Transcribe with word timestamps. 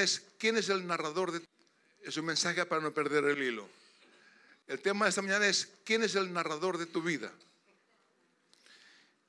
es 0.00 0.22
quién 0.38 0.56
es 0.56 0.68
el 0.68 0.86
narrador 0.86 1.32
de 1.32 1.42
es 2.02 2.16
un 2.16 2.24
mensaje 2.24 2.66
para 2.66 2.82
no 2.82 2.92
perder 2.92 3.24
el 3.24 3.42
hilo. 3.42 3.68
El 4.66 4.80
tema 4.80 5.04
de 5.04 5.10
esta 5.10 5.22
mañana 5.22 5.46
es 5.46 5.68
quién 5.84 6.02
es 6.02 6.14
el 6.14 6.32
narrador 6.32 6.78
de 6.78 6.86
tu 6.86 7.02
vida. 7.02 7.32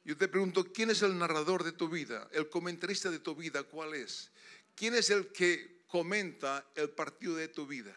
Yo 0.04 0.18
te 0.18 0.28
pregunto, 0.28 0.72
¿quién 0.74 0.90
es 0.90 1.02
el 1.02 1.18
narrador 1.18 1.64
de 1.64 1.72
tu 1.72 1.88
vida? 1.88 2.28
El 2.32 2.50
comentarista 2.50 3.10
de 3.10 3.20
tu 3.20 3.36
vida, 3.36 3.64
¿cuál 3.64 3.94
es? 3.94 4.32
¿Quién 4.76 4.96
es 4.96 5.10
el 5.10 5.28
que 5.28 5.84
comenta 5.88 6.66
el 6.76 6.90
partido 6.90 7.36
de 7.36 7.48
tu 7.48 7.68
vida? 7.68 7.96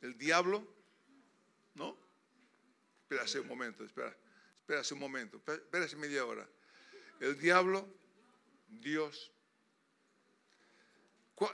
¿El 0.00 0.16
diablo? 0.16 0.66
¿No? 1.74 1.96
Espérase 3.02 3.40
un 3.40 3.48
momento, 3.48 3.84
espera, 3.84 4.16
espérase 4.60 4.94
un 4.94 5.00
momento, 5.00 5.42
espérase 5.46 5.96
media 5.96 6.24
hora. 6.24 6.48
¿El 7.20 7.38
diablo? 7.38 7.86
Dios. 8.68 9.31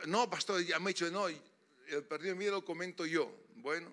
No, 0.07 0.29
pastor, 0.29 0.63
ya 0.63 0.79
me 0.79 0.91
he 0.91 0.95
dicho, 0.95 1.11
no, 1.11 1.29
el 1.29 2.05
partido 2.09 2.35
de 2.35 2.39
vida 2.39 2.51
lo 2.51 2.65
comento 2.65 3.07
yo. 3.07 3.31
Bueno, 3.57 3.93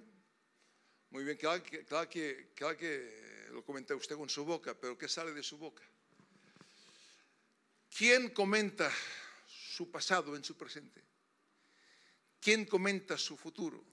muy 1.09 1.23
bien, 1.23 1.37
claro 1.37 1.63
que, 1.63 1.85
claro 1.85 2.09
que, 2.09 2.51
claro 2.55 2.77
que 2.77 3.47
lo 3.51 3.63
comenta 3.63 3.95
usted 3.95 4.17
con 4.17 4.29
su 4.29 4.43
boca, 4.43 4.73
pero 4.73 4.97
¿qué 4.97 5.07
sale 5.07 5.31
de 5.31 5.43
su 5.43 5.57
boca? 5.57 5.83
¿Quién 7.95 8.29
comenta 8.29 8.91
su 9.47 9.89
pasado 9.89 10.35
en 10.35 10.43
su 10.43 10.57
presente? 10.57 11.01
¿Quién 12.41 12.65
comenta 12.65 13.17
su 13.17 13.37
futuro? 13.37 13.83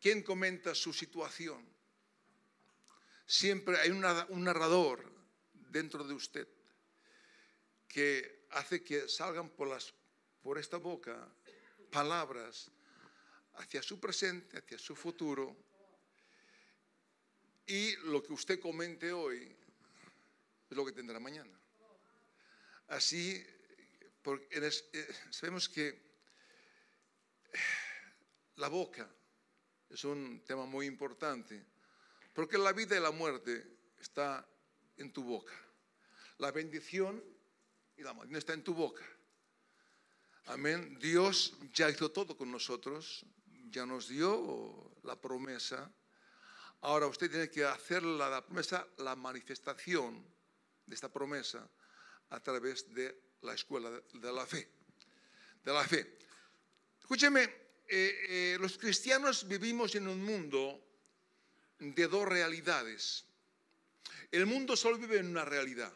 ¿Quién 0.00 0.22
comenta 0.22 0.74
su 0.74 0.92
situación? 0.92 1.68
Siempre 3.26 3.78
hay 3.78 3.90
un 3.90 4.44
narrador 4.44 5.12
dentro 5.52 6.04
de 6.04 6.14
usted 6.14 6.48
que 7.86 8.46
hace 8.50 8.82
que 8.82 9.08
salgan 9.08 9.50
por, 9.50 9.68
las, 9.68 9.92
por 10.42 10.58
esta 10.58 10.78
boca 10.78 11.28
palabras 11.90 12.70
hacia 13.54 13.82
su 13.82 13.98
presente, 14.00 14.58
hacia 14.58 14.78
su 14.78 14.94
futuro. 14.94 15.56
Y 17.66 17.96
lo 17.96 18.22
que 18.22 18.32
usted 18.32 18.60
comente 18.60 19.12
hoy 19.12 19.56
es 20.68 20.76
lo 20.76 20.84
que 20.84 20.92
tendrá 20.92 21.20
mañana. 21.20 21.58
Así, 22.88 23.44
porque 24.22 24.48
eh, 24.50 25.14
sabemos 25.30 25.68
que 25.68 26.10
la 28.56 28.68
boca 28.68 29.08
es 29.88 30.04
un 30.04 30.42
tema 30.44 30.66
muy 30.66 30.86
importante, 30.86 31.64
porque 32.32 32.58
la 32.58 32.72
vida 32.72 32.96
y 32.96 33.00
la 33.00 33.10
muerte 33.10 33.64
está 34.00 34.46
en 34.96 35.12
tu 35.12 35.22
boca. 35.22 35.54
La 36.38 36.50
bendición 36.50 37.22
y 37.96 38.02
la 38.02 38.14
maldición 38.14 38.38
está 38.38 38.52
en 38.54 38.64
tu 38.64 38.74
boca. 38.74 39.04
Amén. 40.50 40.98
Dios 40.98 41.54
ya 41.72 41.88
hizo 41.88 42.10
todo 42.10 42.36
con 42.36 42.50
nosotros, 42.50 43.24
ya 43.70 43.86
nos 43.86 44.08
dio 44.08 44.90
la 45.04 45.14
promesa. 45.14 45.88
Ahora 46.80 47.06
usted 47.06 47.30
tiene 47.30 47.48
que 47.48 47.64
hacer 47.64 48.02
la, 48.02 48.44
promesa, 48.44 48.84
la 48.98 49.14
manifestación 49.14 50.26
de 50.86 50.94
esta 50.96 51.08
promesa 51.08 51.70
a 52.30 52.40
través 52.40 52.92
de 52.92 53.16
la 53.42 53.54
escuela 53.54 53.90
de 53.90 54.32
la 54.32 54.44
fe. 54.44 54.68
De 55.62 55.72
la 55.72 55.84
fe. 55.84 56.18
Escúcheme, 56.98 57.44
eh, 57.44 57.84
eh, 57.88 58.56
los 58.60 58.76
cristianos 58.76 59.46
vivimos 59.46 59.94
en 59.94 60.08
un 60.08 60.20
mundo 60.20 60.84
de 61.78 62.08
dos 62.08 62.26
realidades. 62.26 63.24
El 64.32 64.46
mundo 64.46 64.76
solo 64.76 64.98
vive 64.98 65.18
en 65.18 65.28
una 65.28 65.44
realidad, 65.44 65.92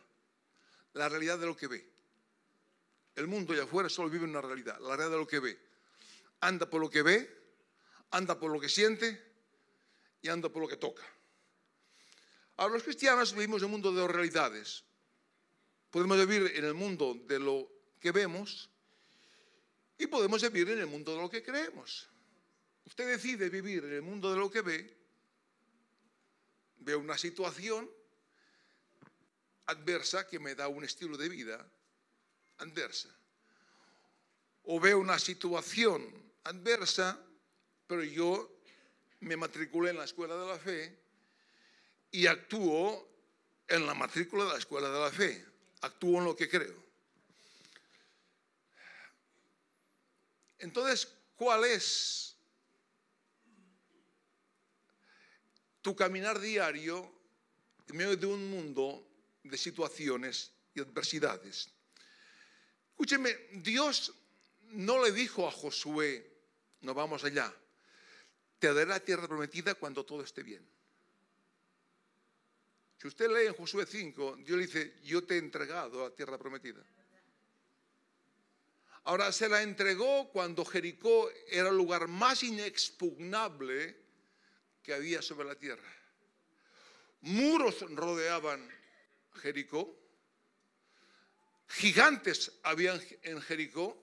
la 0.92 1.08
realidad 1.08 1.40
de 1.40 1.46
lo 1.46 1.56
que 1.56 1.66
ve. 1.66 1.93
El 3.16 3.28
mundo 3.28 3.52
allá 3.52 3.64
afuera 3.64 3.88
solo 3.88 4.10
vive 4.10 4.24
una 4.24 4.40
realidad, 4.40 4.78
la 4.80 4.96
realidad 4.96 5.10
de 5.10 5.16
lo 5.18 5.26
que 5.26 5.38
ve. 5.38 5.58
Anda 6.40 6.68
por 6.68 6.80
lo 6.80 6.90
que 6.90 7.02
ve, 7.02 7.44
anda 8.10 8.38
por 8.38 8.50
lo 8.50 8.60
que 8.60 8.68
siente 8.68 9.22
y 10.20 10.28
anda 10.28 10.48
por 10.48 10.62
lo 10.62 10.68
que 10.68 10.76
toca. 10.76 11.02
Ahora, 12.56 12.74
los 12.74 12.82
cristianos 12.82 13.34
vivimos 13.34 13.62
en 13.62 13.66
un 13.66 13.70
mundo 13.72 13.92
de 13.92 14.00
dos 14.00 14.10
realidades. 14.10 14.84
Podemos 15.90 16.18
vivir 16.26 16.52
en 16.56 16.64
el 16.64 16.74
mundo 16.74 17.14
de 17.26 17.38
lo 17.38 17.70
que 18.00 18.10
vemos 18.10 18.68
y 19.96 20.06
podemos 20.06 20.42
vivir 20.42 20.70
en 20.70 20.80
el 20.80 20.86
mundo 20.86 21.14
de 21.14 21.22
lo 21.22 21.30
que 21.30 21.42
creemos. 21.42 22.08
Usted 22.84 23.08
decide 23.08 23.48
vivir 23.48 23.84
en 23.84 23.92
el 23.92 24.02
mundo 24.02 24.32
de 24.32 24.38
lo 24.38 24.50
que 24.50 24.60
ve, 24.60 24.96
ve 26.78 26.96
una 26.96 27.16
situación 27.16 27.90
adversa 29.66 30.26
que 30.26 30.38
me 30.38 30.54
da 30.54 30.68
un 30.68 30.84
estilo 30.84 31.16
de 31.16 31.28
vida 31.28 31.66
adversa. 32.58 33.08
O 34.64 34.80
veo 34.80 34.98
una 34.98 35.18
situación 35.18 36.02
adversa, 36.44 37.18
pero 37.86 38.02
yo 38.02 38.50
me 39.20 39.36
matriculé 39.36 39.90
en 39.90 39.98
la 39.98 40.04
escuela 40.04 40.36
de 40.36 40.46
la 40.46 40.58
fe 40.58 40.98
y 42.10 42.26
actúo 42.26 43.08
en 43.68 43.86
la 43.86 43.94
matrícula 43.94 44.44
de 44.44 44.52
la 44.52 44.58
escuela 44.58 44.88
de 44.88 45.00
la 45.00 45.10
fe. 45.10 45.44
Actúo 45.80 46.18
en 46.18 46.24
lo 46.24 46.36
que 46.36 46.48
creo. 46.48 46.82
Entonces, 50.58 51.12
¿cuál 51.36 51.64
es 51.64 52.36
tu 55.82 55.94
caminar 55.94 56.40
diario 56.40 57.12
en 57.88 57.96
medio 57.96 58.16
de 58.16 58.26
un 58.26 58.48
mundo 58.48 59.06
de 59.42 59.58
situaciones 59.58 60.52
y 60.74 60.80
adversidades? 60.80 61.73
Escúcheme, 62.94 63.36
Dios 63.54 64.14
no 64.70 65.02
le 65.02 65.10
dijo 65.10 65.48
a 65.48 65.50
Josué, 65.50 66.24
no 66.82 66.94
vamos 66.94 67.24
allá, 67.24 67.52
te 68.60 68.68
daré 68.72 68.86
la 68.86 69.00
tierra 69.00 69.26
prometida 69.26 69.74
cuando 69.74 70.04
todo 70.04 70.22
esté 70.22 70.44
bien. 70.44 70.64
Si 72.96 73.08
usted 73.08 73.28
lee 73.28 73.48
en 73.48 73.54
Josué 73.54 73.84
5, 73.84 74.36
Dios 74.44 74.58
le 74.58 74.66
dice, 74.66 74.94
yo 75.02 75.24
te 75.24 75.34
he 75.34 75.38
entregado 75.38 76.04
la 76.04 76.14
tierra 76.14 76.38
prometida. 76.38 76.82
Ahora 79.02 79.32
se 79.32 79.48
la 79.48 79.60
entregó 79.60 80.30
cuando 80.30 80.64
Jericó 80.64 81.30
era 81.48 81.70
el 81.70 81.76
lugar 81.76 82.06
más 82.06 82.44
inexpugnable 82.44 83.98
que 84.82 84.94
había 84.94 85.20
sobre 85.20 85.48
la 85.48 85.56
tierra. 85.56 85.92
Muros 87.22 87.80
rodeaban 87.90 88.70
Jericó 89.34 90.03
gigantes 91.84 92.50
habían 92.62 92.98
en 93.20 93.42
Jericó. 93.42 93.94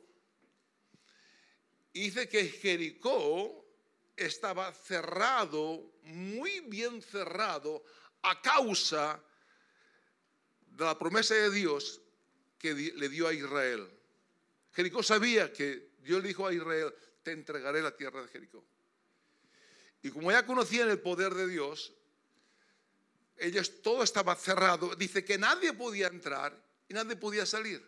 dice 1.92 2.30
que 2.30 2.48
Jericó 2.48 3.66
estaba 4.16 4.72
cerrado, 4.72 5.92
muy 6.04 6.60
bien 6.60 7.02
cerrado, 7.02 7.84
a 8.22 8.40
causa 8.40 9.20
de 10.68 10.86
la 10.86 10.96
promesa 10.96 11.34
de 11.34 11.50
Dios 11.50 12.00
que 12.60 12.76
le 12.76 13.10
dio 13.10 13.28
a 13.28 13.34
Israel. 13.34 13.90
Jericó 14.74 15.02
sabía 15.02 15.52
que 15.52 15.94
Dios 16.04 16.22
le 16.22 16.28
dijo 16.28 16.46
a 16.46 16.54
Israel, 16.54 16.94
te 17.24 17.32
entregaré 17.32 17.82
la 17.82 17.98
tierra 17.98 18.22
de 18.22 18.28
Jericó. 18.28 18.64
Y 20.04 20.12
como 20.12 20.32
ya 20.32 20.46
conocían 20.46 20.88
el 20.88 21.00
poder 21.00 21.34
de 21.34 21.48
Dios, 21.48 21.94
ellos 23.38 23.82
todo 23.82 24.04
estaba 24.04 24.36
cerrado. 24.36 24.96
Dice 24.96 25.26
que 25.26 25.40
nadie 25.40 25.74
podía 25.74 26.06
entrar 26.06 26.71
y 26.92 26.94
nadie 26.94 27.16
podía 27.16 27.46
salir. 27.46 27.82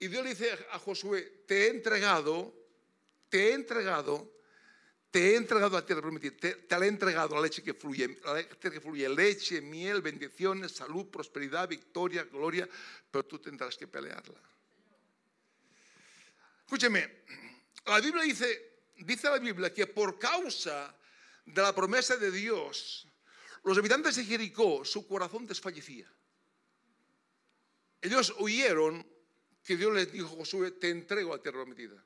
Y 0.00 0.08
Dios 0.08 0.24
le 0.24 0.30
dice 0.30 0.50
a 0.72 0.78
Josué, 0.80 1.44
te 1.46 1.66
he 1.66 1.70
entregado, 1.70 2.52
te 3.28 3.50
he 3.50 3.52
entregado, 3.52 4.40
te 5.08 5.30
he 5.30 5.36
entregado 5.36 5.76
a 5.76 5.86
tierra 5.86 6.02
prometida, 6.02 6.36
te, 6.36 6.54
te 6.56 6.74
he 6.74 6.86
entregado 6.88 7.36
la 7.36 7.42
leche 7.42 7.62
que 7.62 7.74
fluye, 7.74 8.18
la 8.24 8.34
leche 8.34 8.72
que 8.72 8.80
fluye, 8.80 9.08
leche, 9.08 9.60
miel, 9.60 10.02
bendiciones, 10.02 10.72
salud, 10.72 11.06
prosperidad, 11.06 11.68
victoria, 11.68 12.24
gloria, 12.24 12.68
pero 13.08 13.24
tú 13.24 13.38
tendrás 13.38 13.76
que 13.76 13.86
pelearla. 13.86 14.40
Escúcheme, 16.62 17.22
la 17.86 18.00
Biblia 18.00 18.24
dice, 18.24 18.80
dice 18.96 19.30
la 19.30 19.38
Biblia 19.38 19.72
que 19.72 19.86
por 19.86 20.18
causa 20.18 20.92
de 21.46 21.62
la 21.62 21.72
promesa 21.72 22.16
de 22.16 22.32
Dios, 22.32 23.06
los 23.62 23.78
habitantes 23.78 24.16
de 24.16 24.24
Jericó, 24.24 24.84
su 24.84 25.06
corazón 25.06 25.46
desfallecía. 25.46 26.12
Ellos 28.02 28.34
huyeron 28.38 29.06
que 29.64 29.76
Dios 29.76 29.94
les 29.94 30.12
dijo 30.12 30.28
Josué, 30.28 30.72
te 30.72 30.90
entrego 30.90 31.32
a 31.32 31.40
tierra 31.40 31.62
prometida. 31.62 32.04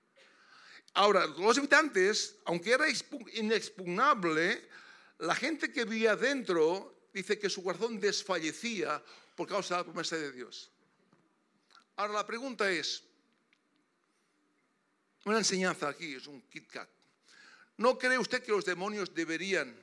Ahora, 0.93 1.27
los 1.27 1.59
habitantes, 1.59 2.37
aunque 2.45 2.73
era 2.73 2.87
inexpugnable, 3.35 4.69
la 5.19 5.35
gente 5.35 5.73
que 5.73 5.85
vivía 5.85 6.15
dentro 6.17 7.09
dice 7.13 7.39
que 7.39 7.49
su 7.49 7.65
corazón 7.65 7.99
desfallecía 7.99 9.03
por 9.35 9.49
causa 9.49 9.75
de 9.75 9.81
la 9.81 9.85
promesa 9.85 10.17
de 10.17 10.33
Dios. 10.33 10.71
Ahora 11.97 12.13
la 12.13 12.27
pregunta 12.27 12.71
es, 12.71 13.03
una 15.25 15.39
enseñanza 15.39 15.89
aquí, 15.89 16.15
es 16.15 16.27
un 16.27 16.43
Kit 16.43 16.71
Kat. 16.71 16.89
¿No 17.79 17.99
cree 17.99 18.19
usted 18.19 18.43
que 18.43 18.53
los 18.53 18.65
demonios 18.65 19.15
deberían, 19.15 19.75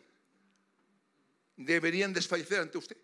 deberían 1.57 2.13
desfallecer 2.13 2.59
ante 2.59 2.77
usted? 2.77 2.97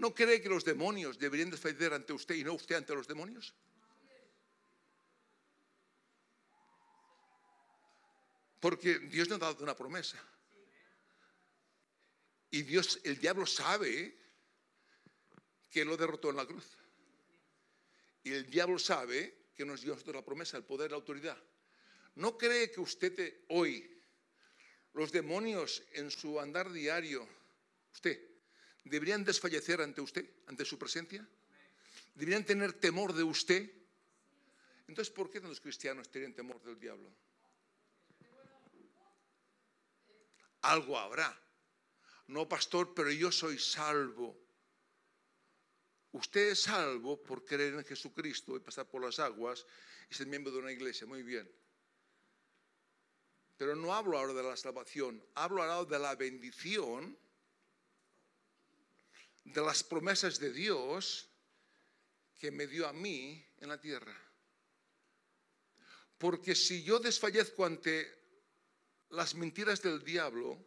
¿No 0.00 0.14
cree 0.14 0.40
que 0.40 0.48
los 0.48 0.64
demonios 0.64 1.18
deberían 1.18 1.50
desfallecer 1.50 1.92
ante 1.92 2.14
usted 2.14 2.34
y 2.34 2.42
no 2.42 2.54
usted 2.54 2.74
ante 2.74 2.94
los 2.94 3.06
demonios? 3.06 3.52
Porque 8.58 8.98
Dios 8.98 9.28
nos 9.28 9.36
ha 9.42 9.52
dado 9.52 9.62
una 9.62 9.76
promesa. 9.76 10.18
Y 12.50 12.62
Dios, 12.62 12.98
el 13.04 13.18
diablo 13.18 13.44
sabe 13.44 14.16
que 15.68 15.84
lo 15.84 15.98
derrotó 15.98 16.30
en 16.30 16.36
la 16.36 16.46
cruz. 16.46 16.64
Y 18.22 18.32
el 18.32 18.48
diablo 18.48 18.78
sabe 18.78 19.50
que 19.54 19.66
nos 19.66 19.82
dio 19.82 19.94
la 20.14 20.24
promesa, 20.24 20.56
el 20.56 20.64
poder, 20.64 20.92
la 20.92 20.96
autoridad. 20.96 21.36
¿No 22.14 22.38
cree 22.38 22.70
que 22.70 22.80
usted 22.80 23.42
hoy, 23.48 24.02
los 24.94 25.12
demonios 25.12 25.82
en 25.92 26.10
su 26.10 26.40
andar 26.40 26.72
diario, 26.72 27.28
usted, 27.92 28.29
deberían 28.84 29.24
desfallecer 29.24 29.80
ante 29.80 30.00
usted, 30.00 30.28
ante 30.46 30.64
su 30.64 30.78
presencia? 30.78 31.26
¿Deberían 32.14 32.44
tener 32.44 32.72
temor 32.72 33.12
de 33.12 33.22
usted? 33.22 33.70
Entonces, 34.88 35.12
¿por 35.12 35.30
qué 35.30 35.40
los 35.40 35.60
cristianos 35.60 36.10
tienen 36.10 36.34
temor 36.34 36.60
del 36.62 36.78
diablo? 36.78 37.10
Algo 40.62 40.98
habrá. 40.98 41.38
No, 42.26 42.48
pastor, 42.48 42.92
pero 42.94 43.10
yo 43.10 43.32
soy 43.32 43.58
salvo. 43.58 44.36
Usted 46.12 46.50
es 46.50 46.62
salvo 46.62 47.22
por 47.22 47.44
creer 47.44 47.74
en 47.74 47.84
Jesucristo 47.84 48.56
y 48.56 48.60
pasar 48.60 48.88
por 48.88 49.02
las 49.04 49.18
aguas 49.20 49.64
y 50.10 50.14
ser 50.14 50.26
miembro 50.26 50.52
de 50.52 50.58
una 50.58 50.72
iglesia. 50.72 51.06
Muy 51.06 51.22
bien. 51.22 51.50
Pero 53.56 53.76
no 53.76 53.94
hablo 53.94 54.18
ahora 54.18 54.32
de 54.32 54.42
la 54.42 54.56
salvación, 54.56 55.22
hablo 55.34 55.62
ahora 55.62 55.88
de 55.88 55.98
la 55.98 56.14
bendición, 56.16 57.16
de 59.44 59.62
las 59.62 59.82
promesas 59.82 60.38
de 60.38 60.52
Dios 60.52 61.28
que 62.38 62.50
me 62.50 62.66
dio 62.66 62.86
a 62.86 62.92
mí 62.92 63.44
en 63.58 63.68
la 63.68 63.80
tierra. 63.80 64.16
Porque 66.18 66.54
si 66.54 66.82
yo 66.82 66.98
desfallezco 66.98 67.64
ante 67.64 68.20
las 69.10 69.34
mentiras 69.34 69.82
del 69.82 70.04
diablo, 70.04 70.58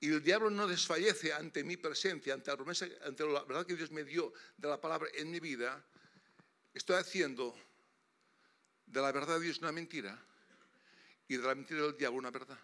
y 0.00 0.08
el 0.08 0.22
diablo 0.22 0.50
no 0.50 0.66
desfallece 0.66 1.32
ante 1.32 1.62
mi 1.62 1.76
presencia, 1.76 2.34
ante 2.34 2.50
la 3.24 3.44
verdad 3.44 3.64
que 3.64 3.76
Dios 3.76 3.92
me 3.92 4.02
dio 4.02 4.32
de 4.56 4.68
la 4.68 4.80
palabra 4.80 5.08
en 5.14 5.30
mi 5.30 5.38
vida, 5.38 5.84
estoy 6.74 6.96
haciendo 6.96 7.56
de 8.86 9.00
la 9.00 9.12
verdad 9.12 9.38
de 9.38 9.44
Dios 9.44 9.58
una 9.58 9.70
mentira 9.70 10.20
y 11.28 11.36
de 11.36 11.42
la 11.42 11.54
mentira 11.54 11.82
del 11.82 11.96
diablo 11.96 12.18
una 12.18 12.32
verdad. 12.32 12.58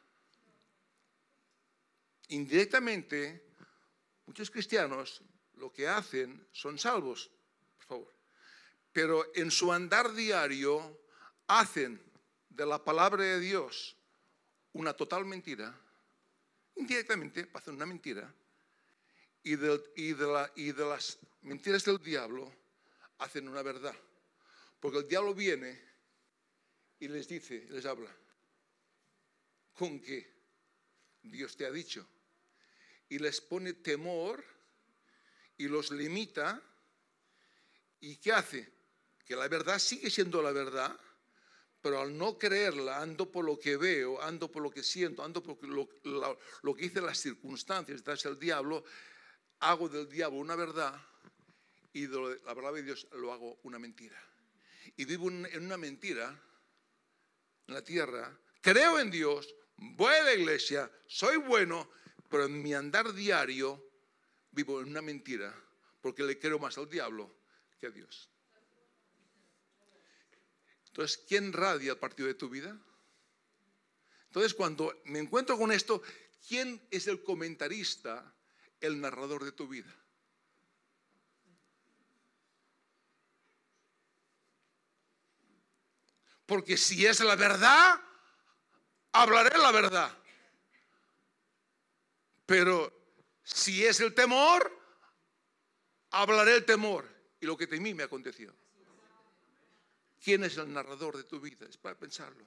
Indirectamente, 2.31 3.48
muchos 4.29 4.51
cristianos 4.51 5.23
lo 5.55 5.73
que 5.73 5.89
hacen 5.89 6.47
son 6.53 6.79
salvos, 6.79 7.31
por 7.79 7.87
favor, 7.87 8.15
pero 8.93 9.25
en 9.35 9.51
su 9.51 9.73
andar 9.73 10.13
diario 10.13 11.01
hacen 11.47 11.99
de 12.51 12.67
la 12.67 12.85
palabra 12.85 13.25
de 13.25 13.41
Dios 13.41 13.97
una 14.75 14.93
total 14.93 15.25
mentira 15.25 15.75
indirectamente 16.77 17.49
hacer 17.55 17.73
una 17.73 17.87
mentira 17.87 18.33
y 19.43 19.57
de, 19.57 19.83
y, 19.97 20.13
de 20.13 20.51
y 20.57 20.73
de 20.73 20.85
las 20.85 21.19
mentiras 21.41 21.85
del 21.85 21.99
diablo 21.99 22.53
hacen 23.19 23.49
una 23.49 23.63
verdad. 23.63 23.97
Porque 24.79 24.99
el 24.99 25.09
diablo 25.09 25.35
viene 25.35 25.81
y 27.01 27.09
les 27.09 27.27
dice, 27.27 27.67
les 27.71 27.87
habla, 27.87 28.15
con 29.73 29.99
que 30.01 30.31
Dios 31.23 31.57
te 31.57 31.65
ha 31.65 31.71
dicho. 31.71 32.07
Y 33.09 33.19
les 33.19 33.41
pone 33.41 33.73
temor 33.75 34.45
y 35.57 35.69
los 35.69 35.91
limita. 35.91 36.63
¿Y 38.01 38.17
qué 38.17 38.33
hace? 38.33 38.73
Que 39.25 39.37
la 39.37 39.49
verdad 39.49 39.79
sigue 39.79 40.11
siendo 40.11 40.41
la 40.41 40.53
verdad, 40.53 40.99
pero 41.83 42.01
al 42.01 42.17
no 42.17 42.39
creerla, 42.39 43.01
ando 43.01 43.31
por 43.31 43.45
lo 43.45 43.59
que 43.59 43.77
veo, 43.77 44.21
ando 44.23 44.51
por 44.51 44.63
lo 44.63 44.71
que 44.71 44.83
siento, 44.83 45.23
ando 45.23 45.43
por 45.43 45.63
lo, 45.65 45.89
lo, 46.63 46.75
que 46.75 46.83
dicen 46.83 47.07
las 47.07 47.19
circunstancias 47.19 47.99
detrás 47.99 48.23
del 48.23 48.39
diablo, 48.39 48.85
hago 49.61 49.89
del 49.89 50.09
diablo 50.09 50.39
una 50.39 50.57
verdad 50.57 51.01
y 51.93 52.07
de 52.07 52.41
la 52.45 52.55
verdad 52.55 52.73
de 52.75 52.83
Dios 52.83 53.07
lo 53.13 53.33
hago 53.33 53.59
una 53.65 53.79
mentira. 53.79 54.21
Y 54.97 55.05
vivo 55.05 55.29
en 55.29 55.65
una 55.65 55.77
mentira 55.77 56.29
en 57.67 57.75
la 57.75 57.83
tierra, 57.83 58.37
creo 58.61 58.99
en 58.99 59.11
Dios, 59.11 59.55
voy 59.77 60.15
a 60.15 60.25
la 60.25 60.35
iglesia, 60.35 60.91
soy 61.07 61.37
bueno, 61.37 61.91
pero 62.29 62.47
en 62.47 62.63
mi 62.63 62.75
andar 62.75 63.13
diario 63.13 63.83
vivo 64.51 64.81
en 64.81 64.89
una 64.89 65.03
mentira 65.03 65.55
porque 66.01 66.23
le 66.23 66.39
creo 66.39 66.59
más 66.59 66.79
al 66.79 66.89
diablo 66.89 67.35
que 67.79 67.87
a 67.87 67.91
Dios. 67.91 68.31
Entonces, 70.89 71.25
¿quién 71.29 71.53
radia 71.53 71.93
el 71.93 71.99
partido 71.99 72.29
de 72.29 72.35
tu 72.35 72.49
vida? 72.49 72.77
Entonces, 74.27 74.53
cuando 74.53 75.01
me 75.05 75.21
encuentro 75.21 75.57
con 75.57 75.73
esto, 75.73 76.03
¿quién 76.47 76.87
es 76.91 77.07
el 77.07 77.23
comentarista, 77.23 78.35
el 78.81 79.01
narrador 79.01 79.45
de 79.45 79.53
tu 79.53 79.69
vida? 79.69 79.95
Porque 86.47 86.77
si 86.77 87.07
es 87.07 87.21
la 87.21 87.37
verdad, 87.37 88.01
hablaré 89.13 89.57
la 89.59 89.71
verdad. 89.71 90.18
Pero 92.49 92.91
si 93.45 93.85
es 93.85 94.00
el 94.00 94.15
temor, 94.15 94.73
hablaré 96.12 96.55
el 96.55 96.65
temor. 96.65 97.06
Y 97.39 97.45
lo 97.45 97.59
que 97.59 97.67
temí 97.67 97.93
me 97.93 98.05
aconteció. 98.05 98.56
¿Quién 100.25 100.43
es 100.45 100.56
el 100.56 100.73
narrador 100.73 101.19
de 101.19 101.25
tu 101.25 101.39
vida? 101.41 101.67
Es 101.69 101.77
para 101.77 101.99
pensarlo. 101.99 102.47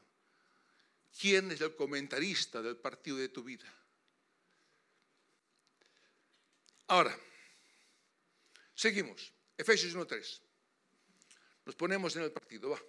¿Quién 1.19 1.51
es 1.51 1.61
el 1.61 1.75
comentarista 1.75 2.63
del 2.63 2.77
partido 2.77 3.17
de 3.17 3.29
tu 3.29 3.43
vida? 3.43 3.71
Ahora, 6.87 7.15
seguimos. 8.73 9.31
Efesios 9.55 9.95
1.3. 9.95 10.41
Nos 11.63 11.75
ponemos 11.75 12.15
en 12.15 12.23
el 12.23 12.31
partido, 12.31 12.71
va. 12.71 12.81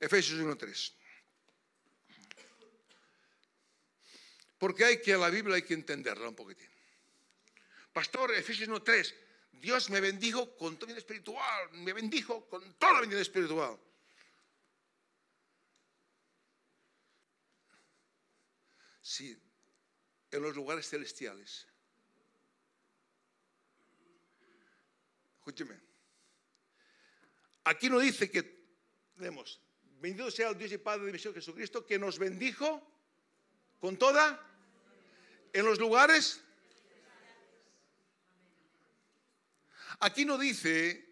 Efesios 0.00 0.40
1.3. 0.40 0.94
Porque 4.64 4.82
hay 4.82 5.02
que, 5.02 5.14
la 5.14 5.28
Biblia 5.28 5.56
hay 5.56 5.62
que 5.62 5.74
entenderla 5.74 6.26
un 6.26 6.34
poquitín. 6.34 6.70
Pastor, 7.92 8.32
Efesios 8.32 8.66
1.3. 8.66 9.14
Dios 9.52 9.90
me 9.90 10.00
bendijo 10.00 10.56
con 10.56 10.78
todo 10.78 10.86
bien 10.86 10.96
espiritual, 10.96 11.70
me 11.72 11.92
bendijo 11.92 12.48
con 12.48 12.72
toda 12.78 12.94
la 12.94 13.00
bendición 13.00 13.20
espiritual. 13.20 13.78
Sí, 19.02 19.38
en 20.30 20.40
los 20.40 20.56
lugares 20.56 20.88
celestiales. 20.88 21.66
Escúcheme. 25.40 25.78
Aquí 27.64 27.90
no 27.90 27.98
dice 27.98 28.30
que, 28.30 28.64
vemos, 29.16 29.60
bendito 30.00 30.30
sea 30.30 30.48
el 30.48 30.56
Dios 30.56 30.72
y 30.72 30.78
Padre 30.78 31.04
de 31.04 31.12
mi 31.12 31.18
Señor 31.18 31.34
Jesucristo, 31.34 31.84
que 31.84 31.98
nos 31.98 32.18
bendijo 32.18 32.82
con 33.78 33.98
toda 33.98 34.52
en 35.54 35.64
los 35.64 35.78
lugares 35.78 36.44
Aquí 40.00 40.24
no 40.24 40.36
dice 40.36 41.02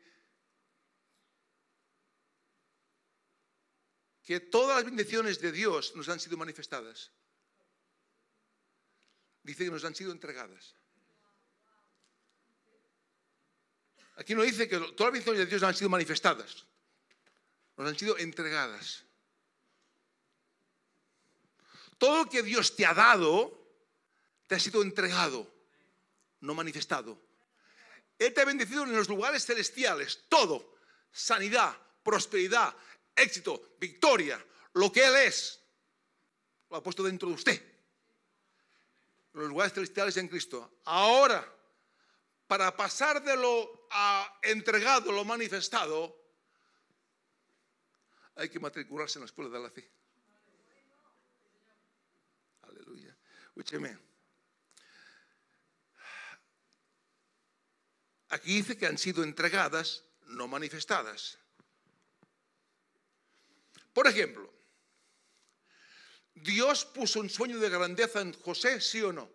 que 4.22 4.40
todas 4.40 4.76
las 4.76 4.84
bendiciones 4.84 5.40
de 5.40 5.52
Dios 5.52 5.94
nos 5.96 6.08
han 6.08 6.20
sido 6.20 6.36
manifestadas. 6.36 7.10
Dice 9.42 9.64
que 9.64 9.70
nos 9.70 9.84
han 9.84 9.94
sido 9.94 10.12
entregadas. 10.12 10.74
Aquí 14.16 14.34
no 14.34 14.42
dice 14.42 14.68
que 14.68 14.78
todas 14.78 14.98
las 14.98 15.12
bendiciones 15.12 15.38
de 15.40 15.46
Dios 15.46 15.62
han 15.62 15.74
sido 15.74 15.88
manifestadas. 15.88 16.66
Nos 17.76 17.88
han 17.88 17.98
sido 17.98 18.18
entregadas. 18.18 19.04
Todo 21.98 22.24
lo 22.24 22.30
que 22.30 22.42
Dios 22.42 22.76
te 22.76 22.84
ha 22.84 22.94
dado 22.94 23.61
te 24.46 24.54
ha 24.54 24.60
sido 24.60 24.82
entregado, 24.82 25.50
no 26.40 26.54
manifestado. 26.54 27.20
Él 28.18 28.32
te 28.32 28.40
ha 28.40 28.44
bendecido 28.44 28.84
en 28.84 28.92
los 28.92 29.08
lugares 29.08 29.44
celestiales, 29.44 30.24
todo, 30.28 30.76
sanidad, 31.10 31.76
prosperidad, 32.02 32.74
éxito, 33.16 33.74
victoria, 33.78 34.44
lo 34.74 34.92
que 34.92 35.04
Él 35.04 35.16
es, 35.16 35.60
lo 36.70 36.76
ha 36.76 36.82
puesto 36.82 37.02
dentro 37.02 37.28
de 37.28 37.34
usted. 37.34 37.72
Los 39.32 39.48
lugares 39.48 39.72
celestiales 39.72 40.16
en 40.18 40.28
Cristo. 40.28 40.78
Ahora, 40.84 41.46
para 42.46 42.76
pasar 42.76 43.22
de 43.22 43.36
lo 43.36 43.88
entregado, 44.42 45.10
lo 45.10 45.24
manifestado, 45.24 46.22
hay 48.36 48.48
que 48.48 48.60
matricularse 48.60 49.18
en 49.18 49.22
la 49.22 49.26
escuela 49.26 49.50
de 49.50 49.62
la 49.62 49.70
fe. 49.70 49.90
Aleluya. 52.62 53.16
Escúcheme. 53.48 54.11
Aquí 58.32 58.56
dice 58.56 58.78
que 58.78 58.86
han 58.86 58.96
sido 58.96 59.22
entregadas, 59.22 60.04
no 60.26 60.48
manifestadas. 60.48 61.38
Por 63.92 64.06
ejemplo, 64.06 64.50
Dios 66.34 66.86
puso 66.86 67.20
un 67.20 67.28
sueño 67.28 67.58
de 67.60 67.68
grandeza 67.68 68.22
en 68.22 68.32
José, 68.32 68.80
sí 68.80 69.02
o 69.02 69.12
no. 69.12 69.30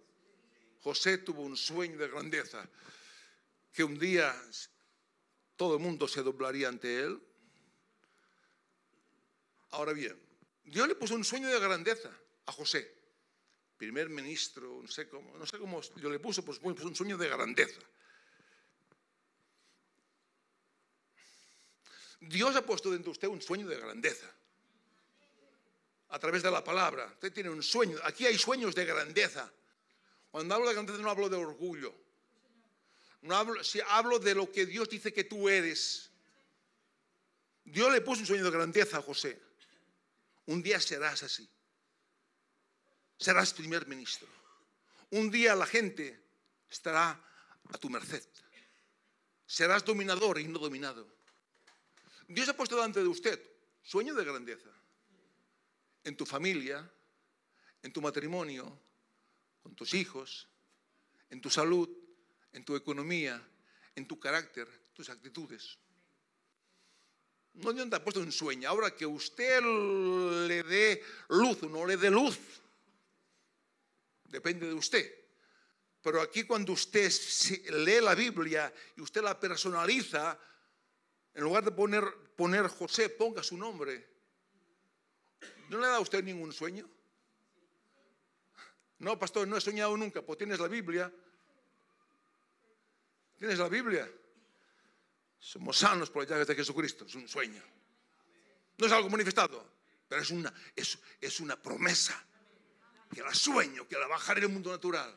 José 0.81 1.19
tuvo 1.19 1.43
un 1.43 1.55
sueño 1.55 1.97
de 1.97 2.07
grandeza, 2.07 2.67
que 3.71 3.83
un 3.83 3.99
día 3.99 4.35
todo 5.55 5.75
el 5.75 5.81
mundo 5.81 6.07
se 6.07 6.23
doblaría 6.23 6.67
ante 6.67 7.01
él. 7.01 7.21
Ahora 9.71 9.93
bien, 9.93 10.19
Dios 10.63 10.87
le 10.87 10.95
puso 10.95 11.13
un 11.13 11.23
sueño 11.23 11.49
de 11.49 11.59
grandeza 11.59 12.09
a 12.47 12.51
José, 12.51 12.95
primer 13.77 14.09
ministro, 14.09 14.81
no 14.81 14.87
sé 14.87 15.07
cómo, 15.07 15.81
Dios 15.97 16.11
le 16.11 16.19
puso, 16.19 16.43
pues 16.43 16.57
puso 16.57 16.87
un 16.87 16.95
sueño 16.95 17.15
de 17.15 17.27
grandeza. 17.27 17.81
Dios 22.19 22.55
ha 22.55 22.65
puesto 22.65 22.89
dentro 22.89 23.11
de 23.11 23.11
usted 23.11 23.27
un 23.27 23.41
sueño 23.41 23.67
de 23.67 23.77
grandeza 23.77 24.27
a 26.09 26.19
través 26.19 26.43
de 26.43 26.51
la 26.51 26.63
palabra. 26.63 27.05
Usted 27.13 27.33
tiene 27.33 27.49
un 27.49 27.61
sueño. 27.61 27.97
Aquí 28.03 28.25
hay 28.25 28.37
sueños 28.37 28.73
de 28.75 28.85
grandeza. 28.85 29.51
Cuando 30.31 30.55
hablo 30.55 30.67
de 30.67 30.73
grandeza 30.73 30.99
no 30.99 31.09
hablo 31.09 31.29
de 31.29 31.37
orgullo. 31.37 31.93
No 33.21 33.35
hablo, 33.35 33.63
si 33.63 33.79
hablo 33.81 34.19
de 34.19 34.35
lo 34.35 34.51
que 34.51 34.65
Dios 34.65 34.89
dice 34.89 35.13
que 35.13 35.23
tú 35.23 35.49
eres. 35.49 36.11
Dios 37.63 37.91
le 37.91 38.01
puso 38.01 38.21
un 38.21 38.27
sueño 38.27 38.45
de 38.45 38.51
grandeza 38.51 38.97
a 38.97 39.01
José. 39.01 39.39
Un 40.45 40.63
día 40.63 40.79
serás 40.79 41.23
así. 41.23 41.47
Serás 43.17 43.53
primer 43.53 43.87
ministro. 43.87 44.27
Un 45.11 45.29
día 45.29 45.55
la 45.55 45.65
gente 45.65 46.19
estará 46.69 47.19
a 47.71 47.77
tu 47.77 47.89
merced. 47.89 48.23
Serás 49.45 49.83
dominador 49.83 50.39
y 50.39 50.47
no 50.47 50.59
dominado. 50.59 51.16
Dios 52.27 52.49
ha 52.49 52.55
puesto 52.55 52.75
delante 52.75 53.01
de 53.01 53.07
usted 53.07 53.39
sueño 53.81 54.13
de 54.13 54.25
grandeza 54.25 54.69
en 56.03 56.15
tu 56.15 56.25
familia, 56.25 56.89
en 57.81 57.93
tu 57.93 58.01
matrimonio, 58.01 58.79
con 59.61 59.75
tus 59.75 59.93
hijos, 59.93 60.47
en 61.29 61.41
tu 61.41 61.49
salud, 61.49 61.89
en 62.53 62.63
tu 62.65 62.75
economía, 62.75 63.41
en 63.95 64.07
tu 64.07 64.19
carácter, 64.19 64.67
tus 64.93 65.09
actitudes. 65.09 65.77
No 67.53 67.73
Dios 67.73 67.89
te 67.89 67.95
ha 67.95 68.03
puesto 68.03 68.19
un 68.19 68.31
sueño. 68.31 68.69
Ahora 68.69 68.95
que 68.95 69.05
usted 69.05 69.61
le 70.47 70.63
dé 70.63 71.03
luz 71.29 71.63
o 71.63 71.69
no 71.69 71.85
le 71.85 71.97
dé 71.97 72.11
luz, 72.11 72.37
depende 74.25 74.67
de 74.67 74.73
usted. 74.73 75.13
Pero 76.01 76.21
aquí 76.21 76.43
cuando 76.43 76.73
usted 76.73 77.11
lee 77.71 78.01
la 78.01 78.15
Biblia 78.15 78.73
y 78.95 79.01
usted 79.01 79.21
la 79.23 79.39
personaliza, 79.39 80.39
en 81.37 81.43
lugar 81.43 81.63
de 81.63 81.71
poner, 81.71 82.03
poner 82.35 82.67
José, 82.67 83.09
ponga 83.09 83.43
su 83.43 83.55
nombre. 83.55 84.07
¿No 85.69 85.77
le 85.77 85.85
da 85.85 85.97
a 85.97 85.99
usted 85.99 86.23
ningún 86.23 86.51
sueño? 86.51 86.89
No, 88.97 89.19
pastor, 89.19 89.47
no 89.47 89.55
he 89.55 89.61
soñado 89.61 89.95
nunca. 89.95 90.23
Pues 90.23 90.39
tienes 90.39 90.59
la 90.59 90.67
Biblia. 90.67 91.13
Tienes 93.37 93.59
la 93.59 93.69
Biblia. 93.69 94.11
Somos 95.37 95.77
sanos 95.77 96.09
por 96.09 96.23
las 96.23 96.31
llaves 96.31 96.47
de 96.47 96.55
Jesucristo. 96.55 97.05
Es 97.05 97.13
un 97.13 97.27
sueño. 97.27 97.61
No 98.79 98.87
es 98.87 98.91
algo 98.91 99.07
manifestado, 99.07 99.63
pero 100.07 100.23
es 100.23 100.31
una, 100.31 100.51
es, 100.75 100.97
es 101.21 101.39
una 101.39 101.61
promesa. 101.61 102.19
Que 103.13 103.21
la 103.21 103.35
sueño, 103.35 103.87
que 103.87 103.95
la 103.95 104.07
bajaré 104.07 104.39
en 104.39 104.45
el 104.45 104.53
mundo 104.53 104.71
natural. 104.71 105.13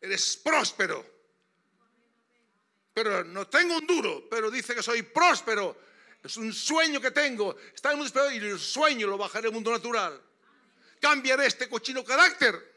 Eres 0.00 0.36
próspero. 0.36 1.21
Pero 2.94 3.24
no 3.24 3.46
tengo 3.48 3.78
un 3.78 3.86
duro, 3.86 4.28
pero 4.30 4.50
dice 4.50 4.74
que 4.74 4.82
soy 4.82 5.02
próspero 5.02 5.76
es 6.22 6.36
un 6.36 6.52
sueño 6.52 7.00
que 7.00 7.10
tengo. 7.10 7.56
Está 7.74 7.92
en 7.92 7.98
el 7.98 8.04
mundo 8.04 8.30
y 8.30 8.36
el 8.36 8.58
sueño 8.58 9.06
lo 9.08 9.18
bajaré 9.18 9.48
al 9.48 9.54
mundo 9.54 9.72
natural. 9.72 10.20
Cambiaré 11.00 11.46
este 11.46 11.68
cochino 11.68 12.04
carácter. 12.04 12.70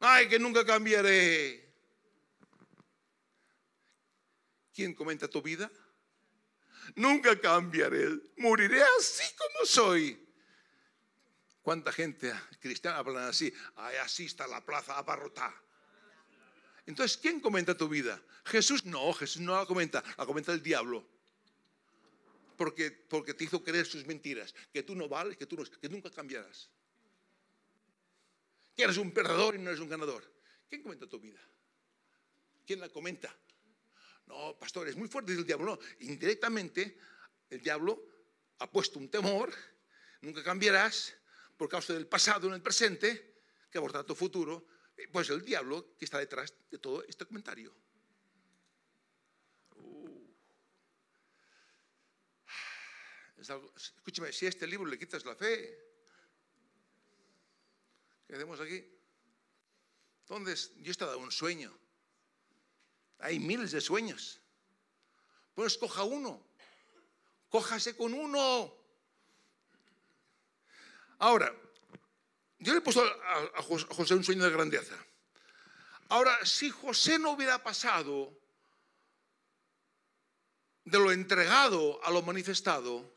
Ay, 0.00 0.28
que 0.28 0.38
nunca 0.38 0.64
cambiaré. 0.64 1.64
¿Quién 4.74 4.94
comenta 4.94 5.28
tu 5.28 5.42
vida? 5.42 5.70
Nunca 6.94 7.38
cambiaré. 7.38 8.08
Moriré 8.38 8.82
así 8.98 9.24
como 9.36 9.66
soy. 9.66 10.22
¿Cuánta 11.60 11.92
gente 11.92 12.32
cristiana 12.60 12.98
habla 12.98 13.28
así? 13.28 13.52
Ay, 13.74 13.96
así 13.96 14.26
está 14.26 14.46
la 14.46 14.64
plaza 14.64 14.96
abarrotada. 14.96 15.54
Entonces, 16.86 17.16
¿quién 17.16 17.40
comenta 17.40 17.76
tu 17.76 17.88
vida? 17.88 18.22
Jesús 18.44 18.84
no, 18.84 19.12
Jesús 19.12 19.42
no 19.42 19.56
la 19.56 19.66
comenta, 19.66 20.02
la 20.16 20.24
comenta 20.24 20.52
el 20.52 20.62
diablo. 20.62 21.04
Porque, 22.56 22.90
porque 22.90 23.34
te 23.34 23.44
hizo 23.44 23.62
creer 23.62 23.84
sus 23.84 24.06
mentiras, 24.06 24.54
que 24.72 24.82
tú 24.82 24.94
no 24.94 25.08
vales, 25.08 25.36
que 25.36 25.46
tú 25.46 25.62
que 25.80 25.88
nunca 25.88 26.10
cambiarás. 26.10 26.70
Que 28.74 28.84
eres 28.84 28.96
un 28.96 29.12
perdedor 29.12 29.56
y 29.56 29.58
no 29.58 29.70
eres 29.70 29.80
un 29.80 29.88
ganador. 29.88 30.32
¿Quién 30.68 30.82
comenta 30.82 31.06
tu 31.06 31.20
vida? 31.20 31.40
¿Quién 32.64 32.80
la 32.80 32.88
comenta? 32.88 33.34
No, 34.26 34.56
pastor, 34.58 34.88
es 34.88 34.96
muy 34.96 35.08
fuerte 35.08 35.32
el 35.32 35.44
diablo. 35.44 35.76
No, 35.76 35.78
indirectamente 36.00 36.98
el 37.50 37.60
diablo 37.60 38.02
ha 38.58 38.70
puesto 38.70 38.98
un 38.98 39.08
temor, 39.10 39.52
nunca 40.20 40.42
cambiarás 40.42 41.14
por 41.56 41.68
causa 41.68 41.92
del 41.92 42.06
pasado 42.06 42.48
en 42.48 42.54
el 42.54 42.62
presente, 42.62 43.40
que 43.70 43.78
abordará 43.78 44.04
tu 44.04 44.14
futuro, 44.14 44.66
pues 45.12 45.28
el 45.30 45.44
diablo 45.44 45.94
que 45.98 46.04
está 46.04 46.18
detrás 46.18 46.54
de 46.70 46.78
todo 46.78 47.04
este 47.04 47.26
comentario. 47.26 47.74
Uh. 49.76 50.34
escúcheme, 53.76 54.32
si 54.32 54.46
a 54.46 54.48
este 54.48 54.66
libro 54.66 54.86
le 54.86 54.98
quitas 54.98 55.24
la 55.24 55.34
fe, 55.34 55.78
¿qué 58.26 58.34
hacemos 58.34 58.58
aquí? 58.60 58.84
Entonces, 60.22 60.72
Dios 60.82 60.98
te 60.98 61.04
ha 61.04 61.08
dado 61.08 61.20
un 61.20 61.30
sueño. 61.30 61.72
Hay 63.18 63.38
miles 63.38 63.70
de 63.70 63.80
sueños. 63.80 64.40
Pues 65.54 65.78
coja 65.78 66.02
uno. 66.02 66.44
Cójase 67.48 67.96
con 67.96 68.12
uno. 68.12 68.74
Ahora, 71.18 71.54
yo 72.66 72.72
le 72.72 72.78
he 72.78 72.82
puesto 72.82 73.00
a 73.00 73.62
José 73.62 74.14
un 74.14 74.24
sueño 74.24 74.42
de 74.42 74.50
grandeza. 74.50 74.96
Ahora, 76.08 76.44
si 76.44 76.68
José 76.68 77.16
no 77.16 77.30
hubiera 77.30 77.62
pasado 77.62 78.36
de 80.84 80.98
lo 80.98 81.12
entregado 81.12 82.02
a 82.02 82.10
lo 82.10 82.22
manifestado, 82.22 83.08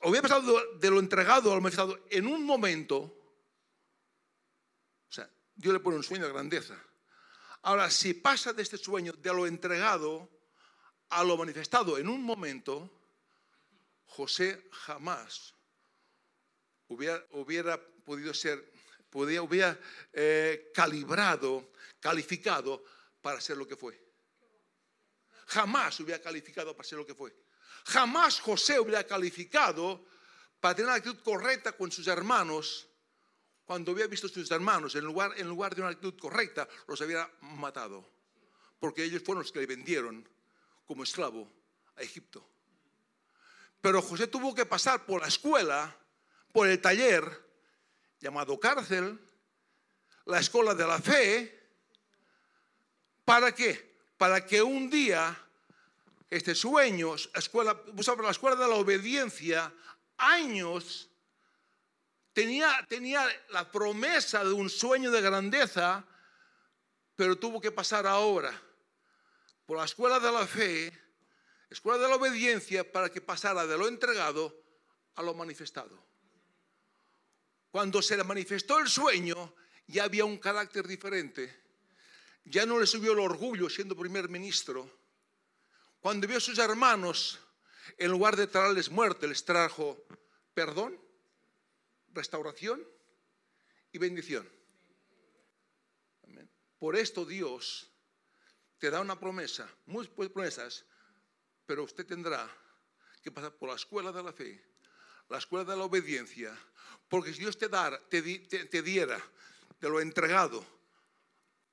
hubiera 0.00 0.22
pasado 0.22 0.76
de 0.76 0.90
lo 0.90 0.98
entregado 0.98 1.52
a 1.52 1.54
lo 1.54 1.60
manifestado 1.60 2.02
en 2.08 2.26
un 2.26 2.46
momento, 2.46 2.96
o 2.96 5.12
sea, 5.12 5.28
Dios 5.54 5.74
le 5.74 5.80
pone 5.80 5.98
un 5.98 6.02
sueño 6.02 6.24
de 6.24 6.32
grandeza. 6.32 6.82
Ahora, 7.60 7.90
si 7.90 8.14
pasa 8.14 8.54
de 8.54 8.62
este 8.62 8.78
sueño 8.78 9.12
de 9.12 9.34
lo 9.34 9.46
entregado 9.46 10.30
a 11.10 11.22
lo 11.22 11.36
manifestado 11.36 11.98
en 11.98 12.08
un 12.08 12.22
momento, 12.22 12.90
José 14.06 14.66
jamás 14.72 15.55
hubiera, 16.88 17.80
podido 18.04 18.32
ser, 18.34 18.72
podía, 19.10 19.42
hubiera 19.42 19.78
eh, 20.12 20.70
calibrado, 20.74 21.72
calificado 22.00 22.84
para 23.20 23.40
ser 23.40 23.56
lo 23.56 23.66
que 23.66 23.76
fue. 23.76 24.00
Jamás 25.46 25.98
hubiera 26.00 26.20
calificado 26.20 26.76
para 26.76 26.88
ser 26.88 26.98
lo 26.98 27.06
que 27.06 27.14
fue. 27.14 27.34
Jamás 27.86 28.40
José 28.40 28.80
hubiera 28.80 29.04
calificado 29.04 30.06
para 30.60 30.74
tener 30.74 30.90
la 30.90 30.96
actitud 30.96 31.22
correcta 31.22 31.72
con 31.72 31.92
sus 31.92 32.06
hermanos 32.08 32.88
cuando 33.64 33.92
hubiera 33.92 34.08
visto 34.08 34.28
a 34.28 34.30
sus 34.30 34.50
hermanos, 34.52 34.94
en 34.94 35.04
lugar, 35.04 35.32
en 35.36 35.48
lugar 35.48 35.74
de 35.74 35.82
una 35.82 35.90
actitud 35.90 36.16
correcta, 36.18 36.68
los 36.86 37.00
hubiera 37.00 37.28
matado. 37.40 38.08
Porque 38.78 39.02
ellos 39.02 39.22
fueron 39.24 39.42
los 39.42 39.50
que 39.50 39.58
le 39.58 39.66
vendieron 39.66 40.26
como 40.86 41.02
esclavo 41.02 41.50
a 41.96 42.02
Egipto. 42.02 42.48
Pero 43.80 44.00
José 44.02 44.28
tuvo 44.28 44.54
que 44.54 44.66
pasar 44.66 45.04
por 45.04 45.20
la 45.20 45.28
escuela 45.28 45.96
por 46.56 46.68
el 46.68 46.80
taller 46.80 47.22
llamado 48.18 48.58
cárcel, 48.58 49.20
la 50.24 50.40
escuela 50.40 50.74
de 50.74 50.86
la 50.86 50.98
fe, 50.98 51.68
¿para 53.26 53.54
qué? 53.54 53.98
Para 54.16 54.46
que 54.46 54.62
un 54.62 54.88
día 54.88 55.38
este 56.30 56.54
sueño, 56.54 57.14
escuela, 57.14 57.78
la 58.22 58.30
escuela 58.30 58.56
de 58.56 58.66
la 58.66 58.76
obediencia, 58.76 59.70
años, 60.16 61.10
tenía, 62.32 62.86
tenía 62.88 63.28
la 63.50 63.70
promesa 63.70 64.42
de 64.42 64.54
un 64.54 64.70
sueño 64.70 65.10
de 65.10 65.20
grandeza, 65.20 66.06
pero 67.16 67.36
tuvo 67.36 67.60
que 67.60 67.70
pasar 67.70 68.06
ahora 68.06 68.58
por 69.66 69.76
la 69.76 69.84
escuela 69.84 70.18
de 70.20 70.32
la 70.32 70.46
fe, 70.46 70.90
escuela 71.68 71.98
de 71.98 72.08
la 72.08 72.16
obediencia, 72.16 72.90
para 72.90 73.10
que 73.10 73.20
pasara 73.20 73.66
de 73.66 73.76
lo 73.76 73.88
entregado 73.88 74.58
a 75.16 75.22
lo 75.22 75.34
manifestado 75.34 76.15
cuando 77.76 78.00
se 78.00 78.16
le 78.16 78.24
manifestó 78.24 78.78
el 78.78 78.88
sueño 78.88 79.52
ya 79.86 80.04
había 80.04 80.24
un 80.24 80.38
carácter 80.38 80.88
diferente. 80.88 81.64
Ya 82.46 82.64
no 82.64 82.80
le 82.80 82.86
subió 82.86 83.12
el 83.12 83.18
orgullo 83.18 83.68
siendo 83.68 83.94
primer 83.94 84.30
ministro. 84.30 84.90
Cuando 86.00 86.26
vio 86.26 86.38
a 86.38 86.40
sus 86.40 86.56
hermanos, 86.56 87.38
en 87.98 88.10
lugar 88.10 88.34
de 88.34 88.46
traerles 88.46 88.90
muerte, 88.90 89.28
les 89.28 89.44
trajo 89.44 90.06
perdón, 90.54 90.98
restauración 92.14 92.82
y 93.92 93.98
bendición. 93.98 94.48
Por 96.78 96.96
esto 96.96 97.26
Dios 97.26 97.92
te 98.78 98.88
da 98.88 99.02
una 99.02 99.20
promesa, 99.20 99.70
muchas 99.84 100.14
promesas, 100.14 100.86
pero 101.66 101.84
usted 101.84 102.06
tendrá 102.06 102.50
que 103.20 103.30
pasar 103.30 103.52
por 103.52 103.68
la 103.68 103.74
escuela 103.74 104.12
de 104.12 104.22
la 104.22 104.32
fe, 104.32 104.64
la 105.28 105.36
escuela 105.36 105.70
de 105.70 105.76
la 105.76 105.84
obediencia, 105.84 106.58
porque 107.08 107.32
si 107.32 107.40
Dios 107.40 107.58
te, 107.58 107.68
te 107.68 108.82
diera 108.82 109.22
de 109.80 109.88
lo 109.88 110.00
entregado 110.00 110.64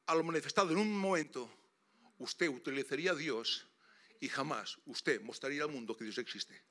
a 0.05 0.15
lo 0.15 0.23
manifestado 0.23 0.71
en 0.71 0.77
un 0.77 0.97
momento, 0.97 1.49
usted 2.19 2.47
utilizaría 2.47 3.11
a 3.11 3.15
Dios 3.15 3.65
y 4.19 4.29
jamás 4.29 4.77
usted 4.85 5.21
mostraría 5.21 5.63
al 5.63 5.69
mundo 5.69 5.95
que 5.95 6.03
Dios 6.03 6.17
existe. 6.17 6.61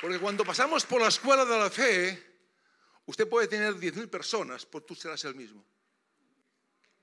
Porque 0.00 0.18
cuando 0.18 0.44
pasamos 0.44 0.84
por 0.84 1.00
la 1.00 1.08
escuela 1.08 1.44
de 1.44 1.58
la 1.58 1.70
fe, 1.70 2.22
usted 3.06 3.26
puede 3.26 3.48
tener 3.48 3.74
10.000 3.74 4.10
personas, 4.10 4.66
pues 4.66 4.84
tú 4.84 4.94
serás 4.94 5.24
el 5.24 5.34
mismo. 5.34 5.64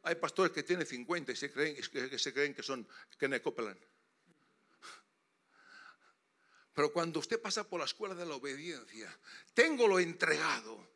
Hay 0.03 0.15
pastores 0.15 0.51
que 0.51 0.63
tienen 0.63 0.85
50 0.85 1.31
y 1.31 1.35
se 1.35 1.51
creen 1.51 1.75
que, 1.75 2.19
se 2.19 2.33
creen 2.33 2.53
que 2.53 2.61
son 2.61 2.87
que 3.17 3.41
Copeland. 3.41 3.79
Pero 6.73 6.91
cuando 6.91 7.19
usted 7.19 7.41
pasa 7.41 7.67
por 7.67 7.79
la 7.79 7.85
escuela 7.85 8.15
de 8.15 8.25
la 8.25 8.35
obediencia, 8.35 9.15
tengo 9.53 9.87
lo 9.87 9.99
entregado. 9.99 10.91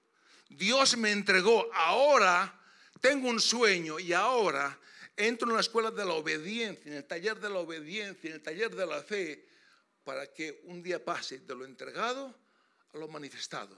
Dios 0.49 0.97
me 0.97 1.11
entregó, 1.11 1.69
ahora 1.73 2.61
tengo 3.01 3.29
un 3.29 3.41
sueño 3.41 3.99
y 3.99 4.13
ahora 4.13 4.79
entro 5.17 5.49
en 5.49 5.55
la 5.55 5.61
escuela 5.61 5.91
de 5.91 6.05
la 6.05 6.13
obediencia, 6.13 6.91
en 6.91 6.97
el 6.97 7.05
taller 7.05 7.39
de 7.39 7.49
la 7.49 7.59
obediencia, 7.59 8.29
en 8.29 8.35
el 8.35 8.41
taller 8.41 8.75
de 8.75 8.85
la 8.85 9.03
fe, 9.03 9.47
para 10.03 10.31
que 10.31 10.61
un 10.65 10.81
día 10.83 11.03
pase 11.03 11.39
de 11.39 11.55
lo 11.55 11.65
entregado 11.65 12.33
a 12.93 12.97
lo 12.97 13.07
manifestado. 13.07 13.77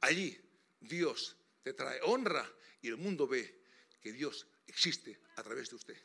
Allí 0.00 0.40
Dios 0.80 1.36
te 1.62 1.72
trae 1.72 2.00
honra 2.02 2.48
y 2.80 2.88
el 2.88 2.96
mundo 2.96 3.26
ve 3.26 3.60
que 4.00 4.12
Dios 4.12 4.46
existe 4.66 5.18
a 5.36 5.42
través 5.42 5.68
de 5.68 5.76
usted. 5.76 5.96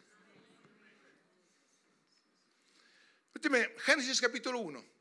Génesis 3.85 4.21
capítulo 4.21 4.59
1. 4.59 4.92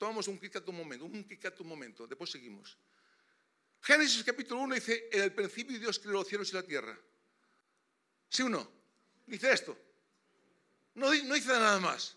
Tomamos 0.00 0.28
un 0.28 0.38
clic 0.38 0.64
tu 0.64 0.72
momento, 0.72 1.04
un 1.04 1.24
clic 1.24 1.54
tu 1.54 1.62
momento, 1.62 2.06
después 2.06 2.30
seguimos. 2.30 2.74
Génesis 3.82 4.24
capítulo 4.24 4.62
1 4.62 4.76
dice, 4.76 5.10
en 5.12 5.24
el 5.24 5.34
principio 5.34 5.78
Dios 5.78 5.98
creó 5.98 6.14
los 6.14 6.26
cielos 6.26 6.48
y 6.48 6.54
la 6.54 6.62
tierra. 6.62 6.98
¿Sí 8.30 8.40
o 8.40 8.48
no? 8.48 8.66
Dice 9.26 9.52
esto. 9.52 9.76
No, 10.94 11.10
dice 11.10 11.48
nada 11.48 11.78
más. 11.80 12.16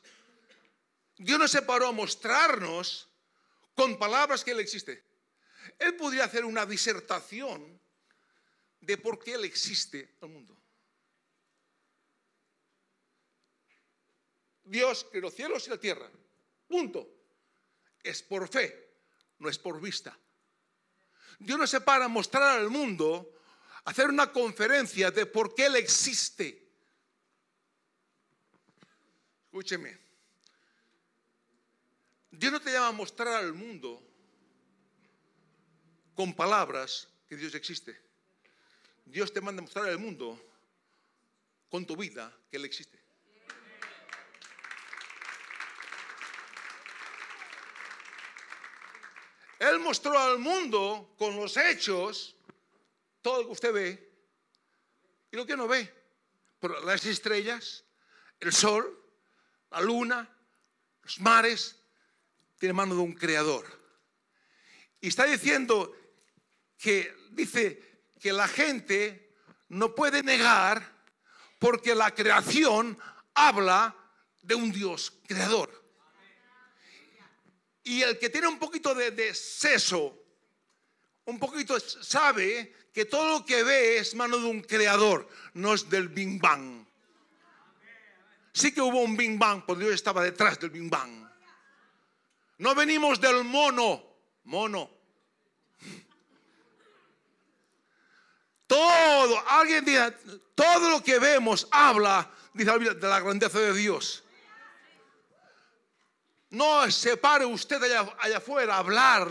Dios 1.18 1.38
no 1.38 1.46
se 1.46 1.62
paró 1.62 1.88
a 1.88 1.92
mostrarnos 1.92 3.10
con 3.76 4.00
palabras 4.00 4.46
que 4.46 4.52
Él 4.52 4.62
existe. 4.62 5.04
Él 5.78 5.98
podría 5.98 6.24
hacer 6.24 6.46
una 6.46 6.66
disertación 6.66 7.82
de 8.80 8.98
por 8.98 9.22
qué 9.22 9.34
Él 9.34 9.44
existe 9.44 10.16
el 10.22 10.30
mundo. 10.30 10.56
Dios 14.64 15.06
creó 15.12 15.24
los 15.24 15.34
cielos 15.34 15.68
y 15.68 15.70
la 15.70 15.78
tierra. 15.78 16.10
Punto. 16.66 17.23
Es 18.04 18.22
por 18.22 18.48
fe, 18.48 18.96
no 19.40 19.50
es 19.50 19.58
por 19.58 19.80
vista. 19.82 20.18
Dios 21.40 21.58
no 21.58 21.66
se 21.66 21.82
para 21.82 22.06
a 22.06 22.10
mostrar 22.10 22.60
al 22.60 22.70
mundo, 22.70 23.34
hacer 23.86 24.10
una 24.10 24.32
conferencia 24.32 25.10
de 25.12 25.26
por 25.26 25.56
qué 25.56 25.66
Él 25.66 25.76
existe. 25.76 26.70
Escúcheme. 29.46 29.98
Dios 32.32 32.52
no 32.52 32.60
te 32.60 32.72
llama 32.72 32.88
a 32.88 32.92
mostrar 32.92 33.36
al 33.36 33.54
mundo 33.54 34.02
con 36.16 36.34
palabras 36.34 37.08
que 37.28 37.36
Dios 37.36 37.54
existe. 37.56 38.00
Dios 39.06 39.32
te 39.32 39.42
manda 39.42 39.60
a 39.60 39.64
mostrar 39.64 39.86
al 39.86 40.00
mundo 40.00 40.40
con 41.70 41.86
tu 41.86 41.96
vida 41.96 42.36
que 42.50 42.58
Él 42.58 42.66
existe. 42.66 43.03
Él 49.64 49.80
mostró 49.80 50.20
al 50.20 50.40
mundo 50.40 51.16
con 51.18 51.38
los 51.38 51.56
hechos 51.56 52.36
todo 53.22 53.40
lo 53.40 53.46
que 53.46 53.52
usted 53.54 53.74
ve 53.74 54.14
y 55.32 55.38
lo 55.38 55.46
que 55.46 55.56
no 55.56 55.70
ve. 55.70 55.90
Pero 56.60 56.84
las 56.84 57.06
estrellas, 57.06 57.86
el 58.42 58.52
sol, 58.52 59.02
la 59.72 59.80
luna, 59.80 60.30
los 61.04 61.18
mares, 61.22 61.78
tiene 62.60 62.74
mano 62.74 62.94
de 62.94 63.02
un 63.02 63.14
creador. 63.14 63.66
Y 65.00 65.08
está 65.08 65.24
diciendo 65.24 65.96
que 66.78 67.16
dice 67.32 68.02
que 68.20 68.34
la 68.34 68.50
gente 68.50 69.34
no 69.70 69.96
puede 69.96 70.24
negar 70.24 70.92
porque 71.58 71.96
la 71.96 72.14
creación 72.14 73.00
habla 73.34 73.96
de 74.42 74.56
un 74.56 74.74
Dios 74.74 75.14
creador. 75.26 75.83
Y 77.84 78.02
el 78.02 78.18
que 78.18 78.30
tiene 78.30 78.48
un 78.48 78.60
poquito 78.60 78.96
de, 78.96 79.12
de 79.12 79.34
seso, 79.34 80.18
un 81.26 81.40
poquito 81.40 81.80
sabe 81.80 82.74
que 82.94 83.06
todo 83.06 83.40
lo 83.40 83.46
que 83.46 83.64
ve 83.64 83.98
es 83.98 84.14
mano 84.16 84.38
de 84.38 84.46
un 84.46 84.62
creador, 84.62 85.28
no 85.54 85.74
es 85.74 85.90
del 85.90 86.10
Bing 86.10 86.40
Bang. 86.40 86.86
Sí 88.54 88.72
que 88.72 88.82
hubo 88.82 89.02
un 89.02 89.18
Bing 89.18 89.40
Bang, 89.40 89.64
porque 89.66 89.84
Dios 89.84 89.96
estaba 89.96 90.24
detrás 90.24 90.60
del 90.60 90.70
Bing 90.70 90.90
Bang. 90.90 91.28
No 92.60 92.76
venimos 92.76 93.20
del 93.20 93.44
mono, 93.44 94.04
mono. 94.44 94.90
Todo, 98.68 99.44
alguien 99.50 99.84
diga, 99.84 100.16
todo 100.56 100.90
lo 100.90 101.04
que 101.04 101.20
vemos 101.20 101.68
habla, 101.72 102.32
dice 102.54 102.72
de 102.80 103.08
la 103.08 103.20
grandeza 103.20 103.60
de 103.60 103.74
Dios. 103.74 104.23
No 106.54 106.90
se 106.92 107.18
pare 107.18 107.46
usted 107.46 107.82
allá, 107.82 108.16
allá 108.20 108.38
afuera 108.38 108.76
a 108.76 108.78
hablar 108.78 109.28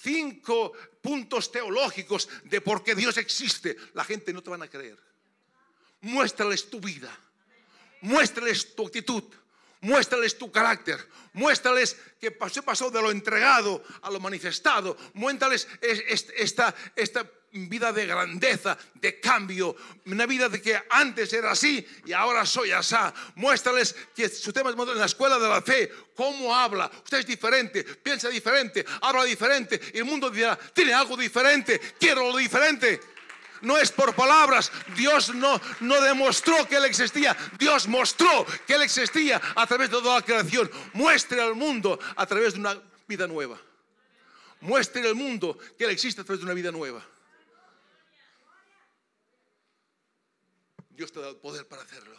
cinco 0.00 0.72
puntos 1.00 1.50
teológicos 1.50 2.28
de 2.44 2.60
por 2.60 2.84
qué 2.84 2.94
Dios 2.94 3.16
existe. 3.16 3.76
La 3.94 4.04
gente 4.04 4.32
no 4.32 4.42
te 4.42 4.50
van 4.50 4.62
a 4.62 4.68
creer. 4.68 4.98
Muéstrales 6.02 6.68
tu 6.68 6.78
vida. 6.78 7.10
Muéstrales 8.02 8.74
tu 8.76 8.86
actitud 8.86 9.24
muéstrales 9.80 10.36
tu 10.36 10.50
carácter, 10.50 10.98
muéstrales 11.32 11.96
que 12.20 12.30
pasó, 12.30 12.62
pasó 12.62 12.90
de 12.90 13.00
lo 13.00 13.10
entregado 13.10 13.82
a 14.02 14.10
lo 14.10 14.18
manifestado, 14.20 14.96
muéstrales 15.14 15.68
esta, 15.80 16.74
esta 16.96 17.30
vida 17.64 17.92
de 17.92 18.06
grandeza, 18.06 18.76
de 18.94 19.18
cambio, 19.18 19.74
una 20.06 20.26
vida 20.26 20.48
de 20.48 20.60
que 20.60 20.80
antes 20.90 21.32
era 21.32 21.52
así 21.52 21.86
y 22.04 22.12
ahora 22.12 22.44
soy 22.44 22.72
así. 22.72 22.96
Muéstrales 23.36 23.94
que 24.14 24.28
su 24.28 24.52
tema 24.52 24.70
es 24.70 24.76
en 24.76 24.98
la 24.98 25.06
escuela 25.06 25.38
de 25.38 25.48
la 25.48 25.62
fe, 25.62 25.90
cómo 26.14 26.54
habla, 26.54 26.90
usted 27.02 27.18
es 27.18 27.26
diferente, 27.26 27.82
piensa 27.84 28.28
diferente, 28.28 28.84
habla 29.00 29.24
diferente, 29.24 29.80
y 29.94 29.98
el 29.98 30.04
mundo 30.04 30.30
dirá, 30.30 30.58
tiene 30.72 30.92
algo 30.92 31.16
diferente, 31.16 31.80
quiero 31.98 32.30
lo 32.30 32.36
diferente 32.36 33.00
no 33.62 33.76
es 33.76 33.90
por 33.90 34.14
palabras. 34.14 34.70
Dios 34.96 35.34
no, 35.34 35.60
no 35.80 36.00
demostró 36.00 36.66
que 36.68 36.76
Él 36.76 36.84
existía. 36.84 37.36
Dios 37.58 37.88
mostró 37.88 38.46
que 38.66 38.74
Él 38.74 38.82
existía 38.82 39.40
a 39.54 39.66
través 39.66 39.90
de 39.90 39.96
toda 39.96 40.16
la 40.16 40.22
creación. 40.22 40.70
Muestre 40.92 41.40
al 41.40 41.54
mundo 41.54 41.98
a 42.16 42.26
través 42.26 42.54
de 42.54 42.60
una 42.60 42.80
vida 43.06 43.26
nueva. 43.26 43.58
Muestre 44.60 45.06
al 45.06 45.14
mundo 45.14 45.58
que 45.76 45.84
Él 45.84 45.90
existe 45.90 46.20
a 46.20 46.24
través 46.24 46.40
de 46.40 46.46
una 46.46 46.54
vida 46.54 46.70
nueva. 46.70 47.04
Dios 50.96 51.12
te 51.12 51.20
da 51.20 51.28
el 51.28 51.36
poder 51.36 51.68
para 51.68 51.82
hacerlo. 51.82 52.16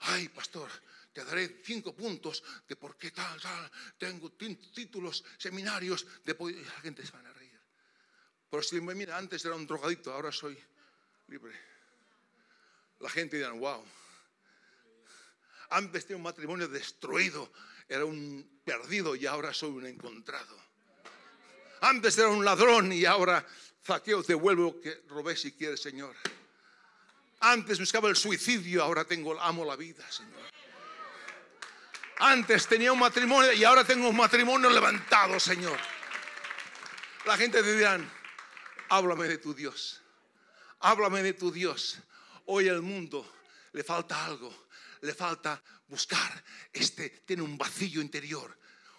Ay, 0.00 0.28
pastor, 0.28 0.70
te 1.12 1.24
daré 1.24 1.60
cinco 1.62 1.94
puntos 1.94 2.42
de 2.66 2.76
por 2.76 2.96
qué 2.96 3.10
tal, 3.10 3.40
tal. 3.40 3.70
Tengo 3.98 4.30
títulos, 4.32 5.24
seminarios 5.38 6.06
de 6.24 6.34
La 6.34 6.80
gente 6.80 7.04
se 7.04 7.12
van 7.12 7.26
a 7.26 7.32
pero 8.52 8.62
si 8.62 8.78
me 8.82 8.94
mira, 8.94 9.16
antes 9.16 9.42
era 9.46 9.54
un 9.54 9.66
drogadito, 9.66 10.12
ahora 10.12 10.30
soy 10.30 10.54
libre. 11.28 11.58
La 13.00 13.08
gente 13.08 13.38
dirá, 13.38 13.50
wow. 13.52 13.82
Antes 15.70 16.04
tenía 16.04 16.18
un 16.18 16.22
matrimonio 16.22 16.68
destruido, 16.68 17.50
era 17.88 18.04
un 18.04 18.60
perdido 18.62 19.16
y 19.16 19.24
ahora 19.24 19.54
soy 19.54 19.70
un 19.70 19.86
encontrado. 19.86 20.54
Antes 21.80 22.18
era 22.18 22.28
un 22.28 22.44
ladrón 22.44 22.92
y 22.92 23.06
ahora 23.06 23.42
zaqueo, 23.82 24.22
devuelvo 24.22 24.64
lo 24.64 24.80
que 24.82 25.02
robé 25.08 25.34
si 25.34 25.52
quieres, 25.52 25.80
Señor. 25.80 26.14
Antes 27.42 27.80
buscaba 27.80 28.08
el 28.08 28.14
suicidio, 28.14 28.84
ahora 28.84 29.04
tengo, 29.04 29.38
amo 29.40 29.64
la 29.64 29.74
vida, 29.74 30.08
Señor. 30.10 30.40
Antes 32.20 32.68
tenía 32.68 32.92
un 32.92 33.00
matrimonio 33.00 33.52
y 33.52 33.64
ahora 33.64 33.84
tengo 33.84 34.08
un 34.08 34.16
matrimonio 34.16 34.70
levantado, 34.70 35.40
Señor. 35.40 35.76
la 37.26 37.36
gente 37.36 37.60
te 37.60 37.76
dirán, 37.76 38.08
háblame 38.88 39.26
de 39.26 39.38
tu 39.38 39.52
Dios, 39.54 40.00
háblame 40.78 41.20
de 41.24 41.32
tu 41.32 41.50
Dios. 41.50 41.98
Hoy 42.46 42.68
el 42.68 42.80
mundo 42.80 43.28
le 43.72 43.82
falta 43.82 44.24
algo, 44.24 44.68
le 45.00 45.12
falta 45.12 45.60
buscar, 45.88 46.44
este 46.72 47.10
tiene 47.26 47.42
un 47.42 47.58
vacío 47.58 48.00
interior. 48.00 48.56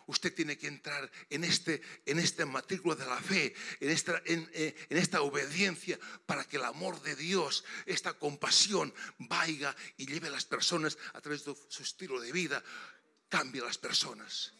Usted 0.08 0.34
tiene 0.34 0.58
que 0.58 0.68
entrar 0.68 1.10
en 1.30 1.44
este, 1.44 1.82
en 2.06 2.20
este 2.20 2.46
matrícula 2.46 2.96
de 2.96 3.06
la 3.06 3.22
fe, 3.22 3.54
en 3.80 3.89
esta, 3.89 4.22
en, 4.26 4.50
eh, 4.54 4.76
en 4.89 4.98
esta 4.98 5.22
obediencia, 5.22 6.00
para 6.26 6.46
que 6.46 6.58
el 6.58 6.66
amor 6.66 7.02
de 7.02 7.16
Dios, 7.16 7.63
esta 7.86 8.13
compasión, 8.13 8.94
vaya 9.18 9.76
y 9.98 10.06
lleve 10.06 10.28
a 10.28 10.32
las 10.32 10.46
personas 10.46 10.98
a 11.13 11.22
través 11.22 11.46
de 11.46 11.56
su 11.70 11.84
estilo 11.84 12.20
de 12.20 12.32
vida, 12.32 12.63
cambie 13.30 13.62
a 13.62 13.66
las 13.66 13.78
personas. 13.78 14.54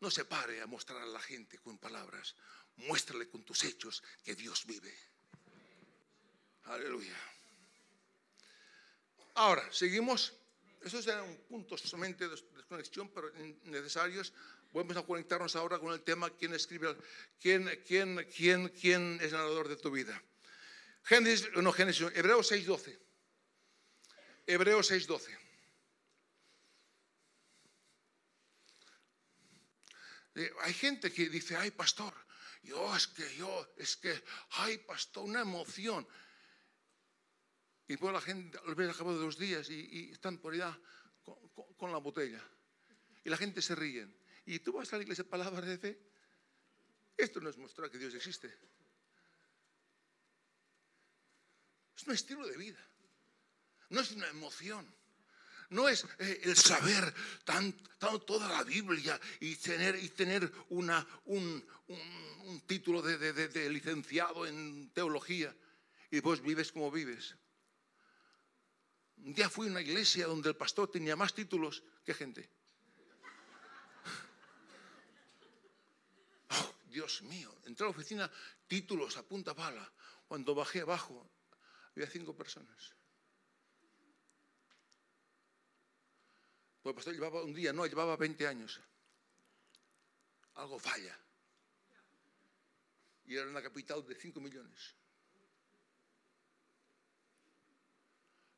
No 0.00 0.10
se 0.10 0.24
pare 0.24 0.60
a 0.60 0.66
mostrar 0.66 1.00
a 1.00 1.06
la 1.06 1.20
gente 1.20 1.58
con 1.58 1.78
palabras, 1.78 2.34
muéstrale 2.76 3.28
con 3.28 3.42
tus 3.42 3.64
hechos 3.64 4.02
que 4.22 4.34
Dios 4.34 4.66
vive. 4.66 4.94
Aleluya. 6.64 7.16
Ahora, 9.34 9.66
seguimos. 9.72 10.32
Esos 10.84 11.06
eran 11.06 11.34
puntos 11.48 11.80
solamente 11.80 12.28
de 12.28 12.36
desconexión, 12.36 13.08
pero 13.08 13.32
necesarios. 13.64 14.34
Vamos 14.72 14.96
a 14.96 15.02
conectarnos 15.02 15.56
ahora 15.56 15.78
con 15.78 15.92
el 15.94 16.02
tema 16.02 16.28
quién 16.28 16.52
escribe, 16.52 16.94
quién, 17.40 17.70
quién, 17.86 18.26
quién, 18.36 18.68
quién 18.68 19.18
es 19.22 19.32
el 19.32 19.38
narrador 19.38 19.68
de 19.68 19.76
tu 19.76 19.90
vida. 19.90 20.22
Génesis, 21.04 21.48
no, 21.54 21.72
Génesis, 21.72 22.02
Hebreos 22.14 22.52
6.12. 22.52 22.98
Hebreos 24.46 24.90
6.12. 24.90 25.38
Hay 30.62 30.74
gente 30.74 31.12
que 31.12 31.30
dice, 31.30 31.56
ay 31.56 31.70
pastor, 31.70 32.12
yo 32.62 32.94
es 32.94 33.06
que 33.06 33.36
yo, 33.36 33.74
es 33.78 33.96
que, 33.96 34.22
ay 34.50 34.78
pastor, 34.78 35.24
una 35.24 35.40
emoción. 35.40 36.06
Y 37.86 37.94
después 37.94 38.12
la 38.12 38.20
gente 38.20 38.58
lo 38.66 38.74
ve 38.74 38.88
al 38.88 38.96
cabo 38.96 39.12
de 39.12 39.18
dos 39.18 39.38
días 39.38 39.68
y, 39.68 40.10
están 40.10 40.38
por 40.38 40.54
allá 40.54 40.78
con, 41.76 41.92
la 41.92 41.98
botella. 41.98 42.42
Y 43.24 43.28
la 43.28 43.36
gente 43.36 43.60
se 43.60 43.74
ríe. 43.74 44.08
¿Y 44.46 44.58
tú 44.60 44.72
vas 44.72 44.92
a 44.92 44.96
la 44.96 45.02
iglesia 45.02 45.24
palabra 45.24 45.60
de 45.60 45.78
fe? 45.78 45.98
Esto 47.16 47.40
no 47.40 47.50
es 47.50 47.58
mostrar 47.58 47.90
que 47.90 47.98
Dios 47.98 48.14
existe. 48.14 48.52
Es 51.96 52.06
un 52.06 52.14
estilo 52.14 52.46
de 52.46 52.56
vida. 52.56 52.78
No 53.90 54.00
es 54.00 54.10
una 54.12 54.28
emoción. 54.28 54.92
No 55.70 55.88
es 55.88 56.06
eh, 56.18 56.40
el 56.44 56.56
saber 56.56 57.12
tan, 57.44 57.72
toda 57.98 58.48
la 58.48 58.64
Biblia 58.64 59.20
y 59.40 59.56
tener, 59.56 59.96
y 59.96 60.08
tener 60.10 60.50
una, 60.70 61.06
un, 61.26 61.64
título 62.66 63.02
de, 63.02 63.70
licenciado 63.70 64.46
en 64.46 64.90
teología 64.90 65.54
y 66.10 66.16
después 66.16 66.40
vives 66.42 66.72
como 66.72 66.90
vives. 66.90 67.34
Un 69.24 69.32
día 69.32 69.48
fui 69.48 69.68
a 69.68 69.70
una 69.70 69.80
iglesia 69.80 70.26
donde 70.26 70.50
el 70.50 70.56
pastor 70.56 70.90
tenía 70.90 71.16
más 71.16 71.32
títulos 71.32 71.82
que 72.04 72.14
gente. 72.14 72.48
Oh, 76.50 76.74
Dios 76.90 77.22
mío, 77.22 77.56
entré 77.64 77.86
a 77.86 77.88
la 77.88 77.96
oficina, 77.96 78.30
títulos 78.68 79.16
a 79.16 79.22
punta 79.22 79.54
pala. 79.54 79.90
Cuando 80.28 80.54
bajé 80.54 80.82
abajo, 80.82 81.26
había 81.96 82.06
cinco 82.06 82.36
personas. 82.36 82.94
Pues 86.82 86.92
el 86.92 86.94
pastor 86.94 87.14
llevaba 87.14 87.42
un 87.42 87.54
día, 87.54 87.72
no, 87.72 87.86
llevaba 87.86 88.16
20 88.18 88.46
años. 88.46 88.78
Algo 90.56 90.78
falla. 90.78 91.18
Y 93.24 93.36
era 93.36 93.48
una 93.48 93.62
capital 93.62 94.06
de 94.06 94.14
5 94.14 94.38
millones. 94.38 94.94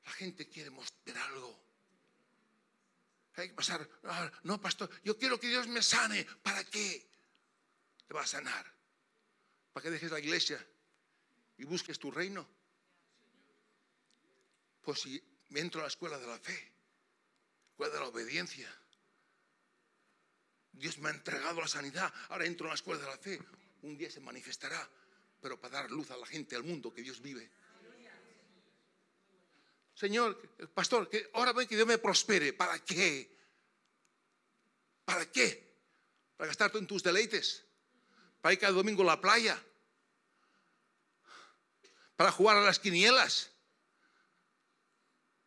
La 0.07 0.13
gente 0.13 0.49
quiere 0.49 0.71
mostrar 0.71 1.17
algo. 1.19 1.63
Hay 3.35 3.49
que 3.49 3.55
pasar, 3.55 3.87
ah, 4.05 4.33
no, 4.45 4.59
pastor, 4.61 4.91
yo 5.05 5.19
quiero 5.19 5.39
que 5.39 5.49
Dios 5.49 5.69
me 5.69 5.83
sane. 5.83 6.25
¿Para 6.43 6.65
qué? 6.65 7.07
Te 8.07 8.15
va 8.15 8.23
a 8.23 8.27
sanar. 8.27 8.75
¿Para 9.75 9.85
que 9.85 9.91
dejes 9.91 10.11
la 10.11 10.21
iglesia 10.21 10.65
y 11.59 11.65
busques 11.65 11.99
tu 11.99 12.11
reino? 12.11 12.49
Pues 14.81 15.01
si 15.01 15.23
entro 15.51 15.81
a 15.81 15.85
la 15.85 15.89
escuela 15.89 16.19
de 16.19 16.27
la 16.27 16.39
fe 16.39 16.77
¿Cuál 17.77 17.93
de 17.93 17.99
la 17.99 18.07
obediencia? 18.07 18.75
Dios 20.73 20.99
me 20.99 21.09
ha 21.09 21.13
entregado 21.13 21.61
la 21.61 21.69
sanidad, 21.69 22.13
ahora 22.29 22.47
entro 22.47 22.67
en 22.67 22.71
la 22.71 22.75
escuela 22.75 23.01
de 23.01 23.09
la 23.09 23.19
fe. 23.19 23.39
Un 23.83 23.97
día 23.97 24.11
se 24.11 24.21
manifestará, 24.21 24.89
pero 25.41 25.61
para 25.61 25.81
dar 25.83 25.91
luz 25.91 26.11
a 26.11 26.17
la 26.17 26.27
gente, 26.27 26.57
al 26.57 26.65
mundo 26.65 26.93
que 26.93 27.03
Dios 27.03 27.21
vive. 27.21 27.51
Señor, 29.97 30.37
pastor, 30.75 31.09
que 31.09 31.31
ahora 31.33 31.55
ven 31.55 31.67
que 31.67 31.75
Dios 31.75 31.89
me 31.89 31.97
prospere. 31.97 32.53
¿Para 32.53 32.79
qué? 32.85 33.35
¿Para 35.07 35.25
qué? 35.33 35.75
¿Para 36.37 36.49
gastarte 36.49 36.77
en 36.77 36.87
tus 36.87 37.03
deleites? 37.03 37.65
¿Para 38.43 38.53
ir 38.53 38.59
cada 38.59 38.75
domingo 38.75 39.03
a 39.03 39.07
la 39.07 39.21
playa? 39.21 39.59
¿Para 42.15 42.31
jugar 42.31 42.59
a 42.59 42.61
las 42.61 42.79
quinielas? 42.79 43.51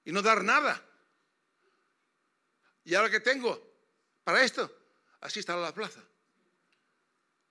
Y 0.03 0.11
no 0.11 0.23
dar 0.23 0.43
nada. 0.43 0.83
¿Y 2.83 2.95
ahora 2.95 3.11
qué 3.11 3.19
tengo? 3.19 3.61
Para 4.23 4.43
esto. 4.43 4.75
Así 5.21 5.39
está 5.39 5.55
la 5.57 5.75
plaza. 5.75 6.03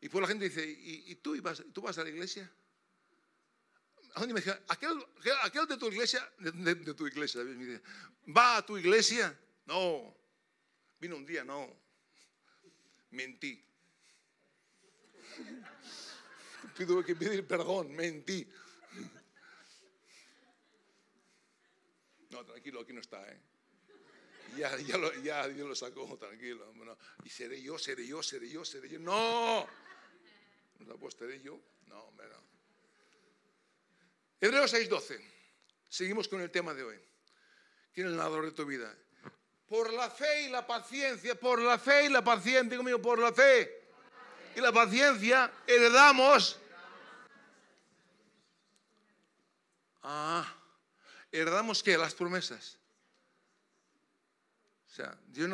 Y 0.00 0.08
pues 0.08 0.20
la 0.20 0.26
gente 0.26 0.48
dice, 0.48 0.66
¿y, 0.66 1.14
tú, 1.16 1.40
tú 1.72 1.80
vas 1.80 1.96
a 1.98 2.02
la 2.02 2.10
iglesia? 2.10 2.50
A 4.18 4.26
me 4.26 4.34
dice, 4.34 4.50
aquel, 4.66 4.98
de 5.68 5.76
tu 5.76 5.86
iglesia, 5.86 6.28
de, 6.38 6.94
tu 6.94 7.06
iglesia, 7.06 7.40
¿va 8.36 8.56
a 8.56 8.66
tu 8.66 8.76
iglesia? 8.76 9.38
No. 9.66 10.12
Vino 10.98 11.14
un 11.14 11.24
día, 11.24 11.44
no. 11.44 11.72
Mentí. 13.12 13.64
Tuve 16.76 17.04
que 17.04 17.14
pedir 17.14 17.46
perdón, 17.46 17.94
mentí. 17.94 18.44
No, 22.30 22.44
tranquilo, 22.44 22.80
aquí 22.80 22.92
no 22.92 23.00
está, 23.00 23.24
¿eh? 23.30 23.40
ya, 24.56 24.76
ya, 24.78 24.98
lo, 24.98 25.14
ya 25.22 25.46
Dios 25.46 25.68
lo 25.68 25.76
sacó, 25.76 26.18
tranquilo. 26.18 26.74
y 27.24 27.30
seré 27.30 27.62
yo, 27.62 27.78
seré 27.78 28.04
yo, 28.04 28.20
seré 28.20 28.48
yo, 28.48 28.64
seré 28.64 28.88
yo. 28.88 28.98
No, 28.98 29.64
no 30.80 31.10
seré 31.10 31.40
yo. 31.40 31.60
No, 31.86 32.00
hombre, 32.00 32.26
no. 32.28 32.47
Hebreos 34.40 34.72
6:12. 34.72 35.20
Seguimos 35.88 36.28
con 36.28 36.40
el 36.40 36.50
tema 36.50 36.74
de 36.74 36.84
hoy. 36.84 37.00
¿Quién 37.92 38.06
es 38.06 38.12
el 38.12 38.16
nadador 38.16 38.44
de 38.44 38.52
tu 38.52 38.64
vida? 38.64 38.94
Por 39.66 39.92
la 39.92 40.10
fe 40.10 40.42
y 40.42 40.48
la 40.48 40.66
paciencia, 40.66 41.34
por 41.34 41.60
la 41.60 41.78
fe 41.78 42.06
y 42.06 42.08
la 42.08 42.22
paciencia, 42.22 42.76
conmigo, 42.76 43.02
por 43.02 43.18
la 43.18 43.32
fe 43.32 43.88
y 44.54 44.60
la 44.60 44.72
paciencia 44.72 45.52
heredamos. 45.66 46.58
Ah, 50.02 50.56
heredamos 51.30 51.82
qué? 51.82 51.98
Las 51.98 52.14
promesas. 52.14 52.78
O 54.86 54.90
sea, 54.90 55.16
Dios 55.26 55.48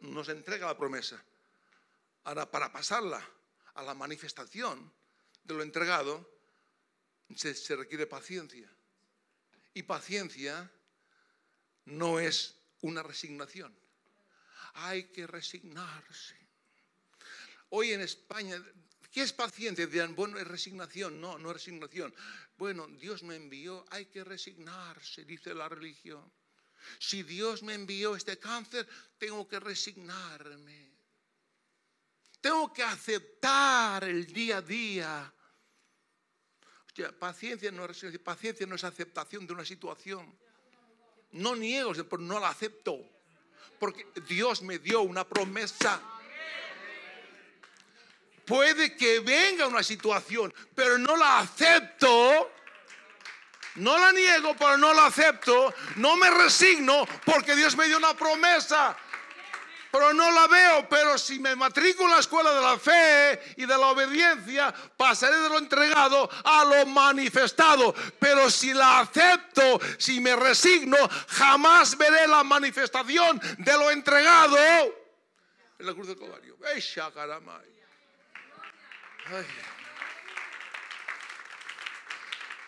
nos, 0.00 0.28
entrega 0.28 0.66
la 0.66 0.76
promesa. 0.76 1.22
Ahora, 2.24 2.50
para 2.50 2.72
pasarla 2.72 3.22
a 3.74 3.82
la 3.82 3.94
manifestación 3.94 4.92
de 5.44 5.54
lo 5.54 5.62
entregado, 5.62 6.31
se, 7.36 7.76
requiere 7.76 8.06
paciencia. 8.06 8.68
Y 9.74 9.82
paciencia 9.82 10.70
no 11.86 12.20
es 12.20 12.54
una 12.82 13.02
resignación. 13.02 13.74
Hay 14.74 15.04
que 15.04 15.26
resignarse. 15.26 16.36
Hoy 17.70 17.92
en 17.92 18.00
España, 18.00 18.62
¿qué 19.10 19.22
es 19.22 19.32
paciencia? 19.32 19.86
Dirán, 19.86 20.14
bueno, 20.14 20.38
es 20.38 20.46
resignación. 20.46 21.20
No, 21.20 21.38
no 21.38 21.50
es 21.50 21.54
resignación. 21.54 22.14
Bueno, 22.56 22.86
Dios 22.86 23.22
me 23.22 23.36
envió, 23.36 23.84
hay 23.90 24.06
que 24.06 24.24
resignarse, 24.24 25.24
dice 25.24 25.54
la 25.54 25.68
religión. 25.68 26.30
Si 26.98 27.22
Dios 27.22 27.62
me 27.62 27.74
envió 27.74 28.16
este 28.16 28.38
cáncer, 28.38 28.88
tengo 29.18 29.48
que 29.48 29.60
resignarme. 29.60 30.92
Tengo 32.40 32.72
que 32.72 32.82
aceptar 32.82 34.04
el 34.04 34.26
día 34.26 34.58
a 34.58 34.62
día. 34.62 35.34
Paciencia 37.18 37.70
no, 37.70 37.84
es, 37.86 38.04
paciencia 38.18 38.66
no 38.66 38.74
es 38.74 38.84
aceptación 38.84 39.46
de 39.46 39.52
una 39.52 39.64
situación. 39.64 40.34
No 41.32 41.56
niego, 41.56 41.92
pero 41.94 42.22
no 42.22 42.38
la 42.38 42.50
acepto. 42.50 42.98
Porque 43.78 44.06
Dios 44.28 44.62
me 44.62 44.78
dio 44.78 45.02
una 45.02 45.26
promesa. 45.26 46.00
Puede 48.44 48.96
que 48.96 49.20
venga 49.20 49.66
una 49.66 49.82
situación, 49.82 50.52
pero 50.74 50.98
no 50.98 51.16
la 51.16 51.40
acepto 51.40 52.50
no 53.76 53.98
la 53.98 54.12
niego, 54.12 54.54
pero 54.56 54.76
no 54.76 54.92
la 54.92 55.06
acepto. 55.06 55.74
No 55.96 56.16
me 56.16 56.30
resigno 56.30 57.06
porque 57.24 57.56
Dios 57.56 57.76
me 57.76 57.86
dio 57.86 57.96
una 57.96 58.14
promesa. 58.14 58.96
Pero 59.92 60.14
no 60.14 60.30
la 60.32 60.48
veo. 60.48 60.88
Pero 60.88 61.18
si 61.18 61.38
me 61.38 61.54
matriculo 61.54 62.08
en 62.08 62.14
la 62.14 62.20
escuela 62.20 62.52
de 62.54 62.60
la 62.62 62.78
fe 62.78 63.54
y 63.58 63.66
de 63.66 63.78
la 63.78 63.88
obediencia, 63.88 64.74
pasaré 64.96 65.36
de 65.36 65.48
lo 65.50 65.58
entregado 65.58 66.28
a 66.44 66.64
lo 66.64 66.86
manifestado. 66.86 67.94
Pero 68.18 68.50
si 68.50 68.72
la 68.72 69.00
acepto, 69.00 69.78
si 69.98 70.18
me 70.18 70.34
resigno, 70.34 70.96
jamás 71.28 71.96
veré 71.98 72.26
la 72.26 72.42
manifestación 72.42 73.40
de 73.58 73.72
lo 73.72 73.90
entregado 73.90 74.56
en 75.78 75.86
la 75.86 75.92
cruz 75.92 76.06
del 76.06 76.18
Calvario. 76.18 76.56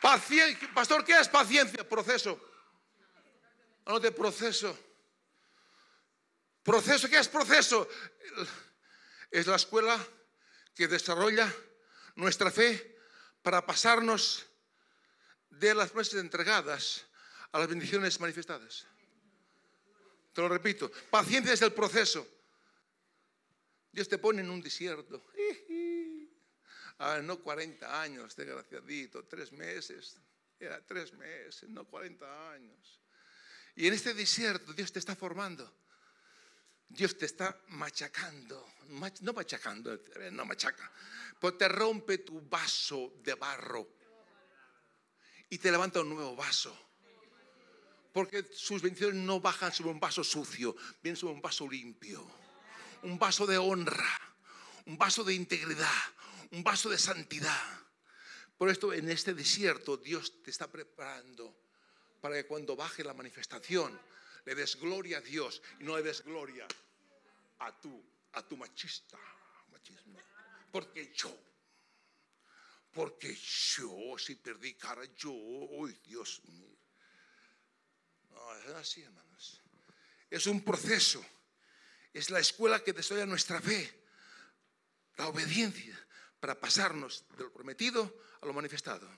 Paciencia. 0.02 0.70
Pastor, 0.74 1.02
¿qué 1.02 1.18
es 1.18 1.28
paciencia? 1.28 1.88
Proceso. 1.88 2.38
de 4.00 4.12
proceso. 4.12 4.83
Proceso, 6.64 7.10
¿qué 7.10 7.18
es 7.18 7.28
proceso? 7.28 7.86
Es 9.30 9.46
la 9.46 9.56
escuela 9.56 10.02
que 10.74 10.88
desarrolla 10.88 11.52
nuestra 12.16 12.50
fe 12.50 12.96
para 13.42 13.64
pasarnos 13.66 14.46
de 15.50 15.74
las 15.74 15.90
promesas 15.90 16.20
entregadas 16.20 17.04
a 17.52 17.58
las 17.58 17.68
bendiciones 17.68 18.18
manifestadas. 18.18 18.86
Te 20.32 20.40
lo 20.40 20.48
repito, 20.48 20.90
paciencia 21.10 21.52
es 21.52 21.60
el 21.60 21.72
proceso. 21.74 22.26
Dios 23.92 24.08
te 24.08 24.16
pone 24.18 24.40
en 24.40 24.50
un 24.50 24.60
desierto. 24.60 25.22
Ah, 26.96 27.20
no 27.20 27.40
40 27.40 28.00
años, 28.02 28.36
desgraciadito, 28.36 29.24
tres 29.24 29.50
meses. 29.50 30.16
Era 30.60 30.80
tres 30.80 31.12
meses, 31.12 31.68
no 31.68 31.84
40 31.84 32.52
años. 32.52 33.00
Y 33.74 33.88
en 33.88 33.94
este 33.94 34.14
desierto 34.14 34.72
Dios 34.72 34.92
te 34.92 35.00
está 35.00 35.16
formando. 35.16 35.70
Dios 36.88 37.16
te 37.18 37.26
está 37.26 37.58
machacando. 37.68 38.74
No 39.20 39.32
machacando, 39.32 39.98
no 40.32 40.44
machaca. 40.44 40.90
Pues 41.40 41.58
te 41.58 41.68
rompe 41.68 42.18
tu 42.18 42.40
vaso 42.42 43.14
de 43.22 43.34
barro. 43.34 43.88
Y 45.50 45.58
te 45.58 45.70
levanta 45.70 46.00
un 46.00 46.10
nuevo 46.10 46.36
vaso. 46.36 46.76
Porque 48.12 48.44
sus 48.52 48.80
bendiciones 48.80 49.16
no 49.16 49.40
bajan 49.40 49.72
sobre 49.72 49.90
un 49.90 50.00
vaso 50.00 50.22
sucio, 50.22 50.76
vienen 51.02 51.16
sobre 51.16 51.34
un 51.34 51.42
vaso 51.42 51.68
limpio. 51.68 52.24
Un 53.02 53.18
vaso 53.18 53.46
de 53.46 53.58
honra, 53.58 54.20
un 54.86 54.96
vaso 54.96 55.24
de 55.24 55.34
integridad, 55.34 55.90
un 56.52 56.62
vaso 56.62 56.88
de 56.88 56.98
santidad. 56.98 57.84
Por 58.56 58.70
esto 58.70 58.92
en 58.92 59.10
este 59.10 59.34
desierto 59.34 59.96
Dios 59.96 60.42
te 60.42 60.50
está 60.50 60.70
preparando 60.70 61.56
para 62.20 62.36
que 62.36 62.46
cuando 62.46 62.76
baje 62.76 63.04
la 63.04 63.12
manifestación 63.12 64.00
le 64.44 64.54
des 64.54 64.76
gloria 64.76 65.18
a 65.18 65.20
Dios 65.20 65.62
y 65.80 65.84
no 65.84 65.96
le 65.96 66.02
des 66.02 66.22
gloria 66.22 66.66
a 67.58 67.80
tu, 67.80 68.02
a 68.32 68.42
tu 68.42 68.56
machista. 68.56 69.18
Machismo. 69.70 70.20
Porque 70.70 71.12
yo, 71.14 71.36
porque 72.92 73.34
yo, 73.34 74.16
si 74.18 74.36
perdí 74.36 74.74
cara, 74.74 75.04
yo, 75.16 75.32
uy, 75.32 75.92
Dios 76.04 76.42
mío. 76.44 76.68
No, 78.30 78.56
es 78.56 78.66
así, 78.74 79.02
hermanos. 79.02 79.60
Es 80.30 80.46
un 80.46 80.64
proceso. 80.64 81.24
Es 82.12 82.30
la 82.30 82.38
escuela 82.38 82.82
que 82.82 82.92
desarrolla 82.92 83.26
nuestra 83.26 83.60
fe, 83.60 84.04
la 85.16 85.28
obediencia 85.28 85.98
para 86.38 86.60
pasarnos 86.60 87.24
de 87.36 87.44
lo 87.44 87.52
prometido 87.52 88.22
a 88.40 88.46
lo 88.46 88.52
manifestado. 88.52 89.08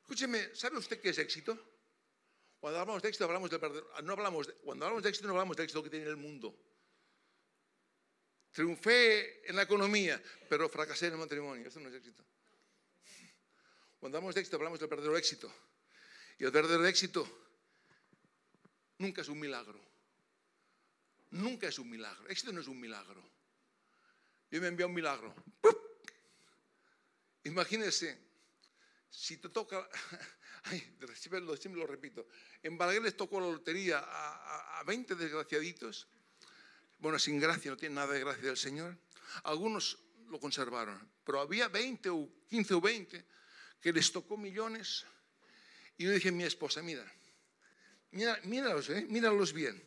Escúcheme, 0.00 0.54
¿sabe 0.54 0.78
usted 0.78 1.00
qué 1.00 1.10
es 1.10 1.18
éxito? 1.18 1.75
Cuando 2.60 2.80
hablamos 2.80 3.02
de 3.02 3.08
éxito, 3.08 3.24
hablamos 3.24 3.50
de, 3.50 3.58
no 4.02 4.12
hablamos 4.12 4.52
cuando 4.64 4.86
hablamos 4.86 5.02
de 5.02 5.10
éxito, 5.10 5.28
no 5.28 5.34
hablamos 5.34 5.56
de 5.56 5.64
éxito 5.64 5.82
que 5.82 5.90
tiene 5.90 6.06
el 6.06 6.16
mundo. 6.16 6.56
Triunfé 8.52 9.48
en 9.48 9.56
la 9.56 9.62
economía, 9.62 10.22
pero 10.48 10.68
fracasé 10.68 11.08
en 11.08 11.12
el 11.12 11.18
matrimonio. 11.18 11.68
Eso 11.68 11.78
no 11.78 11.90
es 11.90 11.94
éxito. 11.94 12.24
Cuando 14.00 14.18
hablamos 14.18 14.34
de 14.34 14.40
éxito, 14.40 14.56
hablamos 14.56 14.80
del 14.80 14.88
verdadero 14.88 15.16
éxito. 15.16 15.52
Y 16.38 16.44
el 16.44 16.50
verdadero 16.50 16.86
éxito 16.86 17.28
nunca 18.98 19.20
es 19.20 19.28
un 19.28 19.38
milagro. 19.38 19.78
Nunca 21.32 21.68
es 21.68 21.78
un 21.78 21.90
milagro. 21.90 22.28
Éxito 22.28 22.52
no 22.52 22.60
es 22.60 22.68
un 22.68 22.80
milagro. 22.80 23.22
Yo 24.50 24.60
me 24.60 24.68
envié 24.68 24.86
un 24.86 24.94
milagro. 24.94 25.34
Imagínense, 27.44 28.25
si 29.10 29.36
te 29.38 29.48
toca, 29.48 29.88
siempre 31.14 31.40
lo, 31.40 31.86
repito, 31.86 32.26
en 32.62 32.76
Balaguer 32.76 33.02
les 33.02 33.16
tocó 33.16 33.40
la 33.40 33.46
lotería 33.46 34.02
a, 34.04 34.82
20 34.86 35.14
desgraciaditos, 35.14 36.06
bueno, 36.98 37.18
sin 37.18 37.40
gracia, 37.40 37.70
no 37.70 37.76
tiene 37.76 37.94
nada 37.94 38.12
de 38.12 38.20
gracia 38.20 38.44
del 38.44 38.56
Señor, 38.56 38.96
algunos 39.44 39.98
lo 40.28 40.38
conservaron, 40.38 41.10
pero 41.24 41.40
había 41.40 41.68
20 41.68 42.10
o 42.10 42.28
15 42.48 42.74
o 42.74 42.80
20 42.80 43.24
que 43.80 43.92
les 43.92 44.12
tocó 44.12 44.36
millones. 44.36 45.04
Y 45.98 46.04
yo 46.04 46.10
dije 46.10 46.28
a 46.28 46.32
mi 46.32 46.44
esposa, 46.44 46.82
mira, 46.82 47.04
mira 48.12 48.38
míralos, 48.44 48.90
¿eh? 48.90 49.06
míralos 49.08 49.52
bien, 49.52 49.82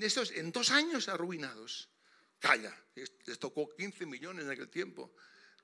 Estos 0.00 0.32
en 0.32 0.52
dos 0.52 0.70
años 0.70 1.08
arruinados, 1.08 1.88
calla, 2.38 2.74
les 2.94 3.38
tocó 3.38 3.68
15 3.76 4.06
millones 4.06 4.44
en 4.44 4.50
aquel 4.50 4.68
tiempo 4.68 5.14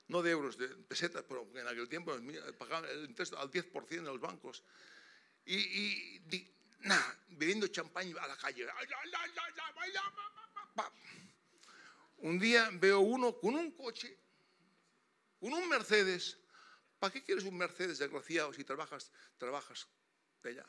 no 0.07 0.21
de 0.21 0.31
euros, 0.31 0.57
de 0.57 0.67
pesetas, 0.67 1.23
pero 1.27 1.47
en 1.55 1.67
aquel 1.67 1.89
tiempo 1.89 2.15
pagaban 2.57 2.89
el 2.89 3.05
interés 3.05 3.33
al 3.33 3.51
10% 3.51 3.91
en 3.91 4.05
los 4.05 4.19
bancos. 4.19 4.63
Y, 5.45 6.21
nada, 6.81 7.19
bebiendo 7.29 7.67
champán 7.67 8.13
a 8.17 8.27
la 8.27 8.37
calle. 8.37 8.67
Un 12.17 12.39
día 12.39 12.69
veo 12.73 12.99
uno 12.99 13.37
con 13.37 13.55
un 13.55 13.71
coche, 13.71 14.17
con 15.39 15.53
un 15.53 15.67
Mercedes. 15.69 16.37
¿Para 16.99 17.13
qué 17.13 17.23
quieres 17.23 17.43
un 17.43 17.55
Mercedes, 17.55 17.99
desgraciado, 17.99 18.51
si 18.53 18.63
trabajas, 18.63 19.11
trabajas 19.37 19.87
de 20.41 20.49
allá? 20.49 20.65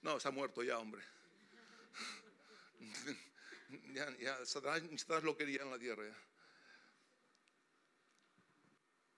No, 0.00 0.16
está 0.16 0.30
muerto 0.30 0.62
ya, 0.62 0.78
hombre. 0.78 1.02
Ya, 3.94 4.06
ya 4.18 4.44
Satanás, 4.44 4.82
lo 5.22 5.34
quería 5.34 5.62
en 5.62 5.70
la 5.70 5.78
tierra. 5.78 6.04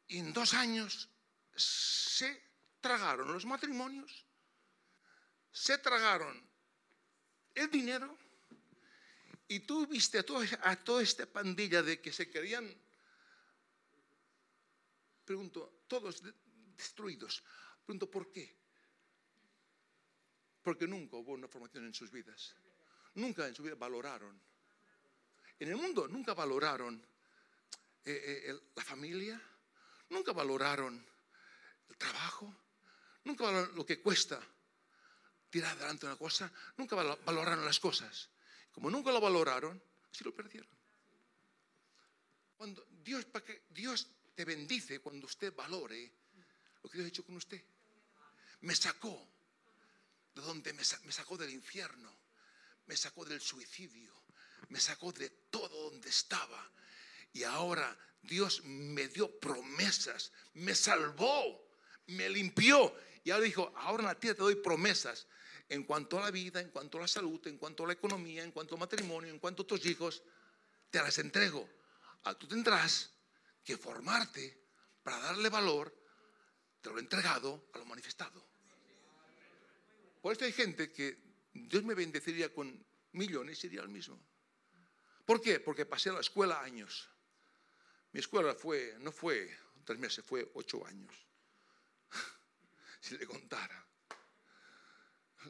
Y 0.06 0.18
en 0.18 0.32
dos 0.32 0.54
años 0.54 1.08
se 1.56 2.42
tragaron 2.80 3.32
los 3.32 3.46
matrimonios, 3.46 4.26
se 5.50 5.78
tragaron 5.78 6.46
el 7.54 7.70
dinero 7.70 8.18
y 9.48 9.60
tú 9.60 9.86
viste 9.86 10.18
a, 10.18 10.22
toda 10.22 11.02
esta 11.02 11.26
pandilla 11.26 11.82
de 11.82 12.00
que 12.00 12.12
se 12.12 12.30
querían, 12.30 12.74
pregunto, 15.24 15.84
todos 15.86 16.22
destruidos. 16.76 17.42
Pregunto, 17.84 18.10
¿por 18.10 18.32
qué? 18.32 18.56
Porque 20.62 20.86
nunca 20.86 21.16
hubo 21.16 21.32
una 21.32 21.46
formación 21.46 21.84
en 21.84 21.94
sus 21.94 22.10
vidas. 22.10 22.54
Nunca 23.14 23.46
en 23.46 23.54
su 23.54 23.62
vida 23.62 23.74
valoraron. 23.74 24.40
En 25.58 25.68
el 25.68 25.76
mundo 25.76 26.08
nunca 26.08 26.34
valoraron 26.34 27.00
eh, 28.04 28.44
eh, 28.48 28.60
la 28.74 28.82
familia, 28.82 29.40
nunca 30.14 30.32
valoraron 30.32 31.04
el 31.88 31.96
trabajo, 31.96 32.54
nunca 33.24 33.44
valoraron 33.44 33.76
lo 33.76 33.84
que 33.84 34.00
cuesta 34.00 34.40
tirar 35.50 35.76
adelante 35.76 36.06
una 36.06 36.16
cosa, 36.16 36.50
nunca 36.76 36.96
valoraron 36.96 37.64
las 37.64 37.78
cosas. 37.78 38.30
Como 38.72 38.90
nunca 38.90 39.12
lo 39.12 39.20
valoraron, 39.20 39.80
así 40.10 40.24
lo 40.24 40.34
perdieron. 40.34 40.68
Cuando 42.56 42.86
Dios, 43.04 43.24
para 43.26 43.44
que 43.44 43.62
Dios 43.70 44.08
te 44.34 44.44
bendice 44.44 45.00
cuando 45.00 45.26
usted 45.26 45.54
valore 45.54 46.12
lo 46.82 46.90
que 46.90 46.98
Dios 46.98 47.06
ha 47.06 47.08
hecho 47.08 47.24
con 47.24 47.36
usted. 47.36 47.62
Me 48.62 48.74
sacó 48.74 49.28
de 50.34 50.42
donde 50.42 50.72
me 50.72 50.84
sacó 50.84 51.36
del 51.36 51.50
infierno, 51.50 52.12
me 52.86 52.96
sacó 52.96 53.24
del 53.24 53.40
suicidio, 53.40 54.12
me 54.70 54.80
sacó 54.80 55.12
de 55.12 55.30
todo 55.50 55.90
donde 55.90 56.08
estaba. 56.08 56.70
Y 57.34 57.42
ahora 57.42 57.94
Dios 58.22 58.64
me 58.64 59.08
dio 59.08 59.38
promesas, 59.38 60.32
me 60.54 60.74
salvó, 60.74 61.68
me 62.06 62.30
limpió. 62.30 62.94
Y 63.24 63.30
ahora 63.30 63.44
dijo, 63.44 63.72
ahora 63.76 64.04
en 64.04 64.08
la 64.08 64.14
tierra 64.14 64.36
te 64.36 64.42
doy 64.42 64.54
promesas 64.54 65.26
en 65.68 65.82
cuanto 65.84 66.18
a 66.18 66.22
la 66.22 66.30
vida, 66.30 66.60
en 66.60 66.70
cuanto 66.70 66.98
a 66.98 67.02
la 67.02 67.08
salud, 67.08 67.44
en 67.46 67.58
cuanto 67.58 67.84
a 67.84 67.88
la 67.88 67.92
economía, 67.94 68.44
en 68.44 68.52
cuanto 68.52 68.76
al 68.76 68.80
matrimonio, 68.80 69.30
en 69.30 69.38
cuanto 69.38 69.64
a 69.64 69.66
tus 69.66 69.84
hijos, 69.84 70.22
te 70.90 70.98
las 71.00 71.18
entrego. 71.18 71.68
Ah, 72.22 72.34
tú 72.38 72.46
tendrás 72.46 73.10
que 73.64 73.76
formarte 73.76 74.56
para 75.02 75.18
darle 75.18 75.48
valor 75.48 75.94
de 76.82 76.90
lo 76.90 76.98
entregado 76.98 77.68
a 77.72 77.78
lo 77.78 77.84
manifestado. 77.84 78.46
Por 80.22 80.32
esto 80.32 80.44
hay 80.44 80.52
gente 80.52 80.92
que 80.92 81.18
Dios 81.52 81.82
me 81.82 81.94
bendeciría 81.94 82.54
con 82.54 82.86
millones 83.12 83.58
y 83.58 83.60
sería 83.62 83.82
el 83.82 83.88
mismo. 83.88 84.18
¿Por 85.24 85.40
qué? 85.40 85.60
Porque 85.60 85.84
pasé 85.84 86.10
a 86.10 86.14
la 86.14 86.20
escuela 86.20 86.62
años. 86.62 87.10
Mi 88.14 88.20
escuela 88.20 88.54
fue, 88.54 88.94
no 89.00 89.10
fue 89.10 89.50
tres 89.84 89.98
meses, 89.98 90.24
fue 90.24 90.48
ocho 90.54 90.86
años. 90.86 91.12
si 93.00 93.18
le 93.18 93.26
contara. 93.26 93.84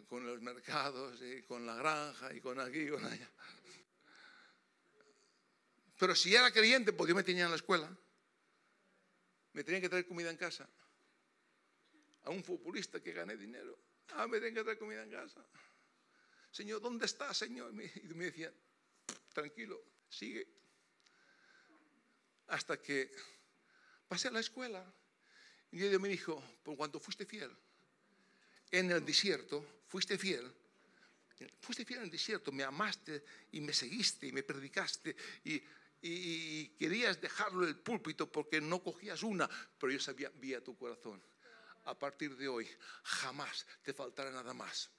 con 0.09 0.27
los 0.27 0.41
mercados 0.41 1.21
y 1.21 1.43
con 1.43 1.67
la 1.67 1.77
granja 1.77 2.33
y 2.33 2.41
con 2.41 2.59
aquí 2.59 2.81
y 2.81 2.89
con 2.89 3.05
allá. 3.05 3.31
Pero 5.99 6.15
si 6.15 6.35
era 6.35 6.51
creyente, 6.51 6.95
¿por 6.95 7.07
qué 7.07 7.13
me 7.13 7.23
tenían 7.23 7.47
en 7.47 7.51
la 7.51 7.57
escuela? 7.57 7.95
Me 9.53 9.63
tenían 9.63 9.83
que 9.83 9.91
traer 9.91 10.09
comida 10.09 10.31
en 10.31 10.39
casa. 10.39 10.67
A 12.23 12.31
un 12.31 12.43
futbolista 12.43 12.99
que 12.99 13.13
gané 13.13 13.37
dinero. 13.37 13.79
Ah, 14.15 14.27
me 14.27 14.39
tienen 14.39 14.55
que 14.55 14.63
traer 14.63 14.79
comida 14.79 15.03
en 15.03 15.11
casa. 15.11 15.47
Señor, 16.51 16.81
¿dónde 16.81 17.05
está, 17.05 17.35
Señor? 17.35 17.75
Y 17.75 18.15
me 18.15 18.25
decía, 18.25 18.51
tranquilo, 19.35 19.85
sigue. 20.09 20.54
Hasta 22.49 22.81
que 22.81 23.11
pasé 24.09 24.29
a 24.29 24.33
la 24.33 24.41
escuela 24.41 24.85
y 25.71 25.79
Dios 25.79 26.01
me 26.01 26.09
dijo, 26.09 26.43
por 26.63 26.77
cuanto 26.77 27.01
fuiste 27.01 27.27
fiel 27.27 27.51
en 28.71 28.91
el 28.91 29.05
desierto, 29.05 29.83
fuiste 29.89 30.19
fiel, 30.19 30.53
fuiste 31.61 31.85
fiel 31.85 32.01
en 32.01 32.05
el 32.07 32.11
desierto, 32.11 32.51
me 32.53 32.65
amaste 32.65 33.25
y 33.53 33.61
me 33.61 33.73
seguiste 33.73 34.27
y 34.27 34.33
me 34.33 34.43
predicaste 34.43 35.17
y, 35.45 35.63
querías 36.79 37.19
dejarlo 37.19 37.67
el 37.67 37.77
púlpito 37.77 38.31
porque 38.31 38.61
no 38.61 38.83
cogías 38.83 39.23
una, 39.23 39.49
pero 39.79 39.91
yo 39.91 39.99
sabía, 39.99 40.31
vía 40.35 40.63
tu 40.63 40.77
corazón. 40.77 41.23
A 41.87 41.99
partir 41.99 42.37
de 42.37 42.47
hoy, 42.47 42.69
jamás 43.05 43.67
te 43.83 43.95
faltará 43.95 44.31
nada 44.31 44.53
más. 44.53 44.91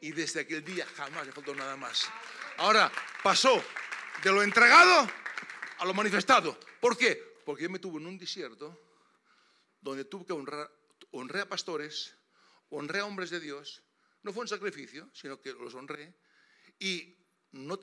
Y 0.00 0.10
desde 0.10 0.40
aquel 0.40 0.64
día 0.64 0.84
jamás 0.86 1.24
me 1.24 1.32
faltó 1.32 1.54
nada 1.54 1.76
más. 1.76 2.08
Ahora 2.56 2.90
pasó 3.22 3.62
de 4.24 4.32
lo 4.32 4.42
entregado 4.42 5.08
a 5.78 5.84
lo 5.84 5.94
manifestado. 5.94 6.58
¿Por 6.80 6.96
qué? 6.96 7.36
Porque 7.44 7.64
yo 7.64 7.70
me 7.70 7.78
tuve 7.78 8.00
en 8.00 8.06
un 8.06 8.18
desierto 8.18 8.78
donde 9.80 10.04
tuve 10.04 10.26
que 10.26 10.32
honrar, 10.32 10.70
honré 11.12 11.40
a 11.40 11.48
pastores, 11.48 12.14
honré 12.70 13.00
a 13.00 13.06
hombres 13.06 13.30
de 13.30 13.40
Dios. 13.40 13.82
No 14.22 14.32
fue 14.32 14.42
un 14.42 14.48
sacrificio, 14.48 15.08
sino 15.12 15.40
que 15.40 15.52
los 15.52 15.74
honré. 15.74 16.14
Y 16.78 17.16
no 17.52 17.78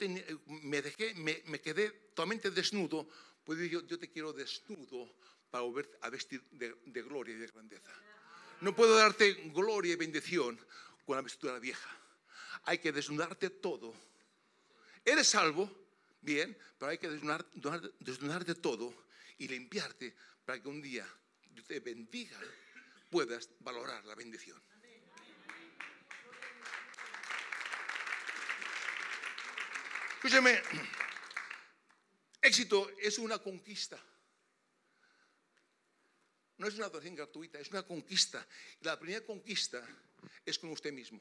me, 0.46 0.82
dejé, 0.82 1.14
me, 1.16 1.62
quedé 1.62 1.92
totalmente 2.14 2.52
desnudo. 2.52 3.08
Pues 3.44 3.60
yo, 3.70 3.86
yo 3.88 3.98
te 3.98 4.12
quiero 4.12 4.34
desnudo 4.34 5.16
para 5.50 5.64
volver 5.64 5.98
a 6.02 6.10
vestir 6.10 6.44
de, 6.52 6.76
de 6.86 7.02
gloria 7.02 7.36
y 7.36 7.38
de 7.38 7.48
grandeza. 7.48 7.92
No 8.62 8.76
puedo 8.76 8.96
darte 8.96 9.34
gloria 9.54 9.94
y 9.94 9.96
bendición 9.96 10.60
con 11.06 11.16
la 11.16 11.22
vestidura 11.22 11.60
vieja. 11.60 11.90
Hay 12.64 12.80
que 12.80 12.92
desnudarte 12.92 13.50
todo. 13.50 13.94
Eres 15.06 15.28
salvo, 15.28 15.70
bien, 16.24 16.58
pero 16.78 16.92
hay 16.92 16.98
que 16.98 17.10
desnudarte 17.10 18.56
todo 18.56 18.94
y 19.38 19.48
limpiarte 19.48 20.16
para 20.46 20.62
que 20.62 20.68
un 20.68 20.82
día 20.82 21.08
te 21.68 21.80
bendiga, 21.80 22.40
puedas 23.10 23.50
valorar 23.60 24.04
la 24.06 24.16
bendición. 24.16 24.62
Escúcheme, 30.16 30.62
éxito 32.42 32.90
es 32.98 33.20
una 33.20 33.40
conquista. 33.40 34.02
No 36.58 36.68
es 36.68 36.76
una 36.76 36.86
adoración 36.86 37.16
gratuita, 37.16 37.60
es 37.60 37.70
una 37.72 37.84
conquista. 37.84 38.48
La 38.82 38.98
primera 38.98 39.26
conquista 39.26 39.86
es 40.46 40.58
con 40.58 40.72
usted 40.72 40.94
mismo. 40.94 41.20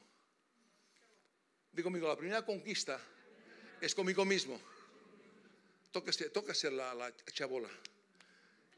Digo 1.71 1.87
conmigo, 1.87 2.07
la 2.07 2.15
primera 2.15 2.45
conquista 2.45 2.97
es 3.81 3.93
conmigo 3.93 4.23
mismo. 4.23 4.59
Tóquese, 5.93 6.71
la, 6.71 6.93
la 6.93 7.15
chabola. 7.31 7.69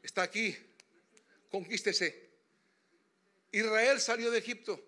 Está 0.02 0.22
aquí, 0.22 0.56
conquístese. 1.50 2.30
Israel 3.50 4.00
salió 4.00 4.30
de 4.30 4.38
Egipto. 4.38 4.80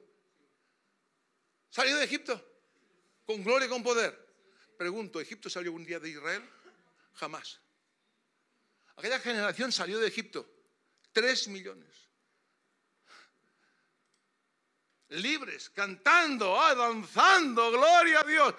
Salió 1.70 1.96
de 1.96 2.04
Egipto 2.04 2.44
con 3.24 3.42
gloria 3.42 3.66
y 3.66 3.68
con 3.68 3.82
poder. 3.82 4.26
Pregunto, 4.76 5.20
¿Egipto 5.20 5.50
salió 5.50 5.72
un 5.72 5.84
día 5.84 5.98
de 5.98 6.10
Israel? 6.10 6.42
Jamás. 7.14 7.60
Aquella 8.96 9.20
generación 9.20 9.72
salió 9.72 9.98
de 9.98 10.08
Egipto. 10.08 10.48
Tres 11.12 11.48
millones. 11.48 12.08
Libres, 15.11 15.71
cantando, 15.71 16.55
danzando, 16.77 17.71
gloria 17.71 18.21
a 18.21 18.25
Dios. 18.25 18.55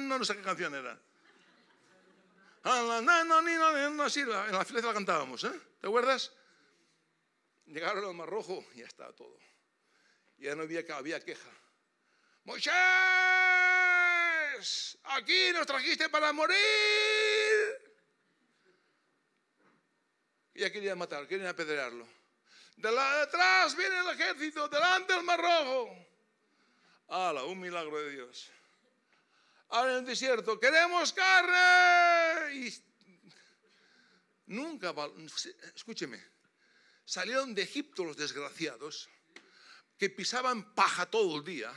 No 0.00 0.24
sé 0.24 0.36
qué 0.36 0.42
canción 0.42 0.74
era. 0.74 1.00
En 2.66 2.86
la 4.52 4.64
fiesta 4.64 4.88
la 4.88 4.94
cantábamos, 4.94 5.44
¿eh? 5.44 5.60
¿Te 5.80 5.86
acuerdas? 5.86 6.32
Llegaron 7.66 8.04
al 8.04 8.14
Mar 8.14 8.28
Rojo 8.28 8.66
y 8.74 8.80
ya 8.80 8.86
estaba 8.86 9.12
todo. 9.14 9.38
Ya 10.36 10.54
no 10.54 10.64
había, 10.64 10.84
había 10.94 11.20
queja. 11.20 11.50
Moisés, 12.44 12.74
aquí 15.04 15.52
nos 15.54 15.66
trajiste 15.66 16.10
para 16.10 16.32
morir. 16.34 16.56
Y 20.52 20.60
ya 20.60 20.70
querían 20.70 20.98
matar, 20.98 21.26
querían 21.26 21.48
apedrearlo. 21.48 22.06
De 22.76 22.90
la 22.92 23.20
detrás 23.20 23.76
viene 23.76 23.98
el 23.98 24.08
ejército, 24.08 24.68
delante 24.68 25.12
del 25.12 25.22
mar 25.22 25.40
rojo. 25.40 26.06
¡Hala! 27.08 27.44
Un 27.44 27.60
milagro 27.60 27.98
de 28.00 28.10
Dios. 28.10 28.50
Ahora 29.68 29.92
en 29.92 29.98
el 29.98 30.06
desierto, 30.06 30.58
queremos 30.58 31.12
carne. 31.12 32.54
Y 32.54 32.84
nunca, 34.46 34.94
escúcheme, 35.74 36.22
salieron 37.04 37.54
de 37.54 37.62
Egipto 37.62 38.04
los 38.04 38.16
desgraciados 38.16 39.08
que 39.98 40.10
pisaban 40.10 40.74
paja 40.74 41.06
todo 41.06 41.38
el 41.38 41.44
día 41.44 41.72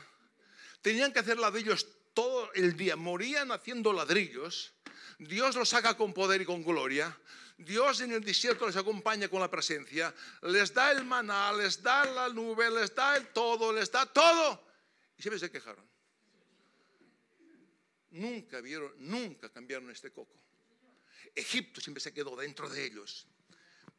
Tenían 0.88 1.12
que 1.12 1.20
hacer 1.20 1.38
ladrillos 1.38 1.86
todo 2.14 2.50
el 2.54 2.78
día, 2.78 2.96
morían 2.96 3.52
haciendo 3.52 3.92
ladrillos. 3.92 4.74
Dios 5.20 5.56
los 5.56 5.68
saca 5.68 5.98
con 5.98 6.14
poder 6.14 6.42
y 6.42 6.46
con 6.46 6.64
gloria. 6.64 7.14
Dios 7.58 8.02
en 8.02 8.12
el 8.12 8.24
desierto 8.24 8.68
les 8.68 8.76
acompaña 8.76 9.28
con 9.30 9.42
la 9.42 9.50
presencia, 9.50 10.14
les 10.44 10.72
da 10.74 10.92
el 10.92 11.04
maná, 11.04 11.52
les 11.54 11.82
da 11.82 12.06
la 12.06 12.30
nube, 12.30 12.70
les 12.70 12.94
da 12.94 13.18
el 13.18 13.28
todo, 13.30 13.74
les 13.74 13.92
da 13.92 14.06
todo. 14.06 14.64
Y 15.18 15.24
siempre 15.24 15.40
se 15.40 15.50
quejaron. 15.50 15.84
Nunca 18.12 18.62
vieron, 18.62 18.94
nunca 18.98 19.50
cambiaron 19.50 19.90
este 19.90 20.12
coco. 20.12 20.38
Egipto 21.34 21.82
siempre 21.82 22.02
se 22.02 22.14
quedó 22.14 22.36
dentro 22.36 22.70
de 22.70 22.86
ellos. 22.86 23.28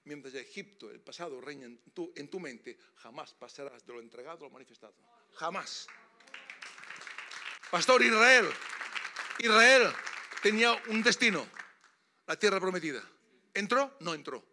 Mientras 0.04 0.34
Egipto, 0.34 0.90
el 0.90 1.00
pasado, 1.00 1.40
reina 1.40 1.66
en 1.66 1.78
tu, 1.92 2.12
en 2.14 2.30
tu 2.30 2.38
mente, 2.38 2.78
jamás 2.96 3.34
pasarás 3.34 3.84
de 3.84 3.92
lo 3.92 4.00
entregado 4.00 4.46
a 4.46 4.48
lo 4.48 4.50
manifestado. 4.50 4.94
Jamás. 5.34 5.88
Pastor 7.70 8.02
Israel, 8.02 8.48
Israel 9.40 9.92
tenía 10.42 10.72
un 10.88 11.02
destino, 11.02 11.46
la 12.26 12.38
tierra 12.38 12.58
prometida. 12.60 13.02
¿Entró? 13.58 13.96
No 13.98 14.14
entró. 14.14 14.46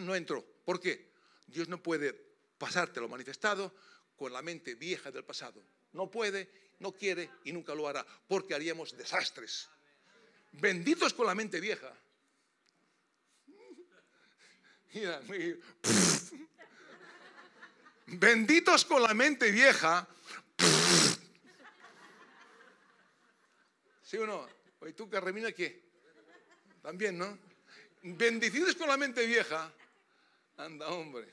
No 0.00 0.14
entró. 0.14 0.44
¿Por 0.64 0.78
qué? 0.78 1.10
Dios 1.46 1.68
no 1.68 1.82
puede 1.82 2.12
pasarte 2.58 3.00
lo 3.00 3.08
manifestado 3.08 3.74
con 4.14 4.30
la 4.30 4.42
mente 4.42 4.74
vieja 4.74 5.10
del 5.10 5.24
pasado. 5.24 5.64
No 5.92 6.10
puede, 6.10 6.50
no 6.80 6.92
quiere 6.92 7.30
y 7.44 7.52
nunca 7.52 7.74
lo 7.74 7.88
hará, 7.88 8.04
porque 8.28 8.54
haríamos 8.54 8.94
desastres. 8.94 9.70
Benditos 10.52 11.14
con 11.14 11.26
la 11.26 11.34
mente 11.34 11.60
vieja. 11.60 11.90
benditos 18.06 18.84
con 18.84 19.02
la 19.02 19.14
mente 19.14 19.50
vieja 19.50 20.06
¿Sí 24.02 24.18
o 24.18 24.26
no? 24.26 24.46
¿Y 24.86 24.92
tú, 24.92 25.08
Carremina, 25.08 25.52
qué? 25.52 25.88
También, 26.82 27.16
¿no? 27.16 27.49
Bendecidos 28.02 28.74
con 28.76 28.88
la 28.88 28.96
mente 28.96 29.26
vieja. 29.26 29.72
Anda, 30.56 30.88
hombre. 30.88 31.32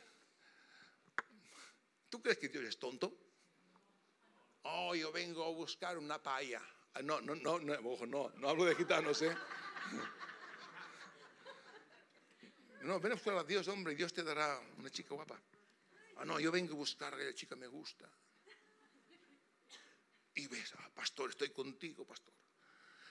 ¿Tú 2.10 2.22
crees 2.22 2.38
que 2.38 2.50
Dios 2.50 2.64
es 2.66 2.80
tonto? 2.80 3.16
Oh, 4.63 4.96
yo 4.96 5.12
vengo 5.12 5.46
a 5.46 5.50
buscar 5.50 5.98
una 5.98 6.22
paella. 6.22 6.62
Ah, 6.94 7.02
no, 7.02 7.22
no, 7.22 7.36
no, 7.36 7.60
no, 7.60 7.74
ojo, 7.90 8.06
no, 8.06 8.30
no 8.36 8.50
hablo 8.50 8.65
de 8.65 8.76
gitanos, 8.76 9.22
¿eh? 9.22 9.36
No, 12.82 13.00
ven 13.00 13.12
a 13.12 13.15
buscar 13.15 13.38
a 13.38 13.44
Dios, 13.44 13.68
hombre, 13.68 13.96
Dios 13.96 14.13
te 14.13 14.24
dará 14.24 14.60
una 14.78 14.90
chica 14.90 15.13
guapa. 15.13 15.40
Ah, 16.18 16.26
no, 16.26 16.40
yo 16.40 16.52
vengo 16.52 16.74
a 16.74 16.78
buscar 16.78 17.13
a 17.13 17.18
la 17.18 17.34
chica 17.34 17.56
me 17.56 17.68
gusta. 17.68 18.10
Y 20.36 20.48
ves, 20.48 20.74
ah, 20.78 20.90
pastor, 20.94 21.30
estoy 21.30 21.50
contigo, 21.50 22.06
pastor. 22.06 22.34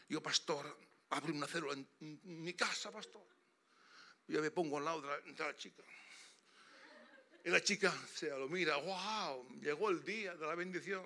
Yo, 0.09 0.23
pastor, 0.23 0.79
abro 1.11 1.33
una 1.33 1.47
célula 1.47 1.75
en, 1.75 2.21
mi 2.45 2.55
casa, 2.55 2.91
pastor. 2.91 3.27
Yo 4.29 4.41
me 4.41 4.51
pongo 4.51 4.79
al 4.79 4.85
lado 4.85 5.03
de 5.03 5.09
la, 5.39 5.57
chica. 5.57 5.83
Y 7.45 7.51
la 7.51 7.63
chica 7.63 7.95
se 8.15 8.29
lo 8.31 8.49
mira, 8.49 8.77
wow, 8.77 9.61
llegó 9.61 9.91
el 9.91 10.05
día 10.05 10.35
de 10.35 10.47
la 10.47 10.55
bendición. 10.55 11.05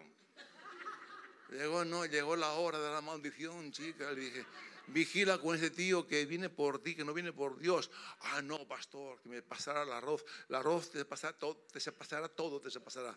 Llegó, 1.51 1.85
no, 1.85 2.07
llegó 2.07 2.37
la 2.37 2.53
hora 2.53 2.79
de 2.79 2.91
la 2.91 3.01
maldición, 3.01 3.73
chica. 3.73 4.11
Le 4.13 4.21
dije, 4.21 4.47
Vigila 4.93 5.39
con 5.39 5.55
ese 5.55 5.71
tío 5.71 6.07
que 6.07 6.25
viene 6.27 6.49
por 6.49 6.83
ti, 6.83 6.95
que 6.95 7.05
no 7.05 7.13
viene 7.13 7.33
por 7.33 7.59
Dios. 7.59 7.91
Ah, 8.21 8.43
no, 8.43 8.67
pastor, 8.67 9.21
que 9.21 9.29
me 9.29 9.43
pasará 9.43 9.83
el 9.83 9.93
arroz. 9.93 10.25
El 10.49 10.55
arroz 10.57 10.91
te 10.91 11.05
pasará 11.05 11.37
todo, 11.37 11.57
te 11.73 11.81
se 11.81 11.93
pasará 11.93 12.29
todo, 12.29 12.61
te 12.61 12.71
se 12.71 12.81
pasará. 12.81 13.17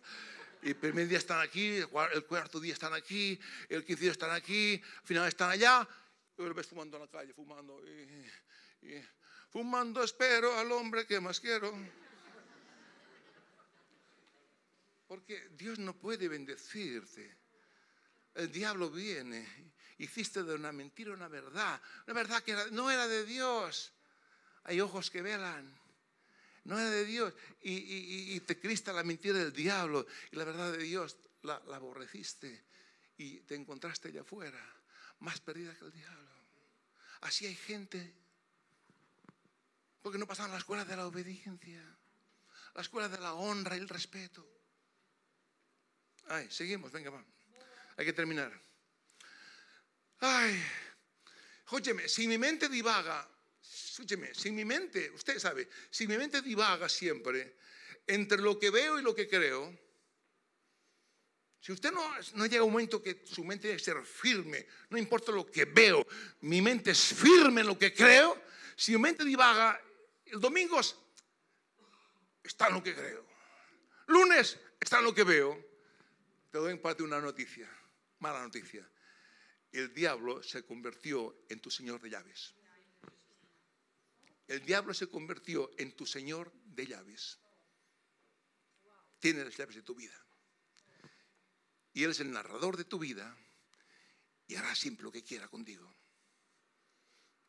Y 0.62 0.70
el 0.70 0.76
primer 0.76 1.08
día 1.08 1.18
están 1.18 1.42
aquí, 1.42 1.78
el 1.78 1.88
cuarto 2.26 2.60
día 2.60 2.74
están 2.74 2.94
aquí, 2.94 3.40
el 3.70 3.84
quince 3.84 4.04
día 4.04 4.12
están 4.12 4.32
aquí, 4.32 4.82
al 5.00 5.08
final 5.08 5.28
están 5.28 5.50
allá. 5.50 5.88
Y 6.38 6.42
lo 6.42 6.54
ves 6.54 6.68
fumando 6.68 6.98
en 6.98 7.04
la 7.04 7.10
calle, 7.10 7.34
fumando. 7.34 7.82
Y, 8.82 9.02
fumando 9.54 10.04
espero 10.04 10.58
al 10.58 10.72
hombre 10.72 11.06
que 11.06 11.22
más 11.22 11.40
quiero. 11.40 11.72
Porque 15.08 15.50
Dios 15.52 15.80
no 15.80 15.96
puede 15.96 16.28
bendecirte. 16.28 17.38
El 18.34 18.52
diablo 18.52 18.90
viene 18.90 19.74
hiciste 20.00 20.44
de 20.44 20.56
una 20.56 20.72
mentira 20.72 21.14
una 21.14 21.28
verdad, 21.28 21.80
una 22.08 22.14
verdad 22.14 22.44
que 22.44 22.56
no 22.72 22.90
era 22.90 23.08
de 23.08 23.26
Dios. 23.26 23.94
Hay 24.64 24.82
ojos 24.82 25.12
que 25.12 25.22
velan, 25.22 25.72
no 26.64 26.80
era 26.80 26.90
de 26.90 27.06
Dios. 27.06 27.34
Y, 27.62 28.40
te 28.42 28.60
crista 28.60 28.92
la 28.92 29.04
mentira 29.04 29.38
del 29.38 29.54
diablo 29.54 30.06
y 30.32 30.36
la 30.36 30.46
verdad 30.46 30.72
de 30.72 30.80
Dios 30.80 31.18
la, 31.44 31.56
aborreciste 31.56 32.66
y 33.18 33.42
te 33.42 33.56
encontraste 33.56 34.10
allá 34.10 34.22
afuera, 34.22 34.60
más 35.20 35.40
perdida 35.40 35.78
que 35.78 35.86
el 35.86 35.92
diablo. 35.92 36.32
Así 37.22 37.46
hay 37.46 37.56
gente, 37.56 38.14
porque 40.04 40.20
no 40.20 40.28
pasaron 40.28 40.52
la 40.52 40.58
escuela 40.58 40.84
de 40.84 40.98
la 40.98 41.08
obediencia, 41.08 41.82
la 42.76 42.82
escuela 42.82 43.08
de 43.08 43.18
la 43.20 43.34
honra 43.34 43.78
y 43.78 43.80
el 43.80 43.88
respeto. 43.88 44.46
Ay, 46.28 46.48
seguimos, 46.52 46.92
venga, 46.92 47.10
va. 47.10 47.24
Hay 47.96 48.06
que 48.06 48.14
terminar. 48.14 48.52
Ay, 50.20 50.62
escúcheme, 51.64 52.08
si 52.10 52.28
mi 52.28 52.38
mente 52.38 52.68
divaga, 52.68 53.28
escúcheme, 53.62 54.34
si 54.34 54.52
mi 54.52 54.66
mente, 54.66 55.10
usted 55.12 55.40
sabe, 55.40 55.70
si 55.90 56.06
mi 56.06 56.18
mente 56.18 56.42
divaga 56.42 56.90
siempre 56.90 57.58
entre 58.06 58.40
lo 58.40 58.60
que 58.60 58.72
veo 58.72 59.00
y 59.00 59.02
lo 59.02 59.16
que 59.16 59.28
creo, 59.28 59.74
si 61.62 61.72
usted 61.72 61.94
no, 61.94 62.46
llega 62.48 62.64
un 62.64 62.74
momento 62.74 63.02
que 63.02 63.24
su 63.26 63.46
mente 63.46 63.70
debe 63.70 63.80
ser 63.80 64.06
firme, 64.06 64.68
no 64.90 64.98
importa 64.98 65.32
lo 65.32 65.46
que 65.46 65.64
veo, 65.64 66.06
mi 66.42 66.62
mente 66.62 66.92
es 66.92 67.00
firme 67.00 67.62
en 67.62 67.68
lo 67.68 67.80
que 67.80 67.94
creo, 67.94 68.42
si 68.76 68.92
mi 68.94 69.00
mente 69.00 69.24
divaga, 69.24 69.80
el 70.34 70.42
domingo 70.42 70.80
está 72.44 72.68
en 72.68 72.74
lo 72.74 72.84
que 72.84 72.94
creo, 72.94 73.26
lunes 74.08 74.60
está 74.80 75.00
en 75.00 75.06
lo 75.06 75.14
que 75.16 75.24
veo, 75.24 75.58
te 76.52 76.58
doy 76.58 76.72
en 76.74 76.82
parte 76.82 77.04
una 77.04 77.22
noticia, 77.22 77.70
mala 78.20 78.42
noticia 78.42 78.88
el 79.74 79.92
diablo 79.92 80.44
se 80.44 80.64
convirtió 80.64 81.46
en 81.50 81.60
tu 81.60 81.72
señor 81.72 82.00
de 82.00 82.12
llaves. 82.12 82.54
El 84.48 84.64
diablo 84.64 84.94
se 84.94 85.08
convirtió 85.08 85.72
en 85.80 85.96
tu 85.96 86.06
señor 86.06 86.54
de 86.54 86.86
llaves. 86.86 87.40
Tiene 89.20 89.44
las 89.44 89.58
llaves 89.58 89.76
de 89.76 89.82
tu 89.82 89.96
vida. 89.96 90.16
Y 91.94 92.04
él 92.04 92.12
es 92.12 92.20
el 92.20 92.32
narrador 92.32 92.78
de 92.78 92.86
tu 92.86 93.00
vida 93.00 93.36
y 94.48 94.56
hará 94.56 94.76
siempre 94.76 95.04
lo 95.04 95.12
que 95.12 95.24
quiera 95.24 95.48
contigo. 95.48 95.92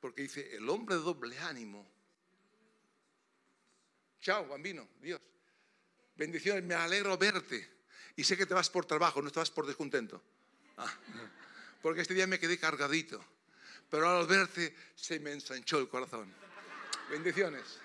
Porque 0.00 0.22
dice, 0.22 0.56
el 0.56 0.68
hombre 0.70 0.96
de 0.96 1.02
doble 1.02 1.38
ánimo. 1.40 1.93
Chao, 4.24 4.48
bambino, 4.48 4.88
Dios. 5.00 5.20
Bendiciones, 6.16 6.64
me 6.64 6.74
alegro 6.74 7.16
verte. 7.16 7.84
Y 8.16 8.24
sé 8.24 8.36
que 8.36 8.46
te 8.46 8.54
vas 8.54 8.70
por 8.70 8.86
trabajo, 8.86 9.22
no 9.22 9.30
te 9.30 9.38
vas 9.38 9.50
por 9.50 9.66
descontento. 9.66 10.20
Ah 10.76 10.92
porque 11.84 12.00
este 12.00 12.14
día 12.14 12.26
me 12.26 12.38
quedé 12.38 12.58
cargadito. 12.58 13.22
Pero 13.90 14.08
al 14.08 14.26
verte 14.26 14.74
se 14.94 15.20
me 15.20 15.32
ensanchó 15.32 15.78
el 15.78 15.86
corazón. 15.86 16.32
Bendiciones. 17.10 17.78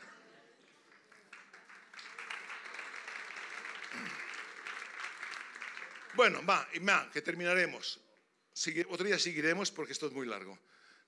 Bueno, 6.13 6.45
va, 6.45 6.65
y 6.71 6.79
va, 6.79 7.11
que 7.11 7.21
terminaremos. 7.21 7.99
otro 8.87 9.05
día 9.05 9.19
seguiremos 9.19 9.69
porque 9.69 9.91
esto 9.91 10.07
es 10.07 10.13
muy 10.13 10.25
largo. 10.25 10.57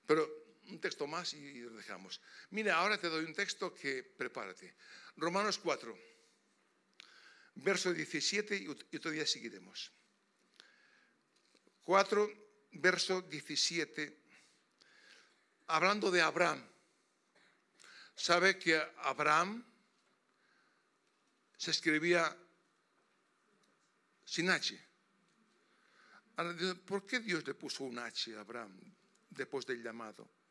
Pero 0.06 0.41
un 0.68 0.80
texto 0.80 1.06
más 1.06 1.34
y 1.34 1.60
lo 1.60 1.74
dejamos. 1.74 2.20
Mira, 2.50 2.76
ahora 2.76 2.98
te 2.98 3.08
doy 3.08 3.24
un 3.24 3.34
texto 3.34 3.74
que 3.74 4.02
prepárate. 4.02 4.74
Romanos 5.16 5.58
4, 5.58 5.98
verso 7.56 7.92
17 7.92 8.56
y 8.56 8.68
otro 8.96 9.10
día 9.10 9.26
seguiremos. 9.26 9.92
4, 11.84 12.30
verso 12.72 13.22
17, 13.22 14.18
hablando 15.66 16.10
de 16.10 16.22
Abraham. 16.22 16.68
¿Sabe 18.14 18.58
que 18.58 18.76
Abraham 18.98 19.64
se 21.56 21.70
escribía 21.70 22.36
sin 24.24 24.50
H? 24.50 24.78
¿Por 26.86 27.06
qué 27.06 27.20
Dios 27.20 27.46
le 27.46 27.54
puso 27.54 27.84
un 27.84 27.98
H 27.98 28.36
a 28.36 28.40
Abraham 28.40 28.78
después 29.30 29.66
del 29.66 29.82
llamado? 29.82 30.41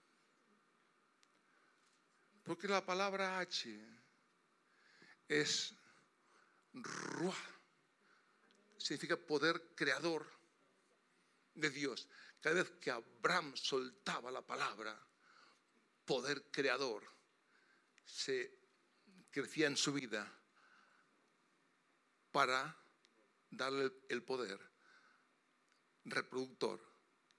Porque 2.51 2.67
la 2.67 2.85
palabra 2.85 3.39
H 3.39 3.79
es 5.29 5.73
Ruah, 6.73 7.33
significa 8.77 9.15
poder 9.15 9.73
creador 9.73 10.29
de 11.53 11.69
Dios. 11.69 12.09
Cada 12.41 12.55
vez 12.55 12.71
que 12.71 12.91
Abraham 12.91 13.55
soltaba 13.55 14.31
la 14.31 14.41
palabra, 14.41 15.01
poder 16.03 16.51
creador 16.51 17.09
se 18.03 18.53
crecía 19.29 19.67
en 19.67 19.77
su 19.77 19.93
vida 19.93 20.29
para 22.33 22.77
darle 23.49 23.93
el 24.09 24.23
poder 24.23 24.59
reproductor, 26.03 26.81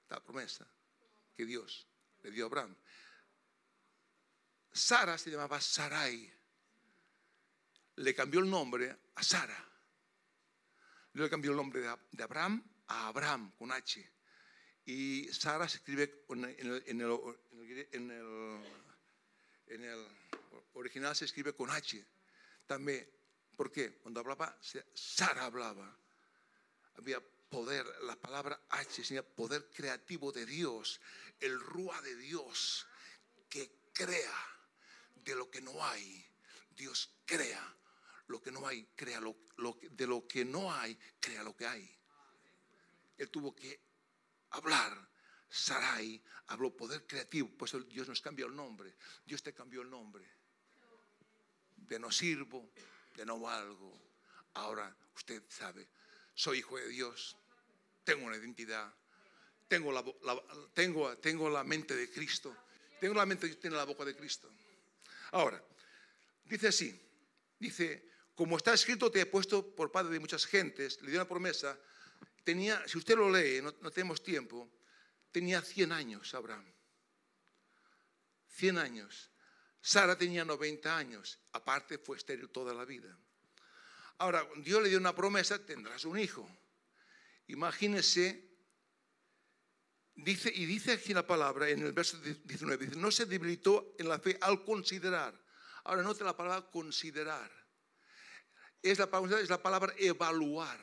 la 0.08 0.24
promesa 0.24 0.66
que 1.34 1.44
Dios 1.44 1.86
le 2.22 2.30
dio 2.30 2.44
a 2.44 2.46
Abraham. 2.46 2.74
Sara 4.72 5.18
se 5.18 5.30
llamaba 5.30 5.60
Sarai. 5.60 6.32
Le 7.96 8.14
cambió 8.14 8.40
el 8.40 8.48
nombre 8.48 8.96
a 9.14 9.22
Sara. 9.22 9.68
Le 11.14 11.28
cambió 11.28 11.50
el 11.50 11.56
nombre 11.56 11.82
de 12.10 12.22
Abraham 12.22 12.64
a 12.86 13.08
Abraham 13.08 13.52
con 13.58 13.70
H. 13.70 14.10
Y 14.86 15.28
Sara 15.32 15.68
se 15.68 15.76
escribe 15.76 16.24
en 16.30 16.44
el, 16.44 16.82
en 16.86 17.00
el, 19.80 20.06
original 20.72 21.14
se 21.14 21.26
escribe 21.26 21.54
con 21.54 21.70
H. 21.70 22.04
También, 22.66 23.08
¿por 23.56 23.70
qué? 23.70 23.98
Cuando 23.98 24.20
hablaba, 24.20 24.58
Sara 24.94 25.44
hablaba. 25.44 25.96
Había 26.96 27.20
poder, 27.20 27.86
la 28.04 28.16
palabra 28.16 28.58
H 28.70 29.04
significa 29.04 29.22
poder 29.22 29.68
creativo 29.70 30.32
de 30.32 30.46
Dios, 30.46 31.00
el 31.38 31.60
rúa 31.60 32.00
de 32.00 32.16
Dios 32.16 32.86
que 33.48 33.90
crea 33.92 34.51
de 35.24 35.34
lo 35.34 35.50
que 35.50 35.60
no 35.60 35.84
hay. 35.84 36.24
Dios 36.70 37.10
crea 37.24 37.76
lo 38.26 38.40
que 38.40 38.50
no 38.50 38.66
hay, 38.66 38.84
crea 38.96 39.20
lo, 39.20 39.36
de 39.90 40.06
lo 40.06 40.26
que 40.26 40.44
no 40.44 40.72
hay, 40.72 40.98
crea 41.20 41.42
lo 41.42 41.54
que 41.56 41.66
hay. 41.66 41.98
Él 43.18 43.30
tuvo 43.30 43.54
que 43.54 43.80
hablar. 44.50 45.10
Sarai 45.48 46.22
habló 46.46 46.74
poder 46.74 47.06
creativo, 47.06 47.50
pues 47.58 47.76
Dios 47.88 48.08
nos 48.08 48.22
cambió 48.22 48.46
el 48.46 48.56
nombre. 48.56 48.96
Dios 49.26 49.42
te 49.42 49.52
cambió 49.52 49.82
el 49.82 49.90
nombre. 49.90 50.26
De 51.76 51.98
no 51.98 52.10
sirvo, 52.10 52.70
de 53.16 53.26
no 53.26 53.38
valgo. 53.38 53.92
Ahora 54.54 54.96
usted 55.14 55.42
sabe, 55.48 55.88
soy 56.34 56.58
hijo 56.58 56.78
de 56.78 56.88
Dios, 56.88 57.36
tengo 58.04 58.26
una 58.26 58.36
identidad, 58.36 58.92
tengo 59.68 59.92
la, 59.92 60.04
tengo, 60.74 61.16
tengo 61.18 61.50
la 61.50 61.64
mente 61.64 61.94
de 61.94 62.10
Cristo, 62.10 62.54
tengo 63.00 63.14
la 63.14 63.26
mente, 63.26 63.48
tiene 63.56 63.76
la 63.76 63.84
boca 63.84 64.04
de 64.04 64.16
Cristo. 64.16 64.50
Ahora, 65.32 65.62
dice 66.44 66.68
así, 66.68 67.00
dice, 67.58 68.10
como 68.34 68.56
está 68.56 68.74
escrito, 68.74 69.10
te 69.10 69.22
he 69.22 69.26
puesto 69.26 69.74
por 69.74 69.90
padre 69.90 70.12
de 70.12 70.20
muchas 70.20 70.46
gentes, 70.46 71.00
le 71.02 71.10
dio 71.10 71.20
una 71.20 71.28
promesa, 71.28 71.78
tenía, 72.44 72.86
si 72.86 72.98
usted 72.98 73.16
lo 73.16 73.30
lee, 73.30 73.60
no, 73.62 73.72
tenemos 73.90 74.22
tiempo, 74.22 74.70
tenía 75.30 75.62
100 75.62 75.92
años 75.92 76.34
Abraham. 76.34 76.70
100 78.48 78.78
años. 78.78 79.30
Sara 79.80 80.16
tenía 80.16 80.44
90 80.44 80.96
años, 80.96 81.38
aparte 81.52 81.98
fue 81.98 82.16
estéril 82.18 82.50
toda 82.50 82.74
la 82.74 82.84
vida. 82.84 83.18
Ahora, 84.18 84.46
Dios 84.58 84.82
le 84.82 84.90
dio 84.90 84.98
una 84.98 85.14
promesa, 85.14 85.64
tendrás 85.64 86.04
un 86.04 86.18
hijo. 86.18 86.48
Imagínese, 87.48 88.51
dice, 90.14 90.52
y 90.54 90.66
dice 90.66 90.92
aquí 90.92 91.14
la 91.14 91.26
palabra 91.26 91.68
en 91.68 91.82
el 91.82 91.92
verso 91.92 92.18
19, 92.18 92.86
dice, 92.86 92.98
no 92.98 93.10
se 93.10 93.26
debilitó 93.26 93.94
en 93.98 94.08
la 94.08 94.18
fe 94.18 94.38
al 94.40 94.64
considerar. 94.64 95.38
Ahora 95.84 96.02
note 96.02 96.24
la 96.24 96.36
palabra 96.36 96.70
considerar. 96.70 97.50
Es 98.82 98.98
la, 98.98 99.08
es 99.40 99.50
la 99.50 99.62
palabra 99.62 99.94
evaluar. 99.98 100.78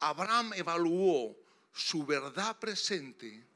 Abraham 0.00 0.52
evaluó 0.54 1.36
su 1.72 2.04
verdad 2.04 2.58
presente, 2.58 3.46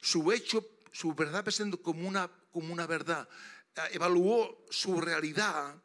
su 0.00 0.32
hecho 0.32 0.66
su 0.92 1.14
verdad 1.14 1.42
presente 1.42 1.78
como 1.78 2.06
una, 2.06 2.30
como 2.50 2.72
una 2.72 2.86
verdad. 2.86 3.28
Eh, 3.74 3.80
Evaluó 3.92 4.64
su 4.70 5.00
realidad 5.00 5.82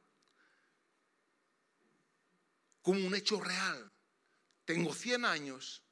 como 2.82 3.06
un 3.06 3.16
hecho 3.16 3.40
real. 3.42 3.92
Tengo 4.66 4.94
100 4.94 5.26
años. 5.26 5.84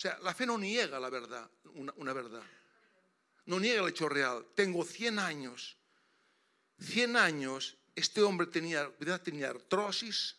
O 0.00 0.02
sea, 0.02 0.18
la 0.22 0.32
fe 0.32 0.46
no 0.46 0.56
niega 0.56 0.98
la 0.98 1.10
verdad, 1.10 1.46
una, 1.74 2.14
verdad. 2.14 2.42
No 3.44 3.60
niega 3.60 3.82
el 3.82 3.90
hecho 3.90 4.08
real. 4.08 4.46
Tengo 4.54 4.82
100 4.82 5.18
años. 5.18 5.76
100 6.78 7.16
años, 7.18 7.76
este 7.94 8.22
hombre 8.22 8.46
tenía, 8.46 8.90
tenía 9.22 9.50
artrosis, 9.50 10.38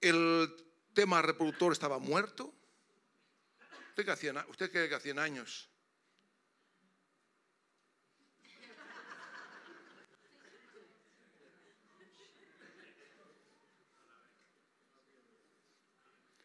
el 0.00 0.54
tema 0.94 1.20
reproductor 1.20 1.72
estaba 1.72 1.98
muerto. 1.98 2.54
¿Usted, 3.96 4.44
usted 4.48 4.70
cree 4.70 4.88
que 4.88 4.94
hacía 4.94 5.20
años? 5.20 5.68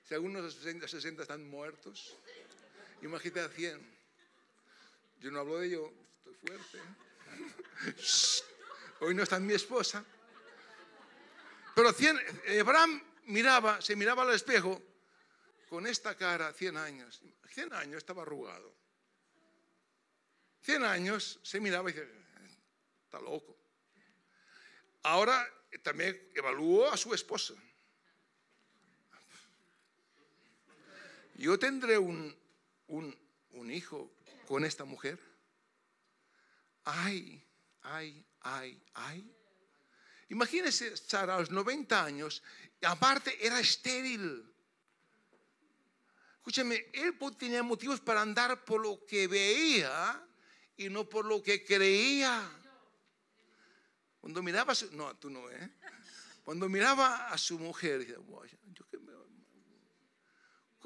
Si 0.08 0.14
algunos 0.14 0.42
de 0.46 0.52
60, 0.52 0.88
60 0.88 1.24
están 1.24 1.46
muertos, 1.50 2.16
imagínate 3.02 3.42
a 3.42 3.50
100. 3.50 3.98
Yo 5.20 5.32
no 5.32 5.42
hablo 5.42 5.58
de 5.58 5.68
ello, 5.68 5.92
estoy 6.20 6.34
fuerte. 6.36 6.80
Hoy 9.02 9.14
no 9.14 9.24
está 9.24 9.38
mi 9.38 9.54
esposa. 9.54 10.06
Pero 11.76 11.92
100, 11.92 12.20
Abraham 12.62 13.04
miraba, 13.26 13.82
se 13.82 13.98
miraba 13.98 14.24
al 14.24 14.34
espejo 14.34 14.82
con 15.70 15.86
esta 15.86 16.16
cara 16.16 16.54
100 16.54 16.78
años. 16.78 17.22
100 17.50 17.74
años 17.74 17.98
estaba 17.98 18.22
arrugado. 18.22 18.74
100 20.62 20.86
años 20.86 21.38
se 21.44 21.60
miraba 21.60 21.90
y 21.90 21.94
dice, 21.94 22.10
está 23.04 23.20
loco. 23.20 23.58
Ahora 25.04 25.46
también 25.84 26.32
evaluó 26.34 26.90
a 26.90 26.96
su 26.96 27.14
esposa. 27.14 27.56
Yo 31.38 31.60
tendré 31.60 32.00
un, 32.00 32.36
un, 32.88 33.72
hijo 33.72 34.12
con 34.48 34.66
esta 34.66 34.86
mujer. 34.86 35.20
Ay, 36.84 37.44
ay, 37.84 38.26
ay, 38.42 38.82
ay. 38.96 39.32
Imagínese 40.30 40.98
Sara 40.98 41.36
a 41.36 41.40
los 41.40 41.52
90 41.52 42.04
años, 42.04 42.42
aparte 42.82 43.46
era 43.46 43.60
estéril. 43.60 44.52
Escúcheme, 46.38 46.88
él 46.94 47.16
tenía 47.38 47.62
motivos 47.62 48.00
para 48.00 48.22
andar 48.22 48.64
por 48.66 48.82
lo 48.82 49.06
que 49.06 49.28
veía 49.28 50.24
y 50.76 50.90
no 50.90 51.08
por 51.08 51.26
lo 51.26 51.44
que 51.44 51.64
creía. 51.64 52.50
Cuando 54.20 54.42
miraba 54.42 54.72
a 54.72 54.76
su, 54.76 54.92
no, 54.96 55.16
tú 55.18 55.30
no, 55.30 55.50
¿eh? 55.52 55.72
Cuando 56.44 56.68
miraba 56.70 57.28
a 57.28 57.38
su 57.38 57.60
mujer, 57.60 58.08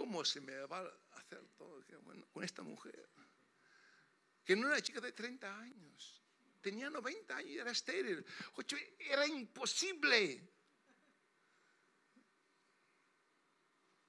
¿cómo 0.02 0.26
se 0.26 0.42
me 0.42 0.56
va 0.66 0.80
a 0.80 1.20
hacer 1.20 1.48
todo 1.56 1.80
con 2.34 2.44
esta 2.44 2.64
mujer? 2.64 3.08
Que 4.44 4.56
no 4.56 4.68
era 4.68 4.82
chica 4.82 5.00
de 5.00 5.12
30 5.12 5.60
años, 5.60 6.24
tenía 6.60 6.90
90 6.90 7.36
años 7.36 7.52
y 7.52 7.60
era 7.60 7.70
estéril. 7.70 8.26
Era 8.98 9.28
imposible. 9.28 10.42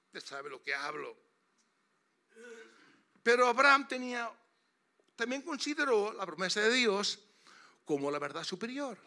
Usted 0.07 0.25
sabe 0.25 0.49
lo 0.49 0.63
que 0.63 0.73
hablo. 0.73 1.15
Pero 3.21 3.47
Abraham 3.47 3.87
tenía, 3.87 4.31
también 5.15 5.43
consideró 5.43 6.11
la 6.11 6.25
promesa 6.25 6.59
de 6.59 6.73
Dios 6.73 7.19
como 7.85 8.09
la 8.09 8.17
verdad 8.17 8.43
superior. 8.43 8.97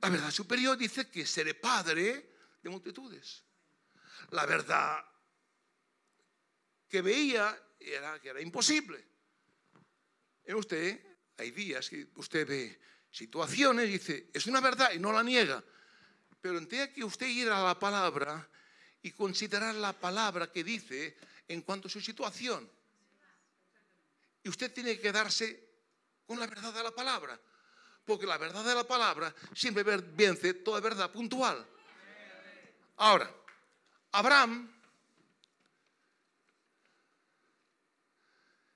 La 0.00 0.10
verdad 0.10 0.30
superior 0.30 0.78
dice 0.78 1.10
que 1.10 1.26
seré 1.26 1.54
padre 1.54 2.36
de 2.62 2.70
multitudes. 2.70 3.45
La 4.30 4.46
verdad 4.46 5.04
que 6.88 7.02
veía 7.02 7.56
era 7.78 8.20
que 8.20 8.30
era 8.30 8.40
imposible. 8.40 9.04
En 10.44 10.56
usted 10.56 11.00
hay 11.38 11.50
días 11.50 11.88
que 11.88 12.08
usted 12.16 12.46
ve 12.46 12.80
situaciones 13.10 13.88
y 13.88 13.92
dice, 13.92 14.30
es 14.32 14.46
una 14.46 14.60
verdad 14.60 14.92
y 14.92 14.98
no 14.98 15.12
la 15.12 15.22
niega. 15.22 15.62
Pero 16.40 16.58
entiende 16.58 16.92
que 16.92 17.04
usted 17.04 17.26
ir 17.26 17.50
a 17.50 17.62
la 17.62 17.78
palabra 17.78 18.48
y 19.02 19.12
considerar 19.12 19.74
la 19.74 19.92
palabra 19.92 20.50
que 20.50 20.62
dice 20.62 21.16
en 21.48 21.62
cuanto 21.62 21.88
a 21.88 21.90
su 21.90 22.00
situación. 22.00 22.70
Y 24.42 24.48
usted 24.48 24.72
tiene 24.72 24.94
que 24.96 25.02
quedarse 25.02 25.66
con 26.26 26.38
la 26.38 26.46
verdad 26.46 26.72
de 26.72 26.82
la 26.82 26.92
palabra. 26.92 27.40
Porque 28.04 28.26
la 28.26 28.38
verdad 28.38 28.64
de 28.64 28.74
la 28.74 28.84
palabra 28.84 29.34
siempre 29.54 29.82
vence 29.82 30.54
toda 30.54 30.80
verdad 30.80 31.10
puntual. 31.10 31.66
Ahora, 32.98 33.28
Abraham 34.16 34.72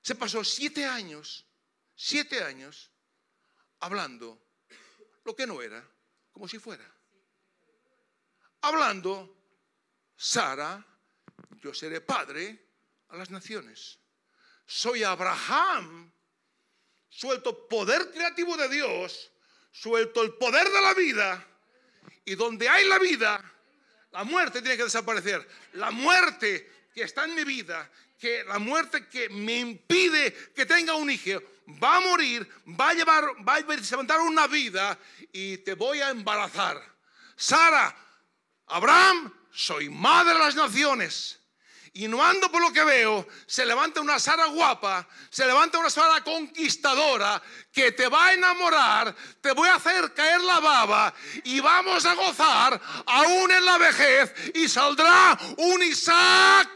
se 0.03 0.13
pasó 0.13 0.43
siete 0.43 0.85
años, 0.85 1.47
siete 1.95 2.43
años, 2.43 2.91
hablando 3.79 4.39
lo 5.23 5.35
que 5.35 5.47
no 5.47 5.59
era, 5.63 5.83
como 6.31 6.47
si 6.47 6.59
fuera. 6.59 6.85
Hablando, 8.61 9.35
Sara, 10.15 10.85
yo 11.53 11.73
seré 11.73 12.01
padre 12.01 12.73
a 13.07 13.17
las 13.17 13.31
naciones. 13.31 13.97
Soy 14.67 15.03
Abraham, 15.03 16.13
suelto 17.09 17.67
poder 17.67 18.11
creativo 18.11 18.55
de 18.57 18.69
Dios, 18.69 19.31
suelto 19.71 20.21
el 20.21 20.35
poder 20.35 20.69
de 20.69 20.81
la 20.81 20.93
vida, 20.93 21.47
y 22.25 22.35
donde 22.35 22.69
hay 22.69 22.87
la 22.87 22.99
vida, 22.99 23.51
la 24.11 24.23
muerte 24.23 24.61
tiene 24.61 24.77
que 24.77 24.83
desaparecer. 24.83 25.47
La 25.73 25.91
muerte 25.91 26.69
que 26.93 27.03
está 27.03 27.25
en 27.25 27.35
mi 27.35 27.43
vida, 27.43 27.89
que 28.19 28.43
la 28.43 28.59
muerte 28.59 29.07
que 29.07 29.29
me 29.29 29.59
impide 29.59 30.33
que 30.55 30.65
tenga 30.65 30.93
un 30.95 31.09
hijo, 31.09 31.41
va 31.81 31.97
a 31.97 32.01
morir, 32.01 32.47
va 32.79 32.89
a 32.89 32.93
llevar, 32.93 33.23
va 33.47 33.55
a 33.55 33.59
levantar 33.59 34.19
una 34.21 34.47
vida 34.47 34.97
y 35.31 35.57
te 35.59 35.73
voy 35.75 36.01
a 36.01 36.09
embarazar. 36.09 36.81
Sara, 37.35 37.95
Abraham, 38.67 39.33
soy 39.51 39.89
madre 39.89 40.33
de 40.33 40.39
las 40.39 40.55
naciones. 40.55 41.40
Y 41.93 42.07
no 42.07 42.23
ando 42.23 42.49
por 42.49 42.61
lo 42.61 42.71
que 42.71 42.85
veo, 42.85 43.27
se 43.45 43.65
levanta 43.65 43.99
una 43.99 44.17
Sara 44.17 44.45
guapa, 44.45 45.05
se 45.29 45.45
levanta 45.45 45.77
una 45.77 45.89
Sara 45.89 46.23
conquistadora 46.23 47.41
que 47.69 47.91
te 47.91 48.07
va 48.07 48.27
a 48.27 48.33
enamorar, 48.33 49.13
te 49.41 49.51
voy 49.51 49.67
a 49.67 49.75
hacer 49.75 50.13
caer 50.13 50.39
la 50.41 50.61
baba 50.61 51.13
y 51.43 51.59
vamos 51.59 52.05
a 52.05 52.13
gozar 52.13 52.81
aún 53.05 53.51
en 53.51 53.65
la 53.65 53.77
vejez 53.77 54.33
y 54.55 54.69
saldrá 54.69 55.37
un 55.57 55.83
Isaac. 55.83 56.69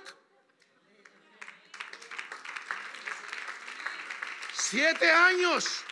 Siete 4.53 5.09
años. 5.09 5.85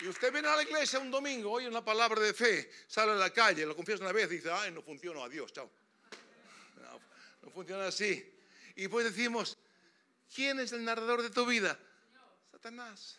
Y 0.00 0.08
usted 0.08 0.32
viene 0.32 0.48
a 0.48 0.56
la 0.56 0.62
iglesia 0.62 0.98
un 0.98 1.10
domingo, 1.10 1.50
oye 1.50 1.68
una 1.68 1.84
palabra 1.84 2.20
de 2.20 2.32
fe, 2.32 2.70
sale 2.88 3.12
a 3.12 3.16
la 3.16 3.30
calle, 3.30 3.66
lo 3.66 3.76
confiesa 3.76 4.02
una 4.02 4.12
vez 4.12 4.30
dice, 4.30 4.50
ay, 4.50 4.70
no 4.72 4.82
funciona, 4.82 5.22
adiós, 5.22 5.52
chao. 5.52 5.70
No 7.42 7.50
funciona 7.50 7.86
así. 7.86 8.32
Y 8.76 8.88
pues 8.88 9.04
decimos, 9.04 9.58
¿quién 10.34 10.60
es 10.60 10.72
el 10.72 10.84
narrador 10.84 11.22
de 11.22 11.30
tu 11.30 11.44
vida? 11.44 11.78
Satanás. 12.50 13.18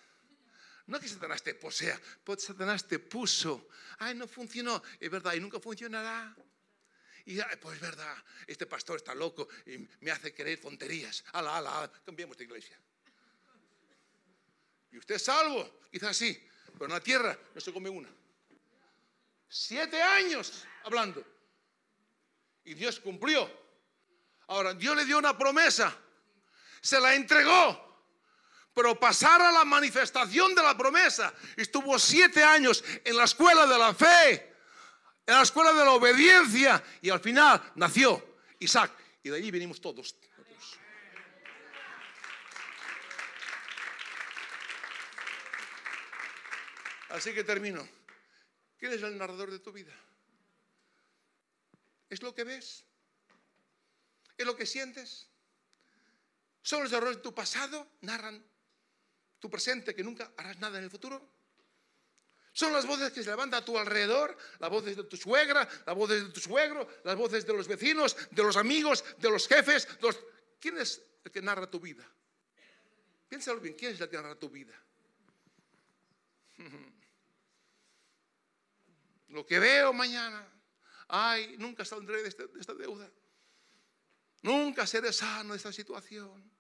No 0.86 1.00
que 1.00 1.08
Satanás 1.08 1.42
te 1.44 1.54
posea, 1.56 2.00
pues 2.24 2.44
Satanás 2.44 2.88
te 2.88 3.00
puso. 3.00 3.70
Ay, 4.00 4.16
no 4.16 4.28
funcionó. 4.28 4.82
Es 5.00 5.10
verdad, 5.10 5.34
y 5.34 5.40
nunca 5.40 5.60
funcionará. 5.60 6.36
Y 7.26 7.40
pues 7.62 7.76
es 7.76 7.82
verdad, 7.82 8.16
este 8.48 8.66
pastor 8.66 8.98
está 8.98 9.16
loco 9.16 9.48
y 9.66 9.88
me 10.02 10.12
hace 10.12 10.34
creer 10.34 10.60
tonterías. 10.60 11.24
Ala, 11.32 11.58
ala, 11.58 11.78
ala. 11.80 11.92
Cambiamos 12.06 12.38
de 12.38 12.44
iglesia. 12.44 12.78
Y 14.92 14.98
usted 14.98 15.16
es 15.16 15.24
salvo, 15.24 15.82
quizás 15.90 16.16
sí, 16.16 16.38
pero 16.74 16.86
en 16.86 16.92
la 16.92 17.00
tierra 17.00 17.38
no 17.56 17.62
se 17.62 17.72
come 17.72 17.90
una. 17.90 18.10
Siete 19.48 20.02
años 20.02 20.66
hablando. 20.84 21.24
Y 22.66 22.74
Dios 22.74 23.00
cumplió. 23.00 23.63
Ahora, 24.54 24.76
Dios 24.76 24.96
le 24.96 25.04
dio 25.04 25.18
una 25.18 25.36
promesa, 25.36 25.98
se 26.80 27.02
la 27.02 27.16
entregó, 27.16 28.06
pero 28.72 29.00
pasar 29.00 29.42
a 29.42 29.52
la 29.52 29.66
manifestación 29.66 30.54
de 30.54 30.62
la 30.62 30.78
promesa, 30.78 31.34
estuvo 31.58 31.98
siete 31.98 32.44
años 32.44 32.84
en 33.04 33.18
la 33.18 33.24
escuela 33.24 33.66
de 33.66 33.80
la 33.80 33.96
fe, 33.96 34.54
en 35.26 35.34
la 35.34 35.42
escuela 35.42 35.74
de 35.74 35.84
la 35.84 35.94
obediencia, 35.94 36.84
y 37.02 37.10
al 37.10 37.20
final 37.20 37.72
nació 37.74 38.38
Isaac, 38.60 38.92
y 39.24 39.32
de 39.32 39.38
allí 39.38 39.50
venimos 39.50 39.82
todos. 39.82 40.16
Así 47.10 47.34
que 47.34 47.44
termino. 47.44 47.88
¿Quién 48.78 48.94
es 48.94 49.02
el 49.02 49.18
narrador 49.18 49.50
de 49.50 49.58
tu 49.58 49.72
vida? 49.72 49.94
¿Es 52.08 52.22
lo 52.22 52.36
que 52.36 52.44
ves? 52.44 52.86
¿Es 54.38 54.46
lo 54.46 54.56
que 54.56 54.66
sientes? 54.66 55.30
¿Son 56.62 56.84
los 56.84 56.92
errores 56.92 57.18
de 57.18 57.22
tu 57.22 57.34
pasado? 57.34 57.88
¿Narran 58.02 58.44
tu 59.40 59.50
presente 59.50 59.94
que 59.94 60.04
nunca 60.04 60.34
harás 60.38 60.58
nada 60.60 60.78
en 60.78 60.86
el 60.86 60.90
futuro? 60.90 61.34
Son 62.54 62.72
las 62.72 62.86
voces 62.86 63.12
que 63.12 63.24
se 63.24 63.32
levantan 63.32 63.64
a 63.64 63.66
tu 63.66 63.78
alrededor, 63.78 64.38
las 64.60 64.70
voces 64.70 64.96
de 64.96 65.04
tu 65.04 65.18
suegra, 65.18 65.68
las 65.86 65.96
voces 65.96 66.24
de 66.24 66.30
tu 66.30 66.40
suegro, 66.40 66.88
las 67.04 67.16
voces 67.16 67.46
de 67.46 67.54
los 67.54 67.68
vecinos, 67.68 68.16
de 68.30 68.44
los 68.44 68.56
amigos, 68.58 69.04
de 69.18 69.30
los 69.32 69.48
jefes. 69.48 69.88
¿Quién 70.60 70.78
es 70.78 71.02
el 71.26 71.32
que 71.32 71.42
narra 71.42 71.70
tu 71.70 71.80
vida? 71.80 72.08
Piénsalo 73.28 73.60
bien, 73.60 73.74
¿quién 73.74 73.94
es 73.94 74.02
el 74.02 74.08
que 74.08 74.18
narra 74.18 74.36
tu 74.36 74.50
vida? 74.50 74.80
Lo 79.30 79.46
que 79.48 79.58
veo 79.58 79.92
mañana, 79.92 80.48
ay, 81.08 81.56
nunca 81.58 81.84
saldré 81.84 82.28
este, 82.28 82.46
de, 82.46 82.60
esta 82.60 82.76
deuda. 82.76 83.10
Nunca 84.44 84.86
seré 84.86 85.12
sano 85.12 85.54
de 85.54 85.58
esta 85.58 85.72
situación. 85.72 86.52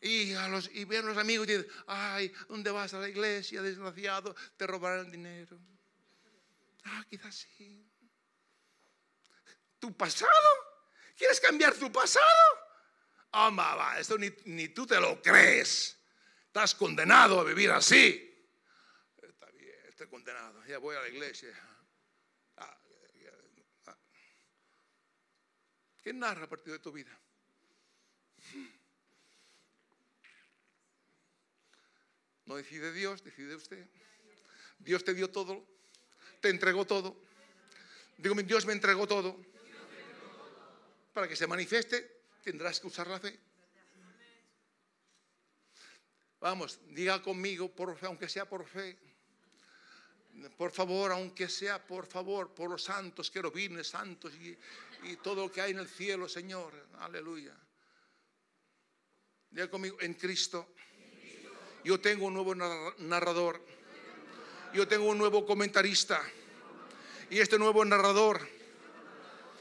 Y, 0.00 0.32
a 0.32 0.48
los, 0.48 0.70
y 0.72 0.84
ven 0.86 1.06
los 1.06 1.16
amigos 1.18 1.46
y 1.46 1.52
dicen, 1.52 1.70
ay, 1.86 2.32
¿dónde 2.48 2.70
vas 2.70 2.94
a 2.94 2.98
la 2.98 3.08
iglesia, 3.08 3.60
desgraciado? 3.60 4.34
Te 4.56 4.66
robarán 4.66 5.06
el 5.06 5.12
dinero. 5.12 5.58
Ah, 6.84 7.04
quizás 7.08 7.34
sí. 7.34 7.86
¿Tu 9.78 9.94
pasado? 9.94 10.30
¿Quieres 11.18 11.38
cambiar 11.38 11.74
tu 11.74 11.92
pasado? 11.92 12.24
Ah, 13.32 13.50
va, 13.50 13.98
esto 14.00 14.16
ni, 14.16 14.30
ni 14.46 14.68
tú 14.68 14.86
te 14.86 14.98
lo 14.98 15.20
crees. 15.20 15.98
Estás 16.46 16.74
condenado 16.74 17.38
a 17.38 17.44
vivir 17.44 17.70
así. 17.70 18.26
Está 19.20 19.50
bien, 19.50 19.76
estoy 19.86 20.08
condenado. 20.08 20.64
Ya 20.66 20.78
voy 20.78 20.96
a 20.96 21.00
la 21.00 21.08
iglesia. 21.08 21.50
Ah, 22.56 22.76
ah. 23.86 23.96
¿Quién 26.02 26.18
narra 26.18 26.44
a 26.44 26.48
partir 26.48 26.72
de 26.72 26.78
tu 26.78 26.92
vida? 26.92 27.16
No 32.46 32.56
decide 32.56 32.92
Dios, 32.92 33.22
decide 33.22 33.54
usted. 33.54 33.86
Dios 34.78 35.04
te 35.04 35.14
dio 35.14 35.30
todo, 35.30 35.64
te 36.40 36.48
entregó 36.48 36.86
todo. 36.86 37.22
Digo, 38.16 38.34
Dios 38.42 38.66
me 38.66 38.72
entregó 38.72 39.06
todo. 39.06 39.38
Para 41.12 41.28
que 41.28 41.36
se 41.36 41.46
manifieste, 41.46 42.22
tendrás 42.42 42.80
que 42.80 42.86
usar 42.86 43.06
la 43.06 43.20
fe. 43.20 43.38
Vamos, 46.40 46.80
diga 46.88 47.20
conmigo, 47.20 47.70
por 47.70 47.98
aunque 48.02 48.28
sea 48.28 48.48
por 48.48 48.66
fe. 48.66 48.98
Por 50.56 50.72
favor, 50.72 51.12
aunque 51.12 51.48
sea 51.48 51.84
por 51.86 52.06
favor, 52.06 52.54
por 52.54 52.70
los 52.70 52.84
santos, 52.84 53.30
querubines, 53.30 53.88
santos 53.88 54.34
y, 54.34 54.56
y 55.04 55.16
todo 55.16 55.46
lo 55.46 55.52
que 55.52 55.60
hay 55.60 55.72
en 55.72 55.78
el 55.78 55.88
cielo, 55.88 56.28
Señor. 56.28 56.72
Aleluya. 56.98 57.54
Diga 59.50 59.68
conmigo, 59.68 59.96
en 60.00 60.14
Cristo 60.14 60.74
yo 61.84 62.00
tengo 62.00 62.26
un 62.26 62.34
nuevo 62.34 62.54
narrador. 62.54 63.64
Yo 64.72 64.86
tengo 64.86 65.06
un 65.06 65.18
nuevo 65.18 65.46
comentarista. 65.46 66.22
Y 67.30 67.38
este 67.38 67.58
nuevo 67.58 67.84
narrador 67.84 68.46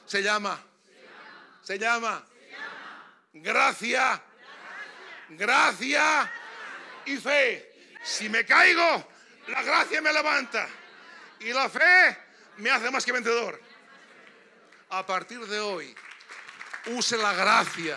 se 0.05 0.23
llama, 0.23 0.59
se 1.61 1.77
llama, 1.77 2.25
gracia, 3.33 4.21
gracia 5.29 6.31
y 7.05 7.17
fe. 7.17 7.95
Si 8.03 8.27
me 8.27 8.43
caigo, 8.43 9.07
la 9.47 9.61
gracia 9.61 10.01
me 10.01 10.11
levanta. 10.11 10.67
Y 11.39 11.53
la 11.53 11.69
fe 11.69 12.17
me 12.57 12.71
hace 12.71 12.89
más 12.89 13.05
que 13.05 13.11
vencedor. 13.11 13.61
A 14.91 15.05
partir 15.05 15.39
de 15.45 15.59
hoy, 15.59 15.93
use 16.87 17.15
la 17.15 17.31
gracia, 17.33 17.95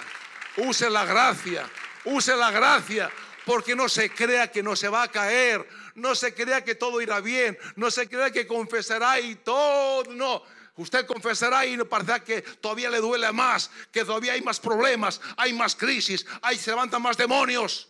use 0.59 0.91
la 0.91 1.07
gracia, 1.07 1.67
use 2.05 2.37
la 2.37 2.51
gracia 2.51 3.11
porque 3.47 3.75
no 3.75 3.89
se 3.89 4.11
crea 4.11 4.51
que 4.51 4.63
no 4.63 4.77
se 4.77 4.91
va 4.91 5.05
a 5.05 5.09
caer, 5.09 5.67
no 5.95 6.15
se 6.15 6.35
crea 6.35 6.63
que 6.63 6.75
todo 6.75 7.01
irá 7.01 7.21
bien, 7.21 7.59
no 7.77 7.91
se 7.91 8.07
crea 8.11 8.31
que 8.31 8.47
confesará 8.47 9.19
y 9.19 9.37
todo, 9.37 10.13
no. 10.13 10.43
Usted 10.77 11.07
confesará 11.07 11.65
y 11.65 11.79
parecerá 11.79 12.23
que 12.23 12.43
todavía 12.43 12.91
le 12.91 12.99
duele 12.99 13.33
más, 13.33 13.71
que 13.91 14.05
todavía 14.05 14.35
hay 14.35 14.43
más 14.43 14.61
problemas, 14.61 15.19
hay 15.39 15.55
más 15.55 15.75
crisis, 15.75 16.27
hay, 16.43 16.59
se 16.59 16.73
levantan 16.73 17.01
más 17.01 17.17
demonios. 17.17 17.89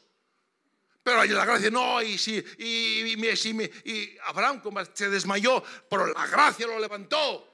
Pero 1.03 1.23
hay 1.23 1.31
la 1.31 1.45
gracia 1.45 1.71
no, 1.71 2.01
y 2.01 2.19
si, 2.19 2.37
y, 2.59 3.17
y 3.85 4.17
Abraham 4.27 4.63
se 4.95 5.11
desmayó, 5.11 5.61
pero 5.91 6.07
la 6.07 6.27
gracia 6.29 6.69
lo 6.69 6.79
levantó. 6.79 7.52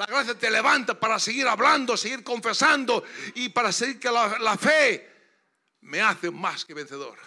La 0.00 0.06
gracia 0.06 0.34
te 0.34 0.50
levanta 0.50 0.98
para 0.98 1.18
seguir 1.18 1.46
hablando, 1.46 1.94
seguir 1.94 2.24
confesando 2.24 3.04
y 3.34 3.50
para 3.50 3.70
seguir 3.70 4.00
que 4.00 4.10
la 4.10 4.56
fe 4.56 5.06
me 5.82 6.00
hace 6.00 6.30
más 6.30 6.64
que 6.64 6.72
vencedor. 6.72 7.18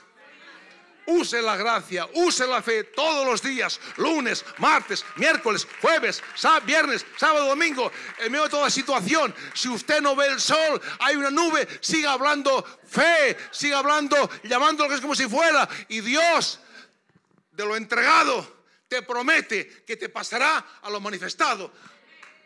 Use 1.06 1.40
la 1.40 1.56
gracia, 1.56 2.10
use 2.16 2.48
la 2.48 2.64
fe 2.64 2.86
todos 2.86 3.28
los 3.28 3.44
días, 3.44 3.80
lunes, 3.98 4.44
martes, 4.58 5.06
miércoles, 5.18 5.68
jueves, 5.84 6.24
viernes, 6.66 7.06
sábado, 7.16 7.46
domingo, 7.46 7.92
en 8.18 8.32
medio 8.32 8.46
de 8.46 8.50
toda 8.50 8.72
situación. 8.72 9.36
Si 9.54 9.70
usted 9.70 10.02
no 10.02 10.16
ve 10.16 10.26
el 10.26 10.40
sol, 10.40 10.82
hay 10.98 11.16
una 11.16 11.30
nube, 11.30 11.68
siga 11.80 12.14
hablando 12.14 12.66
fe, 12.88 13.38
siga 13.52 13.78
hablando, 13.78 14.32
llamando 14.46 14.86
lo 14.86 14.90
que 14.90 14.96
es 14.96 15.02
como 15.02 15.14
si 15.14 15.30
fuera. 15.30 15.70
Y 15.90 16.02
Dios, 16.02 16.60
de 17.52 17.66
lo 17.68 17.76
entregado, 17.76 18.64
te 18.88 19.04
promete 19.04 19.84
que 19.86 19.96
te 19.96 20.10
pasará 20.10 20.80
a 20.82 20.90
lo 20.90 21.00
manifestado. 21.00 21.72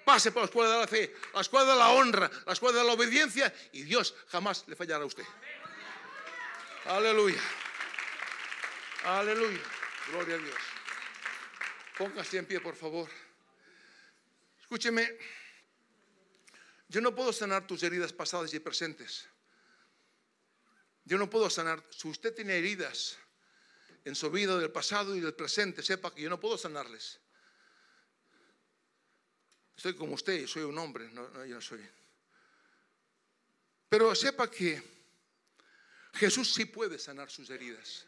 Pase 0.07 0.31
por 0.31 0.43
la 0.43 0.45
escuela 0.45 0.71
de 0.71 0.79
la 0.79 0.87
fe, 0.87 1.13
la 1.33 1.41
escuela 1.41 1.73
de 1.73 1.77
la 1.77 1.89
honra, 1.89 2.31
la 2.45 2.53
escuela 2.53 2.79
de 2.79 2.85
la 2.85 2.93
obediencia 2.93 3.53
y 3.73 3.81
Dios 3.83 4.15
jamás 4.29 4.63
le 4.65 4.73
fallará 4.77 5.03
a 5.03 5.05
usted. 5.05 5.25
Aleluya. 6.85 7.41
Aleluya. 9.03 9.61
Gloria 10.09 10.35
a 10.35 10.37
Dios. 10.37 10.55
Póngase 11.97 12.37
en 12.37 12.45
pie, 12.45 12.61
por 12.61 12.77
favor. 12.77 13.09
Escúcheme. 14.61 15.17
Yo 16.87 17.01
no 17.01 17.13
puedo 17.13 17.33
sanar 17.33 17.67
tus 17.67 17.83
heridas 17.83 18.13
pasadas 18.13 18.53
y 18.53 18.61
presentes. 18.61 19.27
Yo 21.03 21.17
no 21.17 21.29
puedo 21.29 21.49
sanar. 21.49 21.83
Si 21.89 22.07
usted 22.07 22.33
tiene 22.33 22.55
heridas 22.55 23.17
en 24.05 24.15
su 24.15 24.31
vida 24.31 24.57
del 24.57 24.71
pasado 24.71 25.17
y 25.17 25.19
del 25.19 25.33
presente, 25.33 25.83
sepa 25.83 26.15
que 26.15 26.21
yo 26.21 26.29
no 26.29 26.39
puedo 26.39 26.57
sanarles. 26.57 27.19
Estoy 29.77 29.93
como 29.93 30.15
usted, 30.15 30.47
soy 30.47 30.63
un 30.63 30.77
hombre, 30.79 31.07
no, 31.11 31.45
yo 31.45 31.55
no 31.55 31.61
soy. 31.61 31.87
Pero 33.87 34.13
sepa 34.15 34.49
que 34.49 34.81
Jesús 36.13 36.51
sí 36.51 36.65
puede 36.65 36.97
sanar 36.97 37.29
sus 37.29 37.47
heridas. 37.51 38.07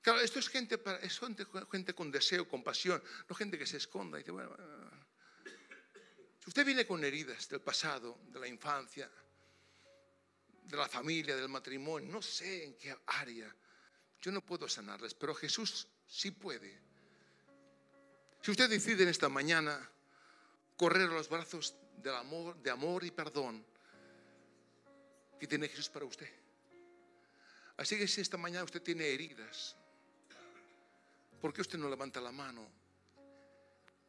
Claro, 0.00 0.20
esto 0.20 0.38
es 0.38 0.48
gente, 0.48 0.80
es 1.02 1.18
gente, 1.18 1.94
con 1.94 2.12
deseo, 2.12 2.48
con 2.48 2.62
pasión, 2.62 3.02
no 3.28 3.34
gente 3.34 3.58
que 3.58 3.66
se 3.66 3.78
esconda 3.78 4.18
y 4.18 4.22
dice, 4.22 4.30
bueno, 4.30 4.56
si 6.38 6.48
usted 6.48 6.64
viene 6.64 6.86
con 6.86 7.04
heridas 7.04 7.48
del 7.48 7.60
pasado, 7.60 8.20
de 8.28 8.38
la 8.38 8.46
infancia, 8.46 9.10
de 10.62 10.76
la 10.76 10.88
familia, 10.88 11.34
del 11.34 11.48
matrimonio, 11.48 12.10
no 12.10 12.22
sé 12.22 12.64
en 12.64 12.78
qué 12.78 12.96
área, 13.06 13.52
yo 14.20 14.30
no 14.30 14.46
puedo 14.46 14.68
sanarles, 14.68 15.12
pero 15.14 15.34
Jesús 15.34 15.88
sí 16.06 16.30
puede. 16.30 16.87
Si 18.48 18.52
usted 18.52 18.70
decide 18.70 19.02
en 19.02 19.10
esta 19.10 19.28
mañana 19.28 19.78
correr 20.74 21.02
a 21.02 21.12
los 21.12 21.28
brazos 21.28 21.74
del 21.98 22.14
amor, 22.14 22.56
de 22.62 22.70
amor 22.70 23.04
y 23.04 23.10
perdón, 23.10 23.62
que 25.38 25.46
tiene 25.46 25.68
Jesús 25.68 25.90
para 25.90 26.06
usted. 26.06 26.32
Así 27.76 27.98
que 27.98 28.08
si 28.08 28.22
esta 28.22 28.38
mañana 28.38 28.64
usted 28.64 28.80
tiene 28.80 29.04
heridas, 29.04 29.76
¿por 31.42 31.52
qué 31.52 31.60
usted 31.60 31.78
no 31.78 31.90
levanta 31.90 32.22
la 32.22 32.32
mano? 32.32 32.66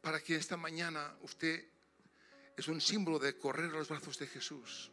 Para 0.00 0.22
que 0.22 0.36
esta 0.36 0.56
mañana 0.56 1.14
usted 1.20 1.62
es 2.56 2.66
un 2.66 2.80
símbolo 2.80 3.18
de 3.18 3.36
correr 3.36 3.66
a 3.66 3.76
los 3.76 3.90
brazos 3.90 4.18
de 4.18 4.26
Jesús. 4.26 4.90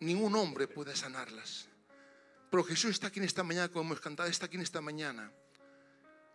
Ningún 0.00 0.36
hombre 0.36 0.68
puede 0.68 0.94
sanarlas. 0.94 1.68
Pero 2.50 2.62
Jesús 2.64 2.90
está 2.90 3.06
aquí 3.06 3.18
en 3.18 3.24
esta 3.24 3.42
mañana, 3.42 3.70
como 3.70 3.86
hemos 3.86 4.00
cantado, 4.02 4.28
está 4.28 4.44
aquí 4.44 4.56
en 4.56 4.62
esta 4.62 4.82
mañana 4.82 5.32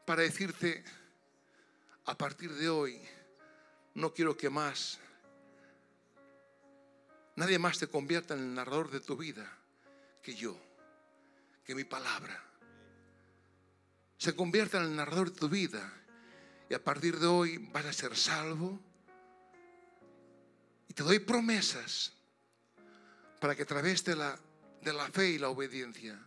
para 0.05 0.21
decirte, 0.21 0.83
a 2.05 2.17
partir 2.17 2.53
de 2.53 2.69
hoy, 2.69 3.01
no 3.95 4.13
quiero 4.13 4.37
que 4.37 4.49
más 4.49 4.99
Nadie 7.35 7.59
más 7.59 7.77
te 7.77 7.87
convierta 7.87 8.33
en 8.33 8.39
el 8.39 8.53
narrador 8.53 8.89
de 8.89 9.01
tu 9.01 9.17
vida 9.17 9.45
que 10.21 10.35
yo, 10.35 10.57
que 11.65 11.75
mi 11.75 11.83
palabra. 11.83 12.41
Se 14.17 14.33
convierta 14.35 14.77
en 14.77 14.85
el 14.85 14.95
narrador 14.95 15.31
de 15.31 15.39
tu 15.39 15.49
vida 15.49 15.91
y 16.69 16.73
a 16.73 16.83
partir 16.83 17.19
de 17.19 17.27
hoy 17.27 17.57
vas 17.73 17.85
a 17.85 17.93
ser 17.93 18.15
salvo. 18.15 18.79
Y 20.87 20.93
te 20.93 21.03
doy 21.03 21.19
promesas 21.19 22.13
para 23.41 23.53
que 23.53 23.63
a 23.63 23.67
través 23.67 24.05
de 24.05 24.15
la, 24.15 24.39
de 24.81 24.93
la 24.93 25.09
fe 25.09 25.31
y 25.31 25.37
la 25.37 25.49
obediencia 25.49 26.17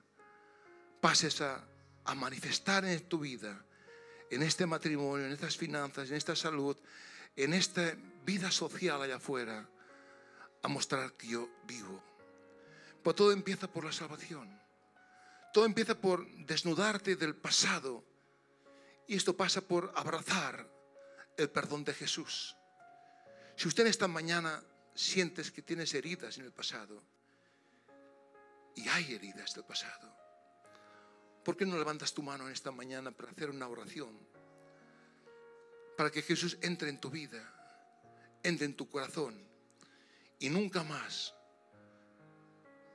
pases 1.01 1.41
a, 1.41 1.64
a 2.05 2.14
manifestar 2.14 2.85
en 2.85 3.09
tu 3.09 3.20
vida, 3.20 3.64
en 4.31 4.43
este 4.43 4.66
matrimonio, 4.66 5.26
en 5.26 5.33
estas 5.33 5.57
finanzas, 5.57 6.11
en 6.11 6.16
esta 6.16 6.37
salud, 6.37 6.76
en 7.37 7.55
esta 7.55 7.95
vida 8.24 8.51
social 8.51 9.01
allá 9.01 9.16
afuera 9.16 9.68
a 10.62 10.68
mostrar 10.68 11.12
que 11.14 11.29
yo 11.29 11.49
vivo. 11.66 12.03
Pues 13.03 13.16
todo 13.16 13.33
empieza 13.33 13.70
por 13.70 13.85
la 13.85 13.93
salvación. 13.93 14.61
Todo 15.53 15.64
empieza 15.64 15.95
por 15.95 16.29
desnudarte 16.45 17.16
del 17.16 17.35
pasado. 17.35 18.05
Y 19.07 19.16
esto 19.16 19.37
pasa 19.37 19.61
por 19.61 19.93
abrazar 19.97 20.68
el 21.37 21.49
perdón 21.49 21.85
de 21.85 21.95
Jesús. 21.95 22.57
Si 23.57 23.68
usted 23.68 23.87
esta 23.87 24.09
mañana 24.09 24.62
sientes 24.95 25.51
que 25.51 25.62
tienes 25.62 25.95
heridas 25.95 26.37
en 26.39 26.45
el 26.45 26.53
pasado, 26.53 27.03
y 28.74 28.89
hay 28.89 29.14
heridas 29.14 29.55
del 29.55 29.64
pasado, 29.64 30.14
¿por 31.49 31.57
qué 31.57 31.65
no 31.65 31.79
levantas 31.79 32.13
tu 32.13 32.23
mano 32.23 32.47
en 32.47 32.53
esta 32.53 32.71
mañana 32.71 33.11
para 33.11 33.31
hacer 33.31 33.49
una 33.49 33.67
oración? 33.67 34.15
Para 35.97 36.11
que 36.11 36.21
Jesús 36.21 36.59
entre 36.61 36.91
en 36.91 37.01
tu 37.01 37.09
vida, 37.09 37.43
entre 38.43 38.67
en 38.67 38.77
tu 38.77 38.91
corazón 38.91 39.35
y 40.41 40.51
nunca 40.51 40.83
más, 40.83 41.33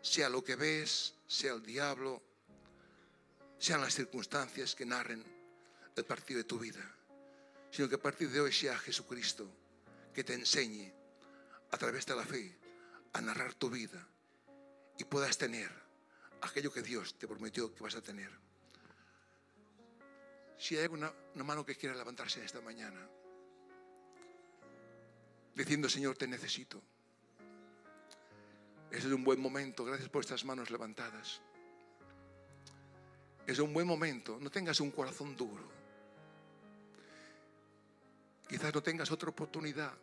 sea 0.04 0.30
lo 0.30 0.44
que 0.44 0.56
ves, 0.56 1.16
sea 1.26 1.54
el 1.54 1.64
diablo, 1.64 2.22
sean 3.58 3.82
las 3.82 3.96
circunstancias 3.96 4.76
que 4.76 4.86
narren 4.86 5.24
el 5.96 6.06
partido 6.06 6.38
de 6.38 6.44
tu 6.44 6.60
vida, 6.60 6.96
sino 7.72 7.90
que 7.90 7.96
a 7.96 8.02
partir 8.04 8.30
de 8.30 8.40
hoy 8.40 8.54
sea 8.54 8.78
Jesucristo 8.78 9.50
que 10.14 10.24
te 10.24 10.36
enseñe 10.36 10.94
a 11.72 11.78
través 11.80 12.06
de 12.06 12.16
la 12.16 12.24
fe 12.24 12.56
a 13.14 13.22
narrar 13.22 13.56
tu 13.56 13.72
vida 13.72 14.08
y 15.00 15.06
puedas 15.06 15.40
tener 15.40 15.83
aquello 16.46 16.72
que 16.72 16.82
Dios 16.82 17.16
te 17.18 17.28
prometió 17.28 17.74
que 17.74 17.84
vas 17.84 17.96
a 17.96 18.02
tener. 18.02 18.32
Si 20.58 20.78
hay 20.78 20.88
una, 20.88 21.12
una 21.36 21.44
mano 21.44 21.66
que 21.66 21.76
quiera 21.76 21.96
levantarse 21.96 22.44
esta 22.44 22.62
mañana, 22.62 23.08
diciendo, 25.56 25.90
Señor, 25.90 26.18
te 26.18 26.28
necesito. 26.28 26.82
Ese 28.92 29.08
es 29.08 29.14
un 29.14 29.24
buen 29.24 29.40
momento. 29.40 29.84
Gracias 29.84 30.10
por 30.10 30.22
estas 30.22 30.46
manos 30.46 30.70
levantadas. 30.70 31.42
Es 33.48 33.60
un 33.60 33.74
buen 33.74 33.88
momento. 33.88 34.38
No 34.40 34.50
tengas 34.50 34.80
un 34.80 34.92
corazón 34.92 35.36
duro. 35.36 35.68
Quizás 38.48 38.74
no 38.74 38.84
tengas 38.84 39.12
otra 39.12 39.30
oportunidad 39.30 39.94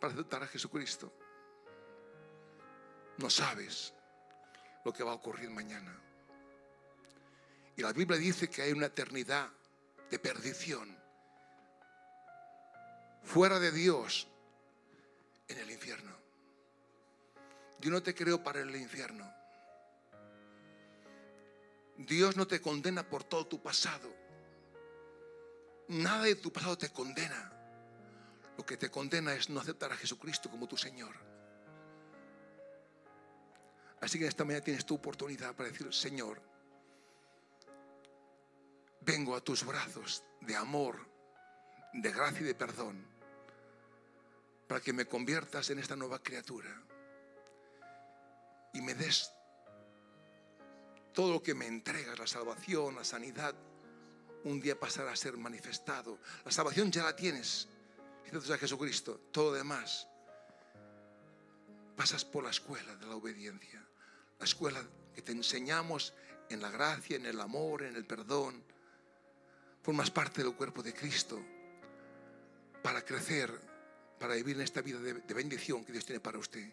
para 0.00 0.14
aceptar 0.14 0.42
a 0.42 0.46
Jesucristo. 0.46 1.12
No 3.18 3.28
sabes 3.28 3.92
lo 4.84 4.92
que 4.92 5.02
va 5.02 5.12
a 5.12 5.14
ocurrir 5.14 5.50
mañana. 5.50 5.96
Y 7.76 7.82
la 7.82 7.92
Biblia 7.92 8.18
dice 8.18 8.48
que 8.50 8.62
hay 8.62 8.72
una 8.72 8.86
eternidad 8.86 9.48
de 10.10 10.18
perdición 10.18 10.96
fuera 13.22 13.58
de 13.58 13.72
Dios 13.72 14.28
en 15.48 15.58
el 15.58 15.70
infierno. 15.70 16.12
Yo 17.80 17.90
no 17.90 18.02
te 18.02 18.14
creo 18.14 18.42
para 18.42 18.60
el 18.60 18.74
infierno. 18.76 19.32
Dios 21.96 22.36
no 22.36 22.46
te 22.46 22.60
condena 22.60 23.08
por 23.08 23.24
todo 23.24 23.46
tu 23.46 23.62
pasado. 23.62 24.08
Nada 25.88 26.24
de 26.24 26.36
tu 26.36 26.52
pasado 26.52 26.76
te 26.78 26.90
condena. 26.90 27.52
Lo 28.56 28.64
que 28.64 28.76
te 28.76 28.90
condena 28.90 29.34
es 29.34 29.48
no 29.48 29.60
aceptar 29.60 29.92
a 29.92 29.96
Jesucristo 29.96 30.50
como 30.50 30.68
tu 30.68 30.76
Señor. 30.76 31.31
Así 34.02 34.18
que 34.18 34.26
esta 34.26 34.44
mañana 34.44 34.64
tienes 34.64 34.84
tu 34.84 34.96
oportunidad 34.96 35.54
para 35.54 35.68
decir, 35.68 35.92
Señor, 35.94 36.42
vengo 39.00 39.36
a 39.36 39.40
tus 39.40 39.64
brazos 39.64 40.24
de 40.40 40.56
amor, 40.56 40.98
de 41.92 42.10
gracia 42.10 42.40
y 42.40 42.44
de 42.44 42.54
perdón, 42.56 43.06
para 44.66 44.80
que 44.80 44.92
me 44.92 45.06
conviertas 45.06 45.70
en 45.70 45.78
esta 45.78 45.94
nueva 45.94 46.20
criatura 46.20 46.82
y 48.74 48.80
me 48.82 48.94
des 48.94 49.30
todo 51.12 51.34
lo 51.34 51.42
que 51.42 51.54
me 51.54 51.68
entregas, 51.68 52.18
la 52.18 52.26
salvación, 52.26 52.96
la 52.96 53.04
sanidad, 53.04 53.54
un 54.44 54.60
día 54.60 54.78
pasará 54.80 55.12
a 55.12 55.16
ser 55.16 55.36
manifestado. 55.36 56.18
La 56.44 56.50
salvación 56.50 56.90
ya 56.90 57.04
la 57.04 57.14
tienes. 57.14 57.68
Gracias 58.28 58.50
a 58.50 58.58
Jesucristo. 58.58 59.28
Todo 59.30 59.50
lo 59.50 59.58
demás 59.58 60.08
pasas 61.96 62.24
por 62.24 62.42
la 62.42 62.50
escuela 62.50 62.96
de 62.96 63.06
la 63.06 63.14
obediencia. 63.14 63.86
La 64.42 64.46
escuela 64.46 64.82
que 65.14 65.22
te 65.22 65.30
enseñamos 65.30 66.14
en 66.50 66.60
la 66.60 66.68
gracia, 66.68 67.14
en 67.14 67.26
el 67.26 67.40
amor, 67.40 67.84
en 67.84 67.94
el 67.94 68.04
perdón. 68.04 68.60
Formas 69.84 70.10
parte 70.10 70.42
del 70.42 70.56
cuerpo 70.56 70.82
de 70.82 70.92
Cristo 70.92 71.40
para 72.82 73.04
crecer, 73.04 73.52
para 74.18 74.34
vivir 74.34 74.56
en 74.56 74.62
esta 74.62 74.82
vida 74.82 74.98
de, 74.98 75.14
de 75.14 75.34
bendición 75.34 75.84
que 75.84 75.92
Dios 75.92 76.04
tiene 76.04 76.18
para 76.18 76.38
usted. 76.38 76.68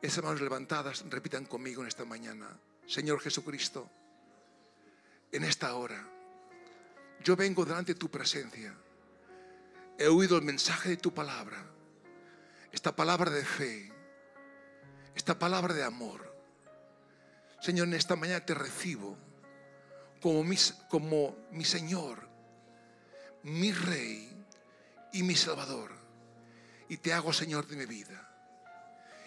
Esas 0.00 0.22
manos 0.22 0.40
levantadas 0.40 1.04
repitan 1.10 1.44
conmigo 1.46 1.82
en 1.82 1.88
esta 1.88 2.04
mañana. 2.04 2.48
Señor 2.86 3.18
Jesucristo, 3.18 3.90
en 5.32 5.42
esta 5.42 5.74
hora, 5.74 6.08
yo 7.24 7.34
vengo 7.34 7.64
delante 7.64 7.94
de 7.94 7.98
tu 7.98 8.08
presencia. 8.08 8.72
He 9.98 10.06
oído 10.06 10.36
el 10.36 10.44
mensaje 10.44 10.90
de 10.90 10.96
tu 10.98 11.12
palabra, 11.12 11.66
esta 12.70 12.94
palabra 12.94 13.32
de 13.32 13.44
fe, 13.44 13.95
esta 15.16 15.38
palabra 15.38 15.74
de 15.74 15.82
amor. 15.82 16.32
Señor, 17.60 17.88
en 17.88 17.94
esta 17.94 18.14
mañana 18.16 18.44
te 18.44 18.54
recibo 18.54 19.16
como 20.20 20.44
mi, 20.44 20.56
como 20.90 21.36
mi 21.52 21.64
Señor, 21.64 22.28
mi 23.42 23.72
Rey 23.72 24.30
y 25.14 25.22
mi 25.22 25.34
Salvador. 25.34 25.90
Y 26.88 26.98
te 26.98 27.12
hago 27.12 27.32
Señor 27.32 27.66
de 27.66 27.76
mi 27.76 27.86
vida. 27.86 28.30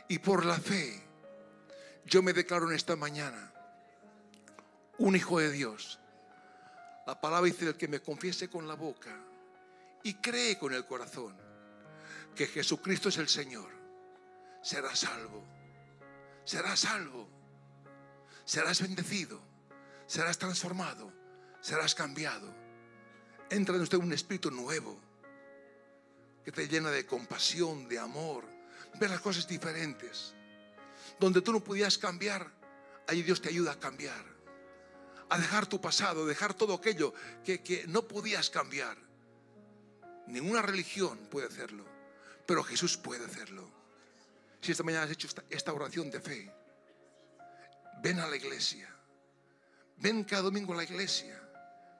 Y 0.07 0.19
por 0.19 0.45
la 0.45 0.57
fe, 0.57 1.03
yo 2.05 2.21
me 2.21 2.33
declaro 2.33 2.69
en 2.69 2.75
esta 2.75 2.95
mañana 2.95 3.51
un 4.99 5.15
hijo 5.15 5.39
de 5.39 5.51
Dios. 5.51 5.99
La 7.07 7.19
palabra 7.19 7.47
dice 7.47 7.67
el 7.67 7.77
que 7.77 7.87
me 7.87 7.99
confiese 7.99 8.47
con 8.47 8.67
la 8.67 8.75
boca 8.75 9.15
y 10.03 10.13
cree 10.15 10.57
con 10.59 10.71
el 10.71 10.85
corazón 10.85 11.35
que 12.35 12.45
Jesucristo 12.45 13.09
es 13.09 13.17
el 13.17 13.27
Señor, 13.27 13.69
será 14.61 14.95
salvo. 14.95 15.58
Serás 16.49 16.79
salvo. 16.79 17.29
Serás 18.43 18.81
bendecido. 18.81 19.39
Serás 20.07 20.39
transformado. 20.39 21.13
Serás 21.61 21.93
cambiado. 21.93 22.51
Entra 23.51 23.75
en 23.75 23.83
usted 23.83 23.99
un 23.99 24.11
espíritu 24.13 24.49
nuevo 24.49 24.99
que 26.43 26.51
te 26.51 26.67
llena 26.67 26.89
de 26.89 27.05
compasión, 27.05 27.87
de 27.87 27.99
amor, 27.99 28.45
ver 28.99 29.11
las 29.11 29.21
cosas 29.21 29.47
diferentes. 29.47 30.33
Donde 31.19 31.43
tú 31.43 31.51
no 31.51 31.63
podías 31.63 31.99
cambiar, 31.99 32.51
ahí 33.07 33.21
Dios 33.21 33.43
te 33.43 33.49
ayuda 33.49 33.73
a 33.73 33.79
cambiar. 33.79 34.25
A 35.29 35.37
dejar 35.37 35.67
tu 35.67 35.79
pasado, 35.79 36.25
dejar 36.25 36.55
todo 36.55 36.73
aquello 36.73 37.13
que, 37.43 37.61
que 37.61 37.85
no 37.85 38.07
podías 38.07 38.49
cambiar. 38.49 38.97
Ninguna 40.25 40.63
religión 40.63 41.15
puede 41.29 41.45
hacerlo, 41.45 41.85
pero 42.47 42.63
Jesús 42.63 42.97
puede 42.97 43.23
hacerlo. 43.23 43.78
Si 44.61 44.71
esta 44.71 44.83
mañana 44.83 45.05
has 45.05 45.11
hecho 45.11 45.27
esta, 45.49 45.73
oración 45.73 46.11
de 46.11 46.19
fe, 46.19 46.51
ven 48.01 48.19
a 48.19 48.27
la 48.27 48.35
iglesia. 48.35 48.89
Ven 49.97 50.23
cada 50.23 50.43
domingo 50.43 50.73
a 50.73 50.77
la 50.77 50.83
iglesia. 50.83 51.41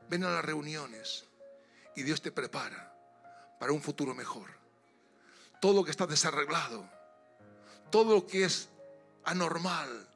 Ven 0.10 0.24
a 0.24 0.30
las 0.30 0.46
reuniones. 0.46 1.26
Y 1.96 2.04
Dios 2.04 2.22
te 2.22 2.32
prepara 2.32 2.94
para 3.60 3.72
un 3.72 3.82
futuro 3.82 4.14
mejor 4.14 4.60
todo 5.60 5.74
lo 5.74 5.84
que 5.84 5.92
está 5.92 6.08
desarreglado, 6.08 6.90
todo 7.92 8.16
lo 8.16 8.28
que 8.28 8.46
es 8.46 8.70
anormal, 9.26 10.08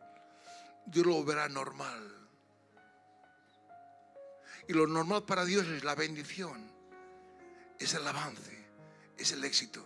Dios 0.86 1.06
lo 1.06 1.24
verá 1.24 1.50
normal. 1.50 2.10
Y 4.68 4.74
lo 4.74 4.88
normal 4.88 5.24
para 5.24 5.44
Dios 5.44 5.68
es 5.68 5.84
la 5.84 5.96
bendición, 5.96 6.72
es 7.80 7.94
el 7.94 8.08
avance, 8.08 8.66
es 9.18 9.32
el 9.34 9.44
éxito. 9.44 9.86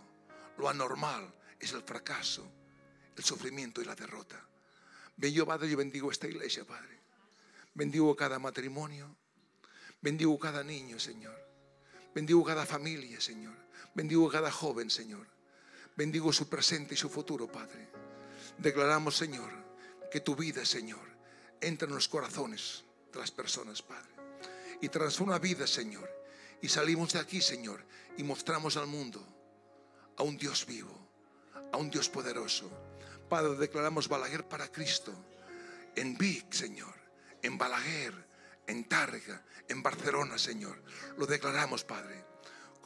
Lo 0.57 0.69
anormal 0.69 1.33
es 1.59 1.71
el 1.73 1.81
fracaso, 1.83 2.49
el 3.15 3.23
sufrimiento 3.23 3.81
y 3.81 3.85
la 3.85 3.95
derrota. 3.95 4.43
Yo, 5.17 5.45
Padre, 5.45 5.69
yo 5.69 5.77
bendigo 5.77 6.11
esta 6.11 6.27
iglesia, 6.27 6.65
Padre. 6.65 6.99
Bendigo 7.73 8.15
cada 8.15 8.39
matrimonio. 8.39 9.15
Bendigo 10.01 10.37
cada 10.37 10.63
niño, 10.63 10.99
Señor. 10.99 11.35
Bendigo 12.13 12.43
cada 12.43 12.65
familia, 12.65 13.19
Señor. 13.19 13.55
Bendigo 13.93 14.29
cada 14.29 14.51
joven, 14.51 14.89
Señor. 14.89 15.25
Bendigo 15.95 16.31
su 16.31 16.47
presente 16.47 16.93
y 16.93 16.97
su 16.97 17.09
futuro, 17.09 17.51
Padre. 17.51 17.89
Declaramos, 18.59 19.17
Señor, 19.17 19.51
que 20.11 20.21
tu 20.21 20.35
vida, 20.35 20.65
Señor, 20.65 21.07
entra 21.59 21.87
en 21.87 21.95
los 21.95 22.07
corazones 22.07 22.83
de 23.11 23.19
las 23.19 23.31
personas, 23.31 23.81
Padre. 23.81 24.09
Y 24.81 24.89
transforma 24.89 25.39
vidas, 25.39 25.71
Señor. 25.71 26.09
Y 26.61 26.69
salimos 26.69 27.13
de 27.13 27.19
aquí, 27.19 27.41
Señor, 27.41 27.83
y 28.17 28.23
mostramos 28.23 28.77
al 28.77 28.87
mundo 28.87 29.25
a 30.17 30.23
un 30.23 30.37
Dios 30.37 30.65
vivo, 30.65 31.06
a 31.71 31.77
un 31.77 31.89
Dios 31.89 32.09
poderoso. 32.09 32.69
Padre, 33.29 33.55
declaramos 33.57 34.07
Balaguer 34.07 34.47
para 34.47 34.71
Cristo. 34.71 35.13
En 35.95 36.17
Vic, 36.17 36.53
Señor. 36.53 36.93
En 37.41 37.57
Balaguer, 37.57 38.13
en 38.67 38.87
Targa, 38.87 39.43
en 39.67 39.83
Barcelona, 39.83 40.37
Señor. 40.37 40.81
Lo 41.17 41.25
declaramos, 41.25 41.83
Padre 41.83 42.27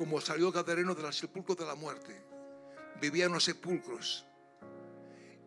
como 0.02 0.20
salió 0.20 0.52
Gadareno 0.52 0.96
del 0.96 1.14
sepulcro 1.14 1.54
de 1.54 1.64
la 1.64 1.76
muerte, 1.76 2.20
vivía 3.00 3.26
en 3.26 3.34
los 3.34 3.44
sepulcros 3.44 4.26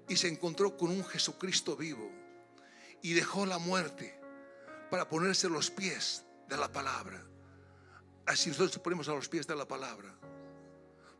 y 0.08 0.14
se 0.14 0.28
encontró 0.28 0.76
con 0.76 0.90
un 0.90 1.04
Jesucristo 1.04 1.76
vivo 1.76 2.08
y 3.02 3.14
dejó 3.14 3.46
la 3.46 3.58
muerte 3.58 4.16
para 4.92 5.08
ponerse 5.08 5.48
los 5.48 5.72
pies 5.72 6.24
de 6.48 6.56
la 6.56 6.70
palabra. 6.70 7.20
Así 8.26 8.48
nosotros 8.48 8.78
ponemos 8.78 9.08
a 9.08 9.14
los 9.14 9.28
pies 9.28 9.44
de 9.44 9.56
la 9.56 9.66
palabra, 9.66 10.14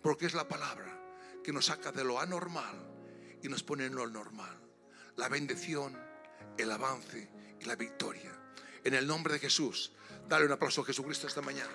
porque 0.01 0.27
es 0.27 0.35
la 0.35 0.47
palabra 0.47 0.97
que 1.45 1.53
nos 1.53 1.67
saca 1.67 1.93
de 1.93 2.03
lo 2.03 2.19
anormal 2.19 2.75
y 3.43 3.49
nos 3.49 3.63
pone 3.63 3.85
en 3.85 3.95
lo 3.95 4.09
normal. 4.09 4.59
La 5.17 5.29
bendición, 5.29 5.97
el 6.59 6.73
avance 6.73 7.31
y 7.61 7.65
la 7.67 7.77
victoria. 7.77 8.33
En 8.83 8.95
el 8.95 9.07
nombre 9.07 9.35
de 9.35 9.39
Jesús, 9.39 9.93
dale 10.29 10.47
un 10.47 10.53
aplauso 10.53 10.81
a 10.81 10.87
Jesucristo 10.87 11.29
esta 11.29 11.43
mañana. 11.43 11.71